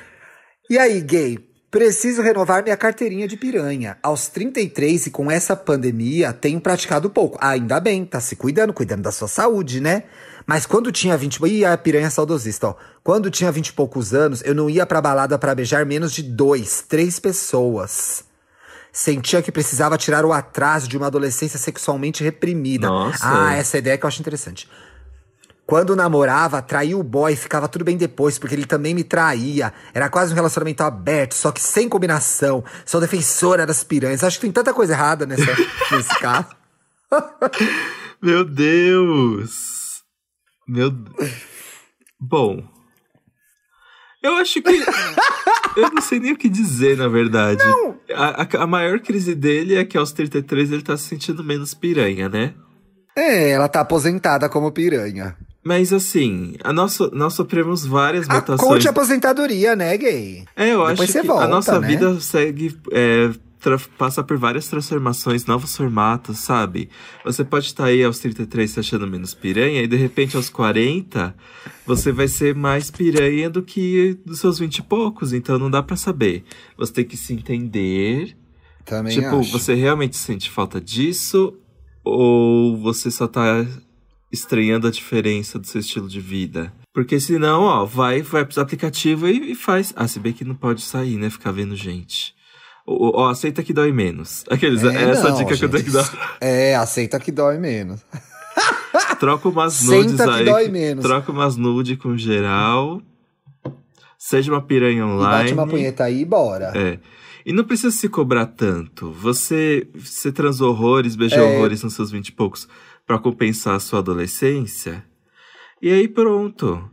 E 0.69 0.79
aí, 0.79 1.01
gay? 1.01 1.52
Preciso 1.73 2.21
renovar 2.21 2.62
minha 2.62 2.77
carteirinha 2.77 3.27
de 3.27 3.36
piranha. 3.36 3.97
Aos 4.03 4.27
33 4.27 5.07
e 5.07 5.09
com 5.09 5.31
essa 5.31 5.55
pandemia, 5.55 6.31
tenho 6.31 6.62
praticado 6.62 7.09
pouco. 7.09 7.39
Ah, 7.41 7.49
ainda 7.49 7.79
bem, 7.79 8.05
tá 8.05 8.19
se 8.19 8.36
cuidando, 8.36 8.71
cuidando 8.71 9.01
da 9.01 9.12
sua 9.12 9.27
saúde, 9.27 9.81
né? 9.81 10.03
Mas 10.45 10.67
quando 10.67 10.91
tinha 10.91 11.17
20... 11.17 11.43
Ih, 11.47 11.65
a 11.65 11.75
piranha 11.75 12.12
saudosista, 12.12 12.67
ó. 12.67 12.75
Quando 13.03 13.31
tinha 13.31 13.51
20 13.51 13.69
e 13.69 13.73
poucos 13.73 14.13
anos, 14.13 14.43
eu 14.45 14.53
não 14.53 14.69
ia 14.69 14.86
pra 14.86 15.01
balada 15.01 15.36
pra 15.39 15.55
beijar 15.55 15.83
menos 15.83 16.13
de 16.13 16.21
dois, 16.21 16.86
três 16.88 17.19
pessoas. 17.19 18.23
Sentia 18.91 19.41
que 19.41 19.51
precisava 19.51 19.97
tirar 19.97 20.25
o 20.25 20.31
atraso 20.31 20.88
de 20.88 20.95
uma 20.95 21.07
adolescência 21.07 21.57
sexualmente 21.57 22.23
reprimida. 22.23 22.88
Nossa. 22.88 23.23
Ah, 23.23 23.55
essa 23.55 23.79
ideia 23.79 23.97
que 23.97 24.05
eu 24.05 24.07
acho 24.07 24.21
interessante. 24.21 24.69
Quando 25.65 25.95
namorava, 25.95 26.62
traía 26.62 26.97
o 26.97 27.02
boy, 27.04 27.36
ficava 27.38 27.67
tudo 27.69 27.86
bem 27.86 27.95
depois, 27.95 28.38
porque 28.38 28.54
ele 28.54 28.65
também 28.65 28.93
me 28.93 29.04
traía. 29.04 29.73
Era 29.93 30.10
quase 30.10 30.34
um 30.34 30.36
relacionamento 30.36 30.84
aberto, 30.84 31.34
só 31.34 31.52
que 31.52 31.62
sem 31.62 31.88
combinação. 31.88 32.63
Sou 32.86 32.99
defensora 32.99 33.65
das 33.65 33.84
piranhas. 33.84 34.23
Acho 34.23 34.38
que 34.38 34.41
tem 34.45 34.52
tanta 34.52 34.73
coisa 34.73 34.93
errada 34.93 35.26
nessa, 35.26 35.45
nesse 35.95 36.19
caso. 36.19 36.49
Meu 38.21 38.43
Deus! 38.43 40.02
Meu. 40.67 40.91
Bom. 42.19 42.63
Eu 44.21 44.36
acho 44.38 44.62
que. 44.62 44.69
eu 45.78 45.91
não 45.93 46.02
sei 46.02 46.19
nem 46.19 46.32
o 46.34 46.38
que 46.38 46.47
dizer, 46.49 46.97
na 46.97 47.08
verdade. 47.08 47.63
Não. 47.63 47.99
A, 48.15 48.43
a- 48.43 48.63
a 48.63 48.67
maior 48.67 48.99
crise 48.99 49.36
dele 49.36 49.76
é 49.76 49.84
que 49.86 49.97
aos 49.97 50.12
33 50.12 50.71
ele 50.71 50.82
tá 50.82 50.95
se 50.97 51.08
sentindo 51.08 51.43
menos 51.43 51.73
piranha, 51.73 52.28
né? 52.30 52.54
É, 53.15 53.49
ela 53.52 53.67
tá 53.67 53.82
aposentada 53.82 54.47
como 54.49 54.71
piranha. 54.71 55.38
Mas 55.63 55.93
assim, 55.93 56.56
a 56.63 56.73
nosso, 56.73 57.10
nós 57.13 57.34
sofremos 57.34 57.86
várias 57.86 58.30
A 58.30 58.36
mutações. 58.36 58.60
conte 58.69 58.88
aposentadoria, 58.88 59.76
né, 59.76 59.97
gay? 59.97 60.43
É, 60.56 60.73
eu 60.73 60.86
Depois 60.88 61.10
acho 61.10 61.21
que 61.21 61.28
volta, 61.28 61.45
a 61.45 61.47
nossa 61.47 61.80
né? 61.80 61.88
vida 61.88 62.19
segue. 62.19 62.78
é, 62.91 63.32
passa 63.97 64.21
por 64.21 64.38
várias 64.38 64.67
transformações, 64.67 65.45
novos 65.45 65.76
formatos, 65.76 66.39
sabe? 66.39 66.89
Você 67.23 67.45
pode 67.45 67.67
estar 67.67 67.86
aí 67.86 68.04
aos 68.04 68.19
33 68.19 68.69
se 68.69 68.80
achando 68.82 69.08
menos 69.08 69.34
piranha, 69.34 69.82
e 69.82 69.88
de 69.88 69.95
repente 69.95 70.36
aos 70.36 70.49
40 70.49 71.34
você 71.86 72.12
vai 72.12 72.28
ser 72.28 72.54
mais 72.54 72.91
piranha 72.91 73.49
do 73.49 73.62
que 73.63 74.17
dos 74.26 74.39
seus 74.41 74.60
20 74.60 74.80
e 74.80 74.82
poucos, 74.82 75.32
então 75.32 75.58
não 75.58 75.71
dá 75.71 75.82
pra 75.82 75.95
saber. 75.95 76.43
Você 76.78 76.91
tem 76.91 77.06
que 77.06 77.15
se 77.15 77.34
entender. 77.34 78.36
Também 78.84 79.13
tipo, 79.17 79.39
acho. 79.39 79.52
você 79.52 79.73
realmente 79.73 80.17
sente 80.17 80.49
falta 80.52 80.82
disso? 80.82 81.54
Ou 82.04 82.76
você 82.78 83.10
só 83.10 83.28
tá 83.30 83.65
estranhando 84.34 84.88
a 84.88 84.91
diferença 84.91 85.58
do 85.60 85.67
seu 85.67 85.80
estilo 85.80 86.10
de 86.10 86.19
vida? 86.19 86.74
Porque 86.93 87.19
senão, 87.19 87.62
ó, 87.62 87.86
vai, 87.86 88.22
vai 88.22 88.43
pros 88.43 88.58
aplicativos 88.58 89.30
e, 89.30 89.52
e 89.52 89.56
faz. 89.56 89.94
Ah, 89.96 90.08
se 90.08 90.19
bem 90.19 90.34
que 90.34 90.44
não 90.44 90.56
pode 90.56 90.81
sair, 90.81 91.15
né? 91.17 91.29
Ficar 91.29 91.52
vendo 91.52 91.75
gente. 91.75 92.34
Ó, 92.86 93.29
aceita 93.29 93.63
que 93.63 93.71
dói 93.71 93.94
menos. 93.94 94.44
Aqueles, 94.50 94.84
É, 94.84 94.88
é 94.88 95.10
essa 95.12 95.29
não, 95.29 95.38
dica 95.38 95.56
que 95.56 95.63
eu 95.63 95.69
tenho 95.69 95.84
gente, 95.86 95.92
que 95.92 95.98
dar. 96.17 96.38
É, 96.42 96.75
aceita 96.75 97.19
que 97.19 97.31
dói 97.31 97.58
menos. 97.58 98.02
Troca 99.19 99.48
umas 99.48 99.73
Senta 99.73 99.96
nudes 99.96 100.15
que 100.25 100.29
aí. 100.31 100.46
dói 100.46 100.67
menos. 100.67 101.06
Troca 101.06 101.31
umas 101.31 101.56
nudes 101.56 101.98
com 101.98 102.17
geral. 102.17 103.02
Seja 104.17 104.52
uma 104.52 104.62
piranha 104.62 105.00
E 105.00 105.04
online. 105.04 105.44
bate 105.44 105.54
uma 105.54 105.67
punheta 105.67 106.04
aí 106.04 106.21
e 106.21 106.25
bora. 106.25 106.71
É. 106.75 107.00
E 107.46 107.52
não 107.52 107.63
precisa 107.63 107.92
se 107.92 108.08
cobrar 108.08 108.46
tanto. 108.46 109.12
Você, 109.12 109.88
você 109.96 110.31
transou 110.31 110.71
horrores, 110.71 111.15
beijou 111.15 111.40
É. 111.40 111.56
horrores 111.58 111.84
nos 111.84 111.94
seus 111.94 112.10
vinte 112.12 112.29
e 112.29 112.31
poucos 112.31 112.67
pra 113.06 113.19
compensar 113.19 113.75
a 113.75 113.79
sua 113.79 113.99
adolescência. 113.99 115.04
E 115.81 115.91
aí 115.91 116.08
pronto. 116.08 116.89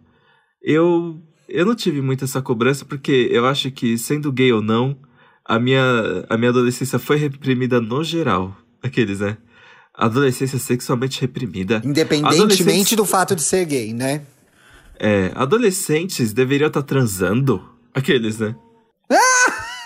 Eu, 0.63 1.21
eu 1.49 1.65
não 1.65 1.75
tive 1.75 2.01
muito 2.03 2.25
essa 2.25 2.43
cobrança 2.43 2.85
porque 2.85 3.29
eu 3.31 3.47
acho 3.47 3.71
que, 3.71 3.97
sendo 3.97 4.33
gay 4.33 4.53
ou 4.53 4.61
não, 4.61 4.99
a 5.45 5.59
minha, 5.59 6.27
a 6.29 6.37
minha 6.37 6.51
adolescência 6.51 6.99
foi 6.99 7.17
reprimida 7.17 7.81
no 7.81 8.03
geral. 8.05 8.57
Aqueles, 8.83 9.21
né? 9.21 9.37
Adolescência 9.95 10.59
sexualmente 10.59 11.21
reprimida. 11.21 11.83
Independentemente 11.85 12.43
Adolescência- 12.43 12.97
do 12.97 13.05
fato 13.05 13.35
de 13.37 13.43
ser 13.43 13.65
gay, 13.67 13.93
né? 13.93 14.23
É, 14.99 15.33
adolescentes 15.35 16.33
deveriam 16.33 16.69
estar 16.69 16.83
transando. 16.83 17.63
Aqueles, 17.95 18.39
né? 18.39 18.55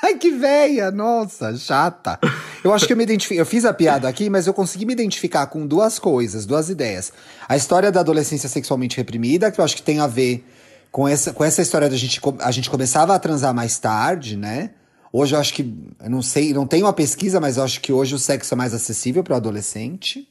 Ai, 0.04 0.18
que 0.18 0.30
véia, 0.30 0.90
nossa, 0.90 1.56
chata. 1.56 2.20
Eu 2.62 2.74
acho 2.74 2.86
que 2.86 2.92
eu 2.92 2.96
me 2.96 3.04
identifiquei. 3.04 3.40
Eu 3.40 3.46
fiz 3.46 3.64
a 3.64 3.72
piada 3.72 4.06
aqui, 4.06 4.28
mas 4.28 4.46
eu 4.46 4.52
consegui 4.52 4.84
me 4.84 4.92
identificar 4.92 5.46
com 5.46 5.66
duas 5.66 5.98
coisas, 5.98 6.44
duas 6.44 6.68
ideias. 6.68 7.10
A 7.48 7.56
história 7.56 7.90
da 7.90 8.00
adolescência 8.00 8.46
sexualmente 8.46 8.98
reprimida, 8.98 9.50
que 9.50 9.58
eu 9.58 9.64
acho 9.64 9.74
que 9.74 9.82
tem 9.82 10.00
a 10.00 10.06
ver 10.06 10.44
com 10.92 11.08
essa, 11.08 11.32
com 11.32 11.42
essa 11.42 11.62
história 11.62 11.88
da 11.88 11.96
gente. 11.96 12.20
A 12.40 12.50
gente 12.50 12.68
começava 12.68 13.14
a 13.14 13.18
transar 13.18 13.54
mais 13.54 13.78
tarde, 13.78 14.36
né? 14.36 14.72
Hoje 15.10 15.34
eu 15.34 15.40
acho 15.40 15.54
que. 15.54 15.74
Eu 15.98 16.10
não 16.10 16.20
sei, 16.20 16.52
não 16.52 16.66
tenho 16.66 16.84
uma 16.84 16.92
pesquisa, 16.92 17.40
mas 17.40 17.56
eu 17.56 17.64
acho 17.64 17.80
que 17.80 17.90
hoje 17.90 18.14
o 18.14 18.18
sexo 18.18 18.52
é 18.52 18.56
mais 18.58 18.74
acessível 18.74 19.24
para 19.24 19.32
o 19.32 19.36
adolescente 19.36 20.28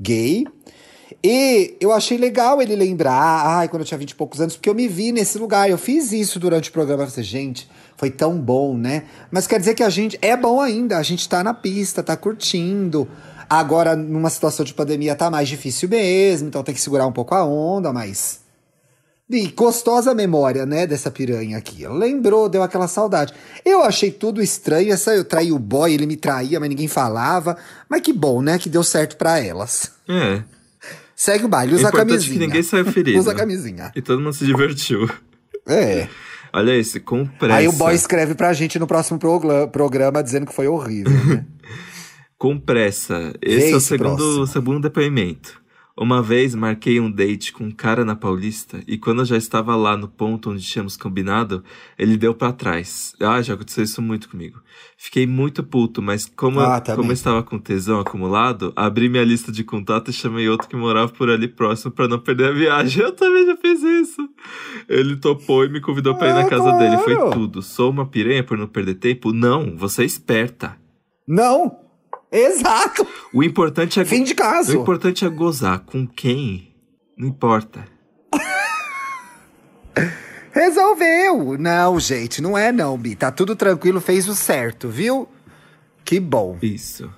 gay. 0.00 0.44
E 1.22 1.76
eu 1.80 1.92
achei 1.92 2.16
legal 2.16 2.62
ele 2.62 2.76
lembrar, 2.76 3.46
ai, 3.46 3.68
quando 3.68 3.82
eu 3.82 3.86
tinha 3.86 3.98
20 3.98 4.10
e 4.10 4.14
poucos 4.14 4.40
anos, 4.40 4.54
porque 4.56 4.68
eu 4.68 4.74
me 4.74 4.86
vi 4.86 5.12
nesse 5.12 5.38
lugar. 5.38 5.68
Eu 5.68 5.78
fiz 5.78 6.12
isso 6.12 6.38
durante 6.38 6.70
o 6.70 6.72
programa. 6.72 7.02
Eu 7.02 7.08
falei, 7.08 7.24
gente, 7.24 7.68
foi 7.96 8.10
tão 8.10 8.38
bom, 8.38 8.76
né? 8.76 9.04
Mas 9.30 9.46
quer 9.46 9.58
dizer 9.58 9.74
que 9.74 9.82
a 9.82 9.90
gente 9.90 10.18
é 10.20 10.36
bom 10.36 10.60
ainda, 10.60 10.98
a 10.98 11.02
gente 11.02 11.28
tá 11.28 11.42
na 11.42 11.54
pista, 11.54 12.02
tá 12.02 12.16
curtindo. 12.16 13.08
Agora, 13.48 13.94
numa 13.94 14.30
situação 14.30 14.64
de 14.64 14.72
pandemia, 14.72 15.14
tá 15.14 15.30
mais 15.30 15.48
difícil 15.48 15.88
mesmo, 15.88 16.48
então 16.48 16.62
tem 16.62 16.74
que 16.74 16.80
segurar 16.80 17.06
um 17.06 17.12
pouco 17.12 17.34
a 17.34 17.44
onda, 17.44 17.92
mas. 17.92 18.40
E 19.28 19.46
gostosa 19.48 20.14
memória, 20.14 20.66
né, 20.66 20.86
dessa 20.86 21.10
piranha 21.10 21.56
aqui. 21.56 21.86
Lembrou, 21.86 22.48
deu 22.48 22.62
aquela 22.62 22.88
saudade. 22.88 23.32
Eu 23.64 23.82
achei 23.82 24.10
tudo 24.10 24.42
estranho. 24.42 24.92
Essa 24.92 25.14
eu 25.14 25.24
traí 25.24 25.52
o 25.52 25.58
boy, 25.58 25.92
ele 25.92 26.06
me 26.06 26.16
traía, 26.16 26.60
mas 26.60 26.68
ninguém 26.68 26.88
falava. 26.88 27.56
Mas 27.88 28.02
que 28.02 28.12
bom, 28.12 28.42
né, 28.42 28.58
que 28.58 28.68
deu 28.68 28.82
certo 28.82 29.16
para 29.16 29.38
elas. 29.38 29.92
É. 30.08 30.42
Segue 31.22 31.44
o 31.44 31.48
baile, 31.48 31.76
usa 31.76 31.86
é 31.86 31.88
a 31.88 31.92
camisinha. 31.92 32.32
que 32.32 32.46
ninguém 32.46 32.62
saiu 32.64 32.84
ferido. 32.84 33.16
usa 33.16 33.30
a 33.30 33.34
camisinha. 33.36 33.92
E 33.94 34.02
todo 34.02 34.20
mundo 34.20 34.32
se 34.32 34.44
divertiu. 34.44 35.08
É. 35.68 36.08
Olha 36.52 36.74
esse, 36.74 36.98
com 36.98 37.24
pressa. 37.24 37.54
Aí 37.54 37.68
o 37.68 37.72
boy 37.72 37.94
escreve 37.94 38.34
pra 38.34 38.52
gente 38.52 38.76
no 38.76 38.88
próximo 38.88 39.20
programa 39.70 40.20
dizendo 40.20 40.46
que 40.46 40.52
foi 40.52 40.66
horrível, 40.66 41.12
né? 41.24 41.46
com 42.36 42.58
pressa. 42.58 43.32
Esse 43.40 43.72
é 43.72 43.76
o 43.76 43.80
segundo, 43.80 44.48
segundo 44.48 44.80
depoimento. 44.80 45.61
Uma 45.96 46.22
vez 46.22 46.54
marquei 46.54 46.98
um 46.98 47.10
date 47.10 47.52
com 47.52 47.64
um 47.64 47.70
cara 47.70 48.04
na 48.04 48.16
Paulista 48.16 48.82
e 48.86 48.96
quando 48.96 49.20
eu 49.20 49.24
já 49.26 49.36
estava 49.36 49.76
lá 49.76 49.94
no 49.94 50.08
ponto 50.08 50.50
onde 50.50 50.62
tínhamos 50.62 50.96
combinado, 50.96 51.62
ele 51.98 52.16
deu 52.16 52.34
para 52.34 52.52
trás. 52.52 53.14
Ah, 53.20 53.42
já 53.42 53.52
aconteceu 53.52 53.84
isso 53.84 54.00
muito 54.00 54.28
comigo. 54.28 54.60
Fiquei 54.96 55.26
muito 55.26 55.62
puto, 55.62 56.00
mas 56.00 56.24
como, 56.24 56.60
ah, 56.60 56.82
eu, 56.86 56.96
como 56.96 57.10
eu 57.10 57.14
estava 57.14 57.42
com 57.42 57.58
tesão 57.58 58.00
acumulado, 58.00 58.72
abri 58.74 59.08
minha 59.08 59.24
lista 59.24 59.52
de 59.52 59.62
contatos 59.64 60.14
e 60.14 60.18
chamei 60.18 60.48
outro 60.48 60.66
que 60.66 60.76
morava 60.76 61.12
por 61.12 61.28
ali 61.28 61.46
próximo 61.46 61.92
para 61.92 62.08
não 62.08 62.18
perder 62.18 62.48
a 62.48 62.52
viagem. 62.52 63.02
Eu 63.02 63.12
também 63.12 63.44
já 63.44 63.56
fiz 63.56 63.82
isso. 63.82 64.28
Ele 64.88 65.16
topou 65.16 65.64
e 65.64 65.68
me 65.68 65.80
convidou 65.80 66.14
para 66.14 66.28
ir 66.28 66.34
na 66.34 66.48
casa 66.48 66.62
claro. 66.62 66.78
dele. 66.78 66.98
Foi 66.98 67.30
tudo. 67.32 67.60
Sou 67.60 67.90
uma 67.90 68.06
piranha 68.06 68.42
por 68.42 68.56
não 68.56 68.66
perder 68.66 68.94
tempo? 68.94 69.32
Não, 69.32 69.76
você 69.76 70.02
é 70.02 70.06
esperta. 70.06 70.76
Não, 71.26 71.76
Exato. 72.32 73.06
O 73.32 73.42
importante 73.42 74.00
é. 74.00 74.04
Fim 74.04 74.24
de 74.24 74.34
caso. 74.34 74.78
O 74.78 74.80
importante 74.80 75.24
é 75.24 75.28
gozar. 75.28 75.80
Com 75.80 76.06
quem? 76.06 76.74
Não 77.16 77.28
importa. 77.28 77.86
Resolveu! 80.52 81.58
Não, 81.58 82.00
gente, 82.00 82.40
não 82.40 82.56
é 82.56 82.72
não, 82.72 82.96
Bi. 82.96 83.14
Tá 83.14 83.30
tudo 83.30 83.54
tranquilo, 83.54 84.00
fez 84.00 84.28
o 84.28 84.34
certo, 84.34 84.88
viu? 84.88 85.28
Que 86.04 86.18
bom. 86.18 86.58
Isso. 86.62 87.12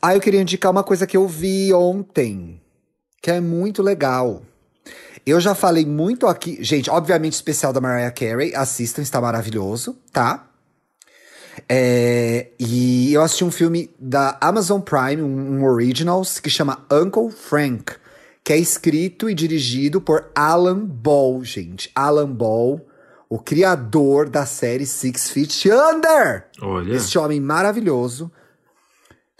Ah, 0.00 0.14
eu 0.14 0.20
queria 0.20 0.40
indicar 0.40 0.70
uma 0.70 0.82
coisa 0.82 1.06
que 1.06 1.16
eu 1.16 1.28
vi 1.28 1.72
ontem, 1.72 2.60
que 3.20 3.30
é 3.30 3.40
muito 3.40 3.82
legal. 3.82 4.42
Eu 5.26 5.40
já 5.40 5.54
falei 5.54 5.84
muito 5.84 6.26
aqui, 6.26 6.58
gente, 6.62 6.90
obviamente 6.90 7.34
especial 7.34 7.72
da 7.72 7.80
Mariah 7.80 8.10
Carey, 8.10 8.54
assistam, 8.54 9.02
está 9.02 9.20
maravilhoso, 9.20 9.96
tá? 10.12 10.49
É, 11.68 12.48
e 12.58 13.12
eu 13.12 13.22
assisti 13.22 13.44
um 13.44 13.50
filme 13.50 13.90
da 13.98 14.36
Amazon 14.40 14.80
Prime, 14.80 15.22
um, 15.22 15.58
um 15.58 15.64
Originals, 15.64 16.38
que 16.38 16.50
chama 16.50 16.84
Uncle 16.90 17.30
Frank, 17.30 17.94
que 18.42 18.52
é 18.52 18.56
escrito 18.56 19.28
e 19.28 19.34
dirigido 19.34 20.00
por 20.00 20.30
Alan 20.34 20.78
Ball, 20.78 21.44
gente. 21.44 21.90
Alan 21.94 22.30
Ball, 22.30 22.80
o 23.28 23.38
criador 23.38 24.28
da 24.28 24.46
série 24.46 24.86
Six 24.86 25.30
Feet 25.30 25.68
Under. 25.68 26.46
Olha. 26.60 26.94
Esse 26.94 27.16
homem 27.18 27.40
maravilhoso. 27.40 28.30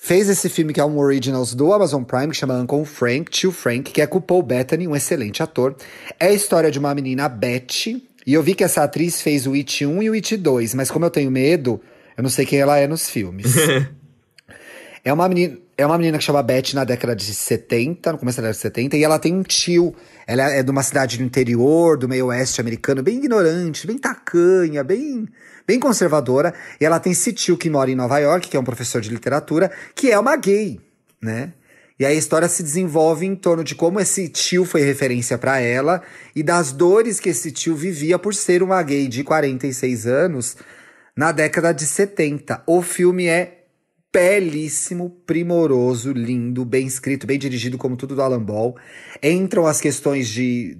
Fez 0.02 0.30
esse 0.30 0.48
filme 0.48 0.72
que 0.72 0.80
é 0.80 0.84
um 0.84 0.98
Originals 0.98 1.54
do 1.54 1.74
Amazon 1.74 2.02
Prime, 2.02 2.28
que 2.28 2.36
chama 2.36 2.58
Uncle 2.58 2.86
Frank, 2.86 3.30
Tio 3.30 3.52
Frank, 3.52 3.92
que 3.92 4.00
é 4.00 4.06
com 4.06 4.16
o 4.16 4.22
Paul 4.22 4.42
Bettany, 4.42 4.88
um 4.88 4.96
excelente 4.96 5.42
ator. 5.42 5.76
É 6.18 6.28
a 6.28 6.32
história 6.32 6.70
de 6.70 6.78
uma 6.78 6.94
menina, 6.94 7.28
Beth, 7.28 8.00
e 8.26 8.32
eu 8.32 8.42
vi 8.42 8.54
que 8.54 8.64
essa 8.64 8.82
atriz 8.82 9.20
fez 9.20 9.46
o 9.46 9.52
It 9.52 9.84
1 9.84 10.02
e 10.02 10.10
o 10.10 10.14
It 10.14 10.36
2, 10.36 10.74
mas 10.74 10.90
como 10.90 11.04
eu 11.04 11.10
tenho 11.10 11.30
medo, 11.30 11.80
eu 12.20 12.22
não 12.22 12.28
sei 12.28 12.44
quem 12.44 12.58
ela 12.58 12.76
é 12.76 12.86
nos 12.86 13.08
filmes. 13.08 13.46
é, 15.02 15.10
uma 15.10 15.26
menina, 15.26 15.56
é 15.78 15.86
uma 15.86 15.96
menina 15.96 16.18
que 16.18 16.24
chama 16.24 16.42
Beth 16.42 16.74
na 16.74 16.84
década 16.84 17.16
de 17.16 17.32
70, 17.32 18.12
no 18.12 18.18
começo 18.18 18.36
da 18.36 18.42
década 18.42 18.56
de 18.56 18.60
70, 18.60 18.96
e 18.98 19.02
ela 19.02 19.18
tem 19.18 19.34
um 19.34 19.42
tio. 19.42 19.94
Ela 20.26 20.50
é 20.50 20.62
de 20.62 20.70
uma 20.70 20.82
cidade 20.82 21.16
do 21.16 21.24
interior, 21.24 21.96
do 21.96 22.06
meio 22.06 22.26
oeste 22.26 22.60
americano, 22.60 23.02
bem 23.02 23.16
ignorante, 23.16 23.86
bem 23.86 23.96
tacanha, 23.96 24.84
bem, 24.84 25.26
bem 25.66 25.80
conservadora. 25.80 26.52
E 26.78 26.84
ela 26.84 27.00
tem 27.00 27.12
esse 27.12 27.32
tio 27.32 27.56
que 27.56 27.70
mora 27.70 27.90
em 27.90 27.94
Nova 27.94 28.18
York, 28.18 28.50
que 28.50 28.56
é 28.58 28.60
um 28.60 28.64
professor 28.64 29.00
de 29.00 29.08
literatura, 29.08 29.72
que 29.94 30.10
é 30.10 30.18
uma 30.18 30.36
gay, 30.36 30.78
né? 31.22 31.54
E 31.98 32.04
aí 32.04 32.14
a 32.14 32.18
história 32.18 32.48
se 32.50 32.62
desenvolve 32.62 33.24
em 33.24 33.34
torno 33.34 33.64
de 33.64 33.74
como 33.74 33.98
esse 33.98 34.28
tio 34.28 34.66
foi 34.66 34.82
referência 34.82 35.38
para 35.38 35.58
ela 35.58 36.02
e 36.36 36.42
das 36.42 36.70
dores 36.70 37.18
que 37.18 37.30
esse 37.30 37.50
tio 37.50 37.74
vivia 37.74 38.18
por 38.18 38.34
ser 38.34 38.62
uma 38.62 38.82
gay 38.82 39.08
de 39.08 39.24
46 39.24 40.06
anos 40.06 40.56
na 41.20 41.32
década 41.32 41.74
de 41.74 41.84
70. 41.84 42.62
O 42.66 42.80
filme 42.80 43.26
é 43.26 43.64
belíssimo, 44.10 45.10
primoroso, 45.26 46.14
lindo, 46.14 46.64
bem 46.64 46.86
escrito, 46.86 47.26
bem 47.26 47.38
dirigido, 47.38 47.76
como 47.76 47.94
tudo 47.94 48.14
do 48.14 48.22
Alan 48.22 48.42
Ball. 48.42 48.74
Entram 49.22 49.66
as 49.66 49.82
questões 49.82 50.30
de. 50.30 50.78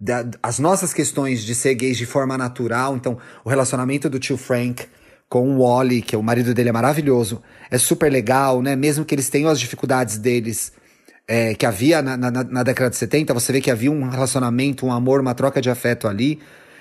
Da, 0.00 0.24
as 0.42 0.58
nossas 0.58 0.94
questões 0.94 1.42
de 1.44 1.54
ser 1.54 1.74
gays 1.74 1.98
de 1.98 2.06
forma 2.06 2.38
natural. 2.38 2.96
Então, 2.96 3.18
o 3.44 3.50
relacionamento 3.50 4.08
do 4.08 4.18
tio 4.18 4.38
Frank 4.38 4.86
com 5.28 5.54
o 5.54 5.58
Wally, 5.62 6.00
que 6.00 6.14
é 6.14 6.18
o 6.18 6.22
marido 6.22 6.54
dele 6.54 6.70
é 6.70 6.72
maravilhoso, 6.72 7.42
é 7.70 7.76
super 7.76 8.10
legal, 8.10 8.62
né? 8.62 8.74
Mesmo 8.74 9.04
que 9.04 9.14
eles 9.14 9.28
tenham 9.28 9.50
as 9.50 9.60
dificuldades 9.60 10.16
deles. 10.16 10.72
É, 11.28 11.54
que 11.54 11.66
havia 11.66 12.00
na, 12.00 12.16
na, 12.16 12.30
na 12.30 12.62
década 12.62 12.88
de 12.88 12.96
70, 12.96 13.34
você 13.34 13.52
vê 13.52 13.60
que 13.60 13.70
havia 13.70 13.92
um 13.92 14.08
relacionamento, 14.08 14.86
um 14.86 14.90
amor, 14.90 15.20
uma 15.20 15.34
troca 15.34 15.60
de 15.60 15.68
afeto 15.68 16.08
ali. 16.08 16.40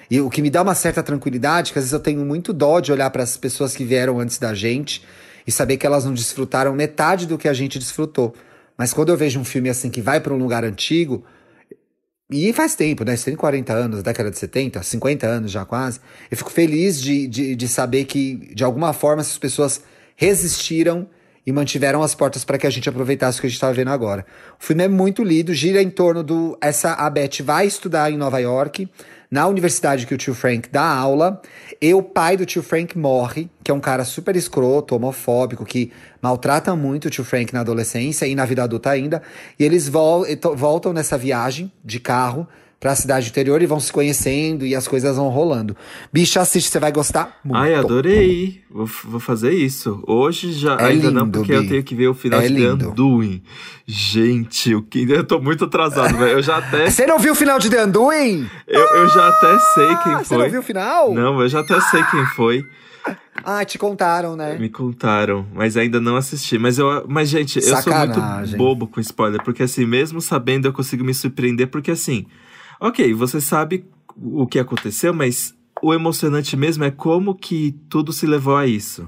E 0.10 0.20
o 0.20 0.30
que 0.30 0.42
me 0.42 0.50
dá 0.50 0.62
uma 0.62 0.76
certa 0.76 1.04
tranquilidade, 1.04 1.72
que 1.72 1.80
às 1.80 1.86
vezes 1.86 1.94
eu 1.94 2.00
tenho 2.00 2.26
muito 2.26 2.52
dó 2.52 2.80
de 2.80 2.92
olhar 2.92 3.10
para 3.12 3.24
as 3.24 3.38
pessoas 3.38 3.76
que 3.76 3.84
vieram 3.84 4.20
antes 4.20 4.38
da 4.40 4.54
gente 4.54 5.04
e 5.46 5.52
saber 5.52 5.78
que 5.78 5.86
elas 5.86 6.06
não 6.06 6.14
desfrutaram 6.14 6.74
metade 6.74 7.28
do 7.28 7.38
que 7.38 7.48
a 7.48 7.54
gente 7.54 7.78
desfrutou. 7.78 8.34
Mas 8.78 8.94
quando 8.94 9.10
eu 9.10 9.18
vejo 9.18 9.40
um 9.40 9.46
filme 9.46 9.70
assim 9.70 9.90
que 9.90 10.02
vai 10.02 10.20
para 10.20 10.34
um 10.34 10.38
lugar 10.38 10.64
antigo, 10.64 11.24
e 12.32 12.54
faz 12.54 12.76
tempo, 12.76 13.04
né? 13.04 13.16
Você 13.16 13.26
tem 13.26 13.36
40 13.36 13.74
anos, 13.74 14.04
década 14.04 14.30
de 14.30 14.38
70, 14.38 14.84
50 14.84 15.26
anos 15.26 15.52
já 15.52 15.66
quase. 15.66 16.00
Eu 16.30 16.38
fico 16.38 16.52
feliz 16.52 17.02
de, 17.02 17.28
de, 17.28 17.56
de 17.56 17.68
saber 17.68 18.06
que, 18.06 18.54
de 18.54 18.64
alguma 18.64 18.94
forma, 18.94 19.22
essas 19.22 19.40
pessoas 19.40 19.82
resistiram 20.16 21.08
e 21.44 21.52
mantiveram 21.52 22.04
as 22.04 22.14
portas 22.14 22.46
para 22.46 22.60
que 22.60 22.68
a 22.68 22.70
gente 22.70 22.88
aproveitasse 22.88 23.40
o 23.40 23.42
que 23.42 23.48
a 23.48 23.50
gente 23.50 23.58
estava 23.58 23.74
vendo 23.74 23.90
agora. 23.90 24.24
O 24.60 24.64
filme 24.64 24.84
é 24.84 24.88
muito 24.88 25.24
lindo, 25.24 25.52
gira 25.56 25.82
em 25.82 25.90
torno 25.90 26.22
do. 26.22 26.56
Essa 26.62 26.94
a 26.94 27.10
Beth 27.10 27.42
vai 27.44 27.66
estudar 27.66 28.12
em 28.12 28.18
Nova 28.18 28.38
York, 28.38 28.88
na 29.30 29.48
universidade 29.48 30.08
que 30.08 30.14
o 30.14 30.18
tio 30.18 30.34
Frank 30.34 30.70
dá 30.70 30.84
aula, 30.84 31.42
e 31.80 31.94
o 31.94 32.02
pai 32.02 32.36
do 32.36 32.46
tio 32.46 32.64
Frank 32.64 32.98
morre, 32.98 33.50
que 33.64 33.70
é 33.70 33.74
um 33.74 33.80
cara 33.80 34.04
super 34.04 34.36
escroto, 34.36 34.96
homofóbico, 34.96 35.64
que 35.66 35.92
maltrata 36.22 36.76
muito 36.76 37.06
o 37.06 37.10
tio 37.10 37.24
Frank 37.24 37.54
na 37.54 37.60
adolescência 37.60 38.26
e 38.26 38.34
na 38.34 38.46
vida 38.46 38.64
adulta 38.64 38.90
ainda. 38.90 39.22
E 39.60 39.64
eles 39.64 39.88
vol 39.88 40.26
voltam 40.56 40.92
nessa 40.92 41.18
viagem 41.18 41.72
de 41.86 42.00
carro 42.00 42.48
pra 42.80 42.96
cidade 42.96 43.28
interior 43.30 43.62
e 43.62 43.66
vão 43.66 43.80
se 43.80 43.92
conhecendo 43.92 44.66
e 44.66 44.74
as 44.74 44.88
coisas 44.88 45.18
vão 45.18 45.28
rolando. 45.28 45.76
Bicho, 46.14 46.40
assiste, 46.40 46.70
você 46.70 46.80
vai 46.80 46.92
gostar 46.92 47.40
muito. 47.44 47.60
Ai, 47.60 47.76
adorei. 47.76 48.62
Vou, 48.72 48.86
vou 49.04 49.20
fazer 49.20 49.52
isso. 49.52 50.02
Hoje 50.08 50.54
já, 50.54 50.76
é 50.76 50.86
ainda 50.86 51.08
lindo, 51.08 51.12
não, 51.12 51.30
porque 51.30 51.52
Bi. 51.52 51.58
eu 51.58 51.68
tenho 51.68 51.84
que 51.84 51.94
ver 51.94 52.08
o 52.08 52.14
final 52.14 52.40
é 52.40 52.48
de 52.48 52.54
lindo. 52.54 52.78
The 52.78 52.92
Undoing. 52.92 53.44
Gente, 53.86 54.82
que 54.84 55.10
eu 55.10 55.24
tô 55.26 55.42
muito 55.42 55.66
atrasado, 55.66 56.18
velho. 56.18 56.32
Eu 56.34 56.42
já 56.42 56.58
até. 56.58 56.90
Você 56.90 57.06
não 57.06 57.20
viu 57.20 57.34
o 57.34 57.36
final 57.36 57.60
de 57.60 57.70
The 57.70 57.86
Undoing? 57.86 58.50
Eu, 58.66 58.86
eu 58.96 59.10
já 59.10 59.28
até 59.28 59.60
sei 59.60 59.88
quem 59.88 60.14
foi. 60.14 60.24
Você 60.24 60.38
não 60.38 60.50
viu 60.50 60.60
o 60.62 60.64
final? 60.64 61.14
Não, 61.14 61.42
eu 61.42 61.50
já 61.50 61.60
até 61.60 61.80
sei 61.82 62.04
quem 62.04 62.26
foi. 62.28 62.64
Ah, 63.44 63.64
te 63.66 63.78
contaram, 63.78 64.36
né? 64.36 64.58
Me 64.60 64.70
contaram, 64.70 65.46
mas 65.54 65.78
ainda 65.78 66.00
não 66.00 66.16
assisti. 66.16 66.58
Mas, 66.58 66.78
eu, 66.78 67.06
mas 67.08 67.30
gente, 67.30 67.62
Sacanagem. 67.62 68.10
eu 68.10 68.14
sou 68.14 68.38
muito 68.40 68.58
bobo 68.58 68.88
com 68.88 69.00
spoiler, 69.00 69.42
porque 69.44 69.64
assim, 69.64 69.86
mesmo 69.86 70.22
sabendo, 70.22 70.68
eu 70.68 70.74
consigo 70.74 71.04
me 71.04 71.14
surpreender, 71.14 71.68
porque 71.68 71.92
assim, 71.92 72.26
Ok, 72.80 73.14
você 73.14 73.42
sabe 73.42 73.86
o 74.16 74.48
que 74.48 74.60
aconteceu, 74.60 75.14
mas 75.14 75.54
o 75.82 75.94
emocionante 75.94 76.56
mesmo 76.58 76.84
é 76.84 76.92
como 76.92 77.36
que 77.36 77.72
tudo 77.90 78.12
se 78.14 78.26
levou 78.26 78.56
a 78.56 78.66
isso. 78.68 79.08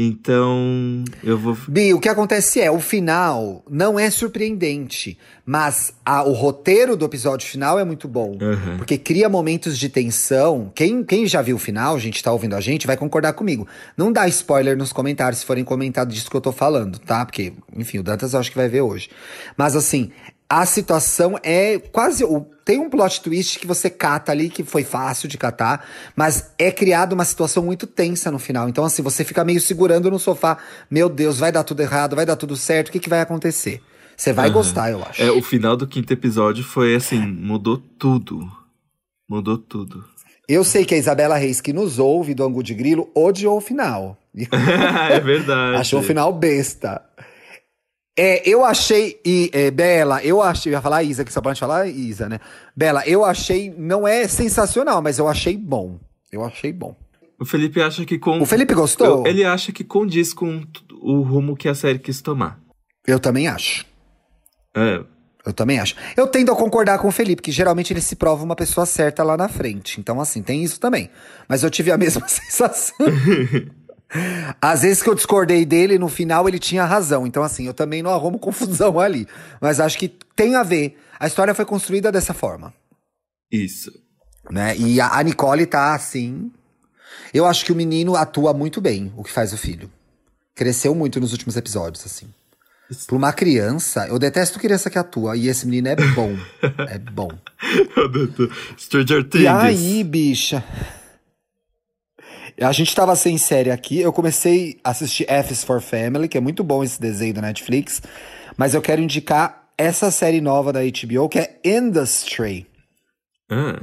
Então, 0.00 1.02
eu 1.24 1.36
vou. 1.36 1.56
Bi, 1.66 1.92
o 1.92 1.98
que 1.98 2.08
acontece 2.08 2.60
é, 2.60 2.70
o 2.70 2.78
final 2.78 3.64
não 3.68 3.98
é 3.98 4.08
surpreendente, 4.10 5.18
mas 5.44 5.92
a- 6.06 6.22
o 6.22 6.32
roteiro 6.32 6.96
do 6.96 7.04
episódio 7.04 7.48
final 7.48 7.80
é 7.80 7.84
muito 7.84 8.06
bom. 8.06 8.38
Aham. 8.40 8.76
Porque 8.76 8.96
cria 8.96 9.28
momentos 9.28 9.76
de 9.76 9.88
tensão. 9.88 10.70
Quem, 10.72 11.02
quem 11.02 11.26
já 11.26 11.42
viu 11.42 11.56
o 11.56 11.58
final, 11.58 11.98
gente, 11.98 12.22
tá 12.22 12.30
ouvindo 12.30 12.54
a 12.54 12.60
gente, 12.60 12.86
vai 12.86 12.96
concordar 12.96 13.32
comigo. 13.32 13.66
Não 13.96 14.12
dá 14.12 14.28
spoiler 14.28 14.76
nos 14.76 14.92
comentários 14.92 15.40
se 15.40 15.46
forem 15.46 15.64
comentados 15.64 16.14
disso 16.14 16.30
que 16.30 16.36
eu 16.36 16.40
tô 16.40 16.52
falando, 16.52 16.98
tá? 17.00 17.24
Porque, 17.26 17.52
enfim, 17.76 17.98
o 17.98 18.02
Dantas 18.04 18.34
eu 18.34 18.38
acho 18.40 18.50
que 18.52 18.56
vai 18.58 18.68
ver 18.68 18.82
hoje. 18.82 19.08
Mas 19.56 19.74
assim, 19.74 20.12
a 20.48 20.64
situação 20.64 21.38
é 21.42 21.78
quase. 21.78 22.24
Tem 22.64 22.78
um 22.78 22.88
plot 22.88 23.20
twist 23.20 23.58
que 23.58 23.66
você 23.66 23.90
cata 23.90 24.32
ali, 24.32 24.48
que 24.48 24.64
foi 24.64 24.84
fácil 24.84 25.28
de 25.28 25.36
catar, 25.38 25.86
mas 26.16 26.52
é 26.58 26.70
criada 26.70 27.14
uma 27.14 27.24
situação 27.24 27.62
muito 27.62 27.86
tensa 27.86 28.30
no 28.30 28.38
final. 28.38 28.68
Então, 28.68 28.84
assim, 28.84 29.02
você 29.02 29.24
fica 29.24 29.44
meio 29.44 29.60
segurando 29.60 30.10
no 30.10 30.18
sofá. 30.18 30.58
Meu 30.90 31.08
Deus, 31.08 31.38
vai 31.38 31.52
dar 31.52 31.64
tudo 31.64 31.80
errado, 31.80 32.16
vai 32.16 32.26
dar 32.26 32.36
tudo 32.36 32.56
certo, 32.56 32.88
o 32.88 32.92
que, 32.92 33.00
que 33.00 33.08
vai 33.08 33.20
acontecer? 33.20 33.82
Você 34.16 34.32
vai 34.32 34.46
Aham. 34.46 34.54
gostar, 34.54 34.90
eu 34.90 35.02
acho. 35.02 35.22
É, 35.22 35.30
o 35.30 35.40
final 35.42 35.76
do 35.76 35.86
quinto 35.86 36.12
episódio 36.12 36.64
foi 36.64 36.94
assim, 36.94 37.20
mudou 37.20 37.78
tudo. 37.78 38.50
Mudou 39.28 39.56
tudo. 39.56 40.04
Eu 40.48 40.64
sei 40.64 40.84
que 40.84 40.94
a 40.94 40.98
Isabela 40.98 41.36
Reis, 41.36 41.60
que 41.60 41.74
nos 41.74 41.98
ouve 41.98 42.34
do 42.34 42.42
Angu 42.42 42.62
de 42.62 42.74
Grilo, 42.74 43.10
odiou 43.14 43.58
o 43.58 43.60
final. 43.60 44.16
é 45.10 45.20
verdade. 45.20 45.76
Achou 45.80 46.00
o 46.00 46.02
final 46.02 46.32
besta. 46.32 47.02
É, 48.20 48.42
eu 48.44 48.64
achei, 48.64 49.20
e 49.24 49.48
é, 49.52 49.70
Bela, 49.70 50.20
eu 50.24 50.42
achei, 50.42 50.72
eu 50.72 50.76
ia 50.76 50.82
falar 50.82 51.04
Isa, 51.04 51.24
que 51.24 51.32
só 51.32 51.40
pode 51.40 51.60
falar 51.60 51.86
Isa, 51.86 52.28
né? 52.28 52.40
Bela, 52.74 53.06
eu 53.06 53.24
achei, 53.24 53.72
não 53.78 54.08
é 54.08 54.26
sensacional, 54.26 55.00
mas 55.00 55.20
eu 55.20 55.28
achei 55.28 55.56
bom. 55.56 56.00
Eu 56.32 56.44
achei 56.44 56.72
bom. 56.72 56.96
O 57.38 57.44
Felipe 57.44 57.80
acha 57.80 58.04
que 58.04 58.18
com. 58.18 58.40
O 58.40 58.44
Felipe 58.44 58.74
gostou? 58.74 59.24
Ele 59.24 59.44
acha 59.44 59.70
que 59.70 59.84
condiz 59.84 60.34
com 60.34 60.64
o 61.00 61.20
rumo 61.20 61.56
que 61.56 61.68
a 61.68 61.74
série 61.76 62.00
quis 62.00 62.20
tomar. 62.20 62.58
Eu 63.06 63.20
também 63.20 63.46
acho. 63.46 63.86
É. 64.76 65.04
Eu 65.46 65.52
também 65.52 65.78
acho. 65.78 65.94
Eu 66.16 66.26
tendo 66.26 66.50
a 66.50 66.56
concordar 66.56 66.98
com 66.98 67.06
o 67.06 67.12
Felipe, 67.12 67.40
que 67.40 67.52
geralmente 67.52 67.92
ele 67.92 68.00
se 68.00 68.16
prova 68.16 68.42
uma 68.42 68.56
pessoa 68.56 68.84
certa 68.84 69.22
lá 69.22 69.36
na 69.36 69.48
frente. 69.48 70.00
Então, 70.00 70.20
assim, 70.20 70.42
tem 70.42 70.64
isso 70.64 70.80
também. 70.80 71.08
Mas 71.48 71.62
eu 71.62 71.70
tive 71.70 71.92
a 71.92 71.96
mesma 71.96 72.26
sensação. 72.28 72.96
Às 74.60 74.82
vezes 74.82 75.02
que 75.02 75.08
eu 75.08 75.14
discordei 75.14 75.64
dele, 75.64 75.98
no 75.98 76.08
final 76.08 76.48
ele 76.48 76.58
tinha 76.58 76.84
razão. 76.84 77.26
Então, 77.26 77.42
assim, 77.42 77.66
eu 77.66 77.74
também 77.74 78.02
não 78.02 78.10
arrumo 78.10 78.38
confusão 78.40 78.98
ali. 78.98 79.26
Mas 79.60 79.80
acho 79.80 79.98
que 79.98 80.08
tem 80.34 80.54
a 80.54 80.62
ver. 80.62 80.98
A 81.20 81.26
história 81.26 81.54
foi 81.54 81.64
construída 81.64 82.10
dessa 82.10 82.32
forma. 82.32 82.72
Isso. 83.50 83.92
Né? 84.50 84.76
E 84.76 85.00
a, 85.00 85.18
a 85.18 85.22
Nicole 85.22 85.66
tá 85.66 85.94
assim. 85.94 86.50
Eu 87.34 87.44
acho 87.44 87.64
que 87.64 87.72
o 87.72 87.76
menino 87.76 88.16
atua 88.16 88.54
muito 88.54 88.80
bem, 88.80 89.12
o 89.16 89.22
que 89.22 89.30
faz 89.30 89.52
o 89.52 89.58
filho. 89.58 89.90
Cresceu 90.54 90.94
muito 90.94 91.20
nos 91.20 91.32
últimos 91.32 91.56
episódios, 91.56 92.04
assim. 92.06 92.28
Pra 93.06 93.16
uma 93.16 93.32
criança, 93.34 94.06
eu 94.08 94.18
detesto 94.18 94.58
criança 94.58 94.88
que 94.88 94.98
atua. 94.98 95.36
E 95.36 95.48
esse 95.48 95.66
menino 95.66 95.88
é 95.88 95.96
bom. 95.96 96.34
é 96.88 96.98
bom. 96.98 97.30
Stranger 98.78 99.28
Things. 99.28 99.44
E 99.44 99.46
aí, 99.46 100.02
bicha? 100.02 100.64
A 102.60 102.72
gente 102.72 102.94
tava 102.94 103.14
sem 103.14 103.38
série 103.38 103.70
aqui. 103.70 104.00
Eu 104.00 104.12
comecei 104.12 104.78
a 104.82 104.90
assistir 104.90 105.24
F 105.28 105.52
is 105.52 105.62
for 105.64 105.80
Family, 105.80 106.28
que 106.28 106.36
é 106.36 106.40
muito 106.40 106.64
bom 106.64 106.82
esse 106.82 107.00
desenho 107.00 107.34
da 107.34 107.42
Netflix. 107.42 108.02
Mas 108.56 108.74
eu 108.74 108.82
quero 108.82 109.00
indicar 109.00 109.68
essa 109.76 110.10
série 110.10 110.40
nova 110.40 110.72
da 110.72 110.80
HBO, 110.80 111.28
que 111.28 111.38
é 111.38 111.58
Industry. 111.64 112.66
Ah, 113.50 113.78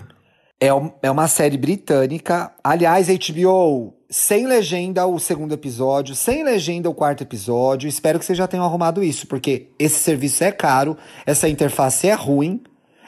É, 0.59 0.73
um- 0.73 0.91
é 1.03 1.11
uma 1.11 1.27
série 1.27 1.57
britânica. 1.57 2.51
Aliás, 2.63 3.09
HBO, 3.09 3.93
sem 4.09 4.47
legenda 4.47 5.05
o 5.05 5.19
segundo 5.19 5.53
episódio, 5.53 6.15
sem 6.15 6.43
legenda 6.43 6.89
o 6.89 6.93
quarto 6.93 7.21
episódio. 7.23 7.89
Espero 7.89 8.17
que 8.19 8.25
vocês 8.25 8.37
já 8.37 8.47
tenham 8.47 8.65
arrumado 8.65 9.03
isso, 9.03 9.27
porque 9.27 9.67
esse 9.77 9.99
serviço 9.99 10.43
é 10.45 10.51
caro, 10.53 10.97
essa 11.25 11.49
interface 11.49 12.07
é 12.07 12.13
ruim 12.13 12.61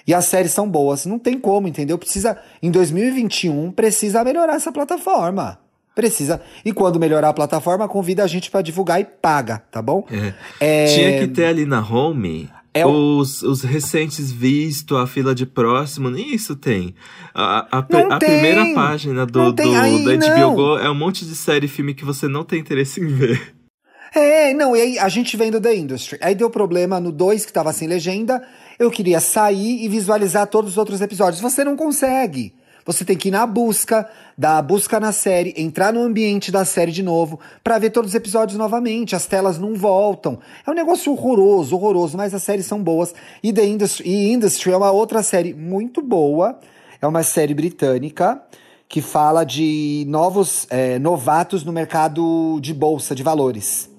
e 0.07 0.13
as 0.13 0.25
séries 0.25 0.51
são 0.51 0.67
boas. 0.69 1.05
Não 1.05 1.19
tem 1.19 1.37
como, 1.39 1.67
entendeu? 1.67 1.97
Precisa, 1.97 2.37
em 2.63 2.71
2021, 2.71 3.71
precisa 3.71 4.23
melhorar 4.23 4.55
essa 4.55 4.71
plataforma. 4.71 5.59
Precisa. 5.93 6.41
E 6.63 6.71
quando 6.71 6.99
melhorar 6.99 7.29
a 7.29 7.33
plataforma, 7.33 7.87
convida 7.87 8.23
a 8.23 8.27
gente 8.27 8.49
pra 8.51 8.61
divulgar 8.61 9.01
e 9.01 9.05
paga, 9.05 9.63
tá 9.71 9.81
bom? 9.81 10.05
é. 10.11 10.33
É, 10.59 10.85
Tinha 10.85 11.17
que 11.19 11.27
ter 11.27 11.45
ali 11.45 11.65
na 11.65 11.79
home 11.81 12.47
É 12.71 12.85
o- 12.85 13.17
os, 13.17 13.41
os 13.41 13.63
recentes 13.63 14.31
visto, 14.31 14.95
a 14.95 15.07
fila 15.07 15.33
de 15.33 15.47
próximo, 15.47 16.11
nem 16.11 16.35
isso 16.35 16.55
tem. 16.55 16.93
A, 17.33 17.77
a, 17.77 17.79
a- 17.79 17.81
tem! 17.81 18.07
primeira 18.19 18.63
página 18.75 19.25
do, 19.25 19.51
do, 19.51 19.75
aí, 19.75 20.03
da 20.05 20.27
HBO 20.27 20.39
não. 20.39 20.55
Go 20.55 20.77
é 20.77 20.87
um 20.87 20.93
monte 20.95 21.25
de 21.25 21.35
série 21.35 21.65
e 21.65 21.69
filme 21.69 21.95
que 21.95 22.05
você 22.05 22.27
não 22.27 22.43
tem 22.43 22.59
interesse 22.59 23.01
em 23.01 23.07
ver. 23.07 23.55
É, 24.13 24.53
não, 24.53 24.75
e 24.75 24.81
aí 24.81 24.99
a 24.99 25.09
gente 25.09 25.35
vendo 25.35 25.59
The 25.59 25.75
Industry. 25.75 26.17
Aí 26.21 26.33
deu 26.33 26.49
problema 26.49 26.99
no 26.99 27.11
2, 27.11 27.45
que 27.45 27.51
tava 27.51 27.73
sem 27.73 27.87
legenda. 27.87 28.41
Eu 28.79 28.91
queria 28.91 29.19
sair 29.19 29.83
e 29.83 29.89
visualizar 29.89 30.45
todos 30.45 30.71
os 30.71 30.77
outros 30.77 31.01
episódios. 31.01 31.41
Você 31.41 31.63
não 31.63 31.75
consegue. 31.75 32.53
Você 32.85 33.03
tem 33.03 33.17
que 33.17 33.27
ir 33.27 33.31
na 33.31 33.45
busca, 33.45 34.07
dar 34.37 34.59
a 34.59 34.61
busca 34.61 34.99
na 34.99 35.11
série, 35.11 35.53
entrar 35.57 35.91
no 35.91 36.01
ambiente 36.01 36.51
da 36.51 36.63
série 36.63 36.91
de 36.91 37.03
novo, 37.03 37.37
pra 37.61 37.77
ver 37.79 37.89
todos 37.89 38.11
os 38.11 38.15
episódios 38.15 38.57
novamente. 38.57 39.15
As 39.15 39.25
telas 39.25 39.57
não 39.57 39.73
voltam. 39.73 40.39
É 40.65 40.71
um 40.71 40.75
negócio 40.75 41.11
horroroso, 41.11 41.75
horroroso, 41.75 42.15
mas 42.15 42.33
as 42.33 42.43
séries 42.43 42.65
são 42.65 42.81
boas. 42.81 43.13
E 43.43 43.51
The 43.51 43.65
Industry, 43.65 44.07
e 44.07 44.31
Industry 44.31 44.71
é 44.71 44.77
uma 44.77 44.91
outra 44.91 45.21
série 45.21 45.53
muito 45.53 46.01
boa. 46.01 46.59
É 47.01 47.07
uma 47.07 47.23
série 47.23 47.53
britânica 47.53 48.41
que 48.87 49.01
fala 49.01 49.43
de 49.43 50.05
novos 50.07 50.65
é, 50.69 50.97
novatos 50.97 51.65
no 51.65 51.73
mercado 51.73 52.59
de 52.61 52.73
bolsa 52.73 53.13
de 53.13 53.23
valores. 53.23 53.89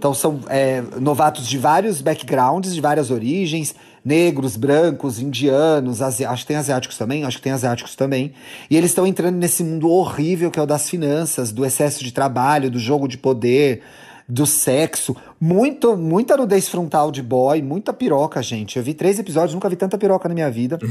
Então 0.00 0.14
são 0.14 0.40
é, 0.48 0.82
novatos 0.98 1.46
de 1.46 1.58
vários 1.58 2.00
backgrounds, 2.00 2.74
de 2.74 2.80
várias 2.80 3.10
origens, 3.10 3.74
negros, 4.02 4.56
brancos, 4.56 5.20
indianos, 5.20 6.00
asi- 6.00 6.24
acho 6.24 6.44
que 6.44 6.48
tem 6.48 6.56
asiáticos 6.56 6.96
também, 6.96 7.22
acho 7.22 7.36
que 7.36 7.42
tem 7.42 7.52
asiáticos 7.52 7.94
também. 7.94 8.32
E 8.70 8.78
eles 8.78 8.92
estão 8.92 9.06
entrando 9.06 9.36
nesse 9.36 9.62
mundo 9.62 9.90
horrível 9.90 10.50
que 10.50 10.58
é 10.58 10.62
o 10.62 10.66
das 10.66 10.88
finanças, 10.88 11.52
do 11.52 11.66
excesso 11.66 12.02
de 12.02 12.12
trabalho, 12.12 12.70
do 12.70 12.78
jogo 12.78 13.06
de 13.06 13.18
poder, 13.18 13.82
do 14.26 14.46
sexo. 14.46 15.14
Muito, 15.38 15.94
muita 15.98 16.34
nudez 16.34 16.66
frontal 16.66 17.10
de 17.12 17.22
boy, 17.22 17.60
muita 17.60 17.92
piroca, 17.92 18.42
gente. 18.42 18.78
Eu 18.78 18.82
vi 18.82 18.94
três 18.94 19.18
episódios, 19.18 19.52
nunca 19.52 19.68
vi 19.68 19.76
tanta 19.76 19.98
piroca 19.98 20.30
na 20.30 20.34
minha 20.34 20.50
vida. 20.50 20.78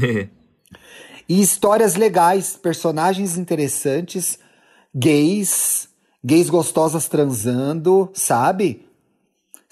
E 1.28 1.40
histórias 1.40 1.94
legais, 1.94 2.56
personagens 2.60 3.38
interessantes, 3.38 4.36
gays, 4.92 5.88
gays 6.24 6.50
gostosas 6.50 7.06
transando, 7.06 8.10
sabe? 8.12 8.84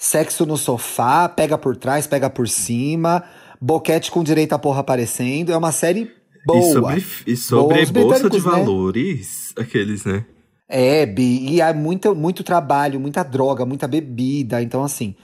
Sexo 0.01 0.45
no 0.45 0.55
sofá, 0.55 1.27
pega 1.27 1.57
por 1.57 1.75
trás, 1.75 2.07
pega 2.07 2.29
por 2.29 2.47
cima, 2.47 3.21
boquete 3.59 4.09
com 4.09 4.23
direito 4.23 4.53
à 4.53 4.57
porra 4.57 4.79
aparecendo. 4.79 5.51
É 5.51 5.57
uma 5.57 5.73
série 5.73 6.09
boa. 6.45 6.95
E 6.95 6.95
sobre, 6.95 7.05
e 7.27 7.35
sobre 7.35 7.85
bolsa 7.85 8.29
de 8.29 8.37
né? 8.37 8.43
valores, 8.43 9.53
aqueles, 9.57 10.05
né? 10.05 10.25
É, 10.69 11.05
Bi, 11.05 11.53
e 11.53 11.61
há 11.61 11.73
muito, 11.73 12.15
muito 12.15 12.45
trabalho, 12.45 12.97
muita 12.97 13.23
droga, 13.23 13.65
muita 13.65 13.89
bebida. 13.89 14.61
Então, 14.61 14.85
assim, 14.85 15.15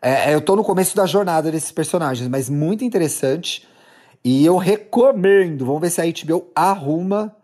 é, 0.00 0.30
é, 0.30 0.34
eu 0.34 0.40
tô 0.40 0.56
no 0.56 0.64
começo 0.64 0.96
da 0.96 1.04
jornada 1.04 1.52
desses 1.52 1.70
personagens, 1.70 2.26
mas 2.26 2.48
muito 2.48 2.84
interessante. 2.84 3.68
E 4.24 4.46
eu 4.46 4.56
recomendo. 4.56 5.66
Vamos 5.66 5.82
ver 5.82 5.90
se 5.90 6.00
a 6.00 6.04
HBO 6.06 6.46
arruma 6.54 7.36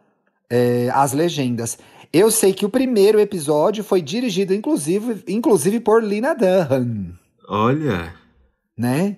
é, 0.49 0.89
as 0.95 1.13
legendas. 1.13 1.77
Eu 2.13 2.31
sei 2.31 2.53
que 2.53 2.65
o 2.65 2.71
primeiro 2.71 3.21
episódio 3.21 3.85
foi 3.85 4.01
dirigido, 4.01 4.55
inclusive, 4.55 5.23
inclusive 5.29 5.79
por 5.81 6.03
Lina 6.03 6.35
Dunham, 6.35 7.13
Olha. 7.47 8.15
né? 8.77 9.17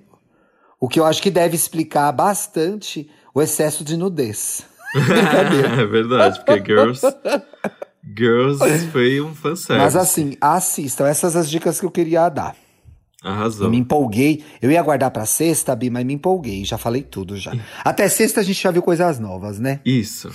O 0.80 0.88
que 0.88 0.98
eu 0.98 1.04
acho 1.04 1.22
que 1.22 1.30
deve 1.30 1.54
explicar 1.54 2.10
bastante 2.10 3.08
o 3.34 3.40
excesso 3.40 3.84
de 3.84 3.96
nudez. 3.96 4.66
É 5.78 5.86
verdade, 5.86 6.42
porque 6.44 6.64
Girls. 6.64 7.00
Girls 8.16 8.58
foi 8.90 9.20
um 9.20 9.32
fanservice. 9.36 9.84
Mas 9.84 9.94
assim, 9.94 10.36
assistam. 10.40 11.06
Essas 11.06 11.36
as 11.36 11.48
dicas 11.48 11.78
que 11.78 11.86
eu 11.86 11.90
queria 11.92 12.28
dar. 12.28 12.56
Arrasou. 13.22 13.66
Eu 13.66 13.70
me 13.70 13.76
empolguei. 13.76 14.42
Eu 14.60 14.68
ia 14.70 14.80
aguardar 14.80 15.10
pra 15.12 15.26
sexta, 15.26 15.76
Bi, 15.76 15.90
mas 15.90 16.04
me 16.04 16.14
empolguei. 16.14 16.64
Já 16.64 16.76
falei 16.76 17.02
tudo 17.02 17.36
já. 17.36 17.52
Até 17.84 18.08
sexta 18.08 18.40
a 18.40 18.42
gente 18.42 18.60
já 18.60 18.72
viu 18.72 18.82
coisas 18.82 19.20
novas, 19.20 19.60
né? 19.60 19.80
Isso. 19.84 20.28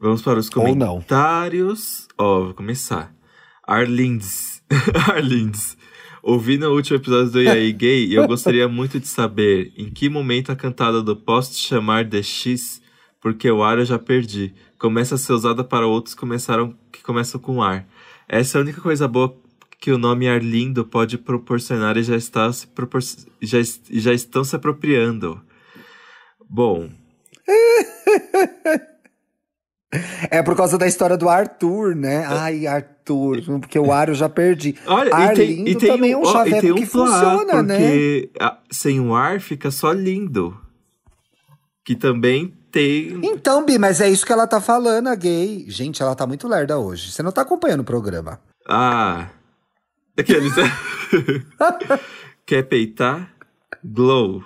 Vamos 0.00 0.22
para 0.22 0.38
os 0.38 0.48
comentários. 0.48 2.06
Ó, 2.16 2.44
vou 2.44 2.54
começar. 2.54 3.12
Arlindes. 3.66 4.62
Arlindes. 5.10 5.76
Ouvi 6.22 6.56
no 6.56 6.72
último 6.72 6.98
episódio 6.98 7.32
do 7.32 7.42
EAI 7.42 7.72
Gay 7.72 8.06
e 8.06 8.14
eu 8.14 8.24
gostaria 8.28 8.66
muito 8.68 9.00
de 9.00 9.08
saber 9.08 9.72
em 9.76 9.90
que 9.90 10.08
momento 10.08 10.52
a 10.52 10.56
cantada 10.56 11.02
do 11.02 11.16
Posso 11.16 11.54
Te 11.54 11.66
Chamar 11.66 12.04
de 12.04 12.22
X, 12.22 12.80
porque 13.20 13.50
o 13.50 13.64
ar 13.64 13.78
eu 13.78 13.84
já 13.84 13.98
perdi. 13.98 14.54
Começa 14.78 15.16
a 15.16 15.18
ser 15.18 15.32
usada 15.32 15.64
para 15.64 15.86
outros 15.86 16.14
que 16.14 16.20
começaram 16.20 16.78
que 16.92 17.02
começam 17.02 17.40
com 17.40 17.60
ar. 17.60 17.84
Essa 18.28 18.58
é 18.58 18.60
a 18.60 18.62
única 18.62 18.80
coisa 18.80 19.08
boa 19.08 19.36
que 19.80 19.90
o 19.90 19.98
nome 19.98 20.28
Arlindo 20.28 20.84
pode 20.84 21.18
proporcionar 21.18 21.96
e 21.96 22.04
já 22.04 22.16
está 22.16 22.52
se 22.52 22.68
propor... 22.68 23.00
já, 23.42 23.58
já 23.90 24.12
estão 24.12 24.44
se 24.44 24.54
apropriando. 24.54 25.40
Bom, 26.48 26.88
É 30.30 30.42
por 30.42 30.56
causa 30.56 30.76
da 30.76 30.86
história 30.86 31.16
do 31.16 31.28
Arthur, 31.28 31.94
né? 31.94 32.24
Ai, 32.26 32.66
Arthur. 32.66 33.42
Porque 33.60 33.78
o 33.78 33.90
ar 33.90 34.08
eu 34.08 34.14
já 34.14 34.28
perdi. 34.28 34.74
Olha, 34.86 35.14
Arlindo 35.14 35.42
e 35.42 35.46
tem, 35.46 35.68
e 35.68 35.74
tem 35.76 35.90
também 35.90 36.12
é 36.12 36.16
um 36.16 36.24
chaveco 36.24 36.56
e 36.56 36.60
tem 36.60 36.72
um 36.72 36.74
que 36.74 36.86
funciona, 36.86 37.62
né? 37.62 37.78
porque 37.78 38.30
sem 38.70 39.00
o 39.00 39.14
ar 39.14 39.40
fica 39.40 39.70
só 39.70 39.92
lindo. 39.92 40.58
Que 41.84 41.96
também 41.96 42.54
tem. 42.70 43.18
Então, 43.22 43.64
Bi, 43.64 43.78
mas 43.78 44.00
é 44.00 44.10
isso 44.10 44.26
que 44.26 44.32
ela 44.32 44.46
tá 44.46 44.60
falando, 44.60 45.06
a 45.08 45.14
gay. 45.14 45.64
Gente, 45.68 46.02
ela 46.02 46.14
tá 46.14 46.26
muito 46.26 46.46
lerda 46.46 46.78
hoje. 46.78 47.10
Você 47.10 47.22
não 47.22 47.32
tá 47.32 47.40
acompanhando 47.42 47.80
o 47.80 47.84
programa. 47.84 48.40
Ah. 48.68 49.28
Aqueles. 50.18 50.52
Quer 52.44 52.64
peitar? 52.64 53.32
Glow. 53.82 54.44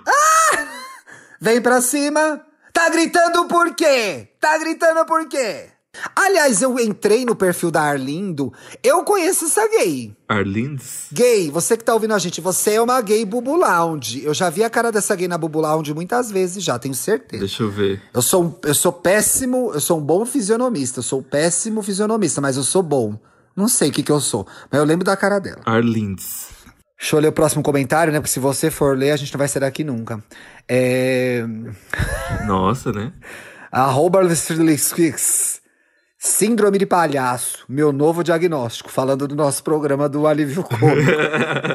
Vem 1.41 1.61
pra 1.61 1.81
cima. 1.81 2.41
Tá 2.73 2.89
gritando 2.89 3.45
por 3.47 3.73
quê? 3.75 4.27
Tá 4.39 4.57
gritando 4.57 5.05
por 5.05 5.27
quê? 5.27 5.67
Aliás, 6.15 6.59
eu 6.63 6.79
entrei 6.79 7.23
no 7.23 7.35
perfil 7.35 7.69
da 7.69 7.83
Arlindo. 7.83 8.51
Eu 8.81 9.03
conheço 9.03 9.45
essa 9.45 9.67
gay. 9.69 10.11
Arlindes? 10.27 11.05
Gay, 11.11 11.51
você 11.51 11.77
que 11.77 11.83
tá 11.83 11.93
ouvindo 11.93 12.15
a 12.15 12.17
gente, 12.17 12.41
você 12.41 12.71
é 12.73 12.81
uma 12.81 12.99
gay 12.99 13.23
Bubu 13.25 13.55
Lounge. 13.55 14.23
Eu 14.25 14.33
já 14.33 14.49
vi 14.49 14.63
a 14.63 14.71
cara 14.71 14.91
dessa 14.91 15.15
gay 15.15 15.27
na 15.27 15.37
Bubu 15.37 15.61
Lounge 15.61 15.93
muitas 15.93 16.31
vezes 16.31 16.63
já, 16.63 16.79
tenho 16.79 16.95
certeza. 16.95 17.41
Deixa 17.41 17.61
eu 17.61 17.69
ver. 17.69 18.01
Eu 18.11 18.23
sou, 18.23 18.43
um- 18.45 18.55
eu 18.63 18.73
sou 18.73 18.91
péssimo, 18.91 19.69
eu 19.71 19.79
sou 19.79 19.99
um 19.99 20.01
bom 20.01 20.25
fisionomista. 20.25 20.97
Eu 20.99 21.03
sou 21.03 21.19
um 21.19 21.23
péssimo 21.23 21.83
fisionomista, 21.83 22.41
mas 22.41 22.57
eu 22.57 22.63
sou 22.63 22.81
bom. 22.81 23.15
Não 23.55 23.67
sei 23.67 23.89
o 23.89 23.91
que 23.93 24.01
que 24.01 24.11
eu 24.11 24.19
sou, 24.19 24.47
mas 24.71 24.79
eu 24.79 24.85
lembro 24.85 25.05
da 25.05 25.15
cara 25.15 25.37
dela. 25.37 25.61
Arlindes. 25.63 26.47
Deixa 26.99 27.15
eu 27.15 27.19
ler 27.19 27.27
o 27.27 27.33
próximo 27.33 27.61
comentário, 27.63 28.13
né? 28.13 28.19
Porque 28.19 28.31
se 28.31 28.39
você 28.39 28.71
for 28.71 28.97
ler, 28.97 29.11
a 29.11 29.17
gente 29.17 29.33
não 29.33 29.37
vai 29.37 29.47
sair 29.47 29.61
daqui 29.61 29.83
nunca. 29.83 30.23
É... 30.67 31.43
Nossa, 32.45 32.91
né? 32.91 33.11
Arroba. 33.71 34.21
Síndrome 36.25 36.77
de 36.77 36.85
palhaço, 36.85 37.65
meu 37.67 37.91
novo 37.91 38.23
diagnóstico, 38.23 38.89
falando 38.89 39.27
do 39.27 39.35
nosso 39.35 39.61
programa 39.61 40.07
do 40.07 40.25
Alívio 40.25 40.63
Cômico. 40.63 41.11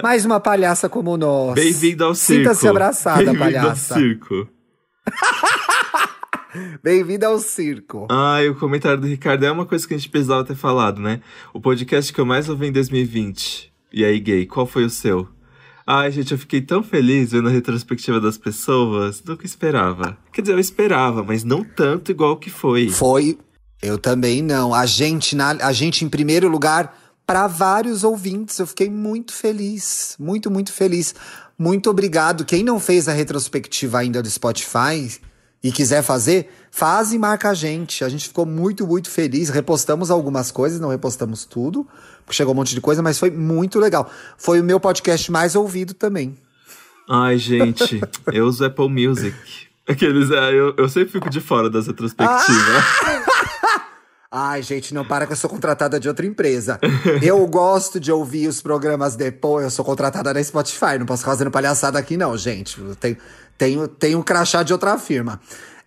Mais 0.02 0.24
uma 0.24 0.40
palhaça 0.40 0.88
como 0.88 1.18
nós. 1.18 1.54
Bem-vindo 1.54 2.02
ao 2.02 2.14
circo. 2.14 2.44
Sinta-se 2.44 2.66
abraçada, 2.66 3.18
Bem-vindo 3.24 3.38
palhaça. 3.40 3.94
ao 3.94 4.00
circo. 4.00 4.48
Bem-vinda 6.82 7.26
ao 7.26 7.38
circo. 7.38 8.06
Ah, 8.10 8.42
e 8.42 8.48
o 8.48 8.54
comentário 8.54 8.98
do 8.98 9.06
Ricardo 9.06 9.44
é 9.44 9.52
uma 9.52 9.66
coisa 9.66 9.86
que 9.86 9.92
a 9.92 9.98
gente 9.98 10.08
precisava 10.08 10.42
ter 10.44 10.56
falado, 10.56 10.98
né? 10.98 11.20
O 11.52 11.60
podcast 11.60 12.10
que 12.10 12.18
eu 12.18 12.24
mais 12.24 12.48
ouvi 12.48 12.68
em 12.68 12.72
2020. 12.72 13.67
E 13.92 14.04
aí, 14.04 14.20
gay, 14.20 14.46
qual 14.46 14.66
foi 14.66 14.84
o 14.84 14.90
seu? 14.90 15.28
Ai, 15.86 16.10
gente, 16.10 16.32
eu 16.32 16.38
fiquei 16.38 16.60
tão 16.60 16.82
feliz 16.82 17.32
vendo 17.32 17.48
a 17.48 17.50
retrospectiva 17.50 18.20
das 18.20 18.36
pessoas. 18.36 19.22
Nunca 19.24 19.46
esperava. 19.46 20.18
Quer 20.32 20.42
dizer, 20.42 20.52
eu 20.52 20.58
esperava, 20.58 21.24
mas 21.24 21.44
não 21.44 21.64
tanto 21.64 22.10
igual 22.10 22.36
que 22.36 22.50
foi. 22.50 22.90
Foi. 22.90 23.38
Eu 23.80 23.96
também 23.96 24.42
não. 24.42 24.74
A 24.74 24.84
gente, 24.84 25.34
na, 25.34 25.50
a 25.50 25.72
gente 25.72 26.04
em 26.04 26.08
primeiro 26.08 26.48
lugar, 26.48 26.94
para 27.26 27.46
vários 27.46 28.04
ouvintes. 28.04 28.58
Eu 28.58 28.66
fiquei 28.66 28.88
muito 28.88 29.32
feliz. 29.32 30.16
Muito, 30.18 30.50
muito 30.50 30.72
feliz. 30.72 31.14
Muito 31.58 31.90
obrigado. 31.90 32.44
Quem 32.44 32.62
não 32.62 32.80
fez 32.80 33.08
a 33.08 33.12
retrospectiva 33.12 33.98
ainda 33.98 34.22
do 34.22 34.30
Spotify 34.30 35.18
e 35.62 35.72
quiser 35.72 36.02
fazer, 36.02 36.50
faz 36.70 37.12
e 37.12 37.18
marca 37.18 37.50
a 37.50 37.54
gente. 37.54 38.04
A 38.04 38.08
gente 38.08 38.28
ficou 38.28 38.46
muito, 38.46 38.86
muito 38.86 39.10
feliz. 39.10 39.48
Repostamos 39.48 40.10
algumas 40.10 40.50
coisas, 40.50 40.80
não 40.80 40.88
repostamos 40.88 41.44
tudo, 41.44 41.86
porque 42.24 42.36
chegou 42.36 42.52
um 42.52 42.56
monte 42.56 42.74
de 42.74 42.80
coisa, 42.80 43.02
mas 43.02 43.18
foi 43.18 43.30
muito 43.30 43.78
legal. 43.78 44.10
Foi 44.36 44.60
o 44.60 44.64
meu 44.64 44.78
podcast 44.78 45.30
mais 45.32 45.56
ouvido 45.56 45.94
também. 45.94 46.36
Ai, 47.08 47.38
gente, 47.38 48.00
eu 48.32 48.46
uso 48.46 48.64
Apple 48.64 48.88
Music. 48.88 49.34
Aqueles, 49.88 50.30
é, 50.30 50.52
eu, 50.52 50.74
eu 50.76 50.88
sempre 50.88 51.10
fico 51.10 51.30
de 51.30 51.40
fora 51.40 51.70
das 51.70 51.86
retrospectivas. 51.86 52.84
Ai, 54.30 54.62
gente, 54.62 54.92
não 54.92 55.06
para 55.06 55.26
que 55.26 55.32
eu 55.32 55.36
sou 55.36 55.48
contratada 55.48 55.98
de 55.98 56.06
outra 56.06 56.26
empresa. 56.26 56.78
Eu 57.22 57.46
gosto 57.46 57.98
de 57.98 58.12
ouvir 58.12 58.46
os 58.46 58.60
programas 58.60 59.16
depois. 59.16 59.64
Eu 59.64 59.70
sou 59.70 59.82
contratada 59.82 60.34
da 60.34 60.44
Spotify, 60.44 60.98
não 60.98 61.06
posso 61.06 61.22
ficar 61.22 61.32
fazendo 61.32 61.50
palhaçada 61.50 61.98
aqui, 61.98 62.14
não, 62.14 62.36
gente. 62.36 62.78
Eu 62.78 62.94
tenho, 63.58 63.88
tenho, 63.88 64.18
um 64.18 64.22
crachá 64.22 64.62
de 64.62 64.72
outra 64.72 64.96
firma. 64.96 65.40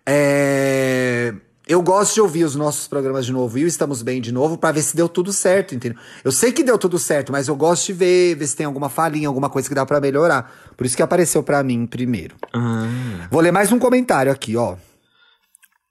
É, 0.06 1.32
Eu 1.66 1.80
gosto 1.80 2.14
de 2.14 2.20
ouvir 2.20 2.44
os 2.44 2.54
nossos 2.54 2.86
programas 2.86 3.24
de 3.24 3.32
novo 3.32 3.56
e 3.58 3.64
o 3.64 3.66
Estamos 3.68 4.02
Bem 4.02 4.20
de 4.20 4.32
novo 4.32 4.58
pra 4.58 4.72
ver 4.72 4.82
se 4.82 4.94
deu 4.96 5.08
tudo 5.08 5.32
certo, 5.32 5.74
entendeu? 5.74 5.98
Eu 6.24 6.32
sei 6.32 6.52
que 6.52 6.62
deu 6.62 6.76
tudo 6.76 6.98
certo, 6.98 7.32
mas 7.32 7.48
eu 7.48 7.56
gosto 7.56 7.86
de 7.86 7.92
ver, 7.92 8.34
ver 8.34 8.46
se 8.46 8.56
tem 8.56 8.66
alguma 8.66 8.88
falhinha, 8.88 9.28
alguma 9.28 9.48
coisa 9.48 9.68
que 9.68 9.74
dá 9.74 9.86
pra 9.86 10.00
melhorar. 10.00 10.52
Por 10.76 10.84
isso 10.84 10.96
que 10.96 11.02
apareceu 11.02 11.42
pra 11.42 11.62
mim 11.62 11.86
primeiro. 11.86 12.36
Ah, 12.52 13.28
Vou 13.30 13.40
ler 13.40 13.52
mais 13.52 13.70
um 13.72 13.78
comentário 13.78 14.30
aqui, 14.30 14.56
ó. 14.56 14.76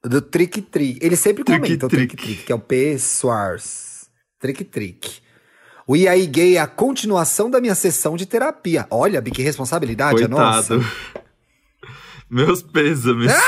Do 0.03 0.21
Trick 0.21 0.61
Trick. 0.61 0.99
Ele 1.01 1.15
sempre 1.15 1.43
Trick 1.43 1.59
comenta 1.61 1.85
o 1.85 1.89
Trick 1.89 2.15
Trick. 2.15 2.23
Trick, 2.27 2.43
que 2.45 2.51
é 2.51 2.55
o 2.55 2.59
P. 2.59 2.97
Soares. 2.99 4.09
Trick 4.39 4.63
Trick. 4.65 5.21
O 5.87 5.95
IAI 5.95 6.25
Gay 6.27 6.57
é 6.57 6.59
a 6.59 6.67
continuação 6.67 7.49
da 7.49 7.61
minha 7.61 7.75
sessão 7.75 8.15
de 8.15 8.25
terapia. 8.25 8.87
Olha, 8.89 9.21
que 9.21 9.41
responsabilidade 9.41 10.23
é 10.23 10.27
nossa. 10.27 10.79
Meus 12.31 12.63
pêsames. 12.63 13.33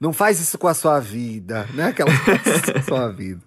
Não 0.00 0.10
faz 0.10 0.40
isso 0.40 0.56
com 0.56 0.66
a 0.66 0.74
sua 0.74 0.98
vida, 1.00 1.68
né? 1.74 1.92
Coisas 1.92 2.62
com 2.62 2.78
a 2.78 2.82
sua 2.82 3.12
vida. 3.12 3.42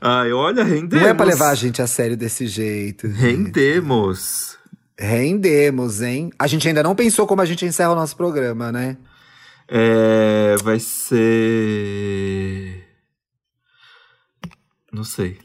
Ai, 0.00 0.32
olha, 0.32 0.64
rendemos. 0.64 1.02
Não 1.02 1.08
é 1.08 1.14
pra 1.14 1.24
levar 1.24 1.50
a 1.50 1.54
gente 1.54 1.80
a 1.80 1.86
sério 1.86 2.16
desse 2.16 2.48
jeito. 2.48 3.06
Rendemos. 3.06 4.58
Rendemos, 4.98 6.02
hein? 6.02 6.32
A 6.38 6.48
gente 6.48 6.66
ainda 6.66 6.82
não 6.82 6.96
pensou 6.96 7.26
como 7.26 7.40
a 7.40 7.46
gente 7.46 7.64
encerra 7.64 7.92
o 7.92 7.96
nosso 7.96 8.16
programa, 8.16 8.72
né? 8.72 8.96
É, 9.68 10.56
vai 10.62 10.80
ser. 10.80 12.84
Não 14.92 15.04
sei. 15.04 15.38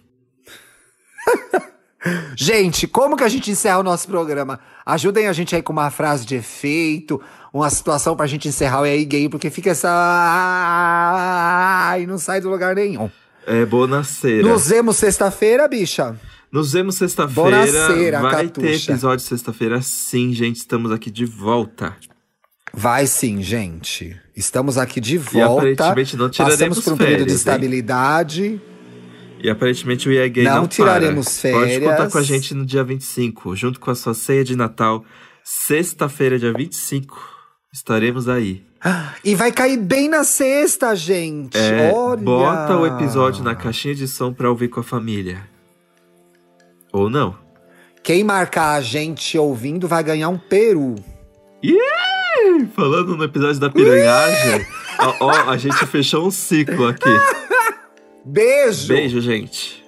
Gente, 2.36 2.88
como 2.88 3.16
que 3.16 3.24
a 3.24 3.30
gente 3.30 3.52
encerra 3.52 3.78
o 3.80 3.84
nosso 3.84 4.08
programa? 4.08 4.60
Ajudem 4.86 5.28
a 5.28 5.34
gente 5.34 5.56
aí 5.56 5.62
com 5.62 5.72
uma 5.74 5.92
frase 5.92 6.26
de 6.26 6.36
efeito, 6.36 7.22
uma 7.54 7.70
situação 7.70 8.16
pra 8.16 8.26
gente 8.28 8.48
encerrar 8.48 8.82
o 8.82 8.86
EA 8.86 9.04
Gay, 9.06 9.30
porque 9.30 9.50
fica 9.50 9.70
essa. 9.72 9.90
e 12.00 12.08
não 12.08 12.18
sai 12.18 12.42
do 12.42 12.50
lugar 12.50 12.76
nenhum. 12.76 13.10
É 13.46 13.66
bonaceira. 13.66 14.48
Nos 14.48 14.68
vemos 14.70 14.98
sexta-feira, 14.98 15.68
bicha. 15.68 16.16
Nos 16.52 16.74
vemos 16.74 16.96
sexta-feira. 16.96 18.20
Vai 18.22 18.48
ter 18.50 18.62
Catuxa. 18.62 18.92
episódio 18.92 19.26
sexta-feira, 19.26 19.82
sim, 19.82 20.34
gente. 20.34 20.58
Estamos 20.58 20.92
aqui 20.92 21.10
de 21.10 21.26
volta. 21.26 21.96
Vai 22.74 23.06
sim, 23.08 23.42
gente. 23.42 24.20
Estamos 24.36 24.78
aqui 24.78 25.00
de 25.00 25.16
E 25.16 25.18
volta. 25.18 25.72
aparentemente 25.86 26.18
não 26.18 26.30
tiraremos 26.30 26.60
Passamos 26.78 26.84
por 26.84 26.94
um 26.94 26.98
período 26.98 27.28
de 27.28 27.38
férias, 27.38 28.38
hein? 28.38 28.62
E 29.44 29.50
aparentemente 29.50 30.08
o 30.08 30.12
EA 30.12 30.28
Gay 30.28 30.44
Não 30.44 30.56
não, 30.62 30.68
tiraremos 30.68 31.42
para. 31.42 31.52
Pode 31.52 31.72
férias. 31.72 31.90
contar 31.90 32.12
com 32.12 32.18
a 32.18 32.22
gente 32.24 32.54
no 32.54 32.66
dia 32.66 32.84
25, 32.84 33.56
junto 33.56 33.80
com 33.80 33.90
a 33.90 33.96
sua 33.96 34.14
ceia 34.14 34.44
de 34.44 34.56
Natal. 34.56 35.04
Sexta-feira, 35.44 36.38
dia 36.38 36.54
25, 36.54 37.18
estaremos 37.74 38.30
aí. 38.30 38.64
E 39.24 39.36
vai 39.36 39.52
cair 39.52 39.78
bem 39.78 40.08
na 40.10 40.24
sexta, 40.24 40.96
gente. 40.96 41.58
É, 41.58 41.92
Olha. 41.94 42.22
bota 42.22 42.78
o 42.78 42.86
episódio 42.86 43.44
na 43.44 43.56
caixinha 43.56 43.96
de 43.96 44.08
som 44.08 44.32
pra 44.34 44.50
ouvir 44.50 44.70
com 44.70 44.80
a 44.80 44.84
família. 44.84 45.42
Ou 46.94 47.10
não. 47.10 47.36
Quem 48.04 48.24
marcar 48.24 48.74
a 48.76 48.82
gente 48.82 49.38
ouvindo 49.38 49.88
vai 49.88 50.04
ganhar 50.04 50.30
um 50.30 50.38
peru. 50.38 50.96
Ih, 51.64 51.78
Falando 52.76 53.16
no 53.16 53.24
episódio 53.24 53.60
da 53.60 53.70
piranhagem, 53.70 54.66
ó, 55.00 55.16
ó, 55.20 55.50
a 55.52 55.58
gente 55.58 55.86
fechou 55.86 56.26
um 56.28 56.32
ciclo 56.32 56.88
aqui. 56.88 57.10
Beijo! 58.24 58.88
Beijo, 58.94 59.22
gente. 59.22 59.81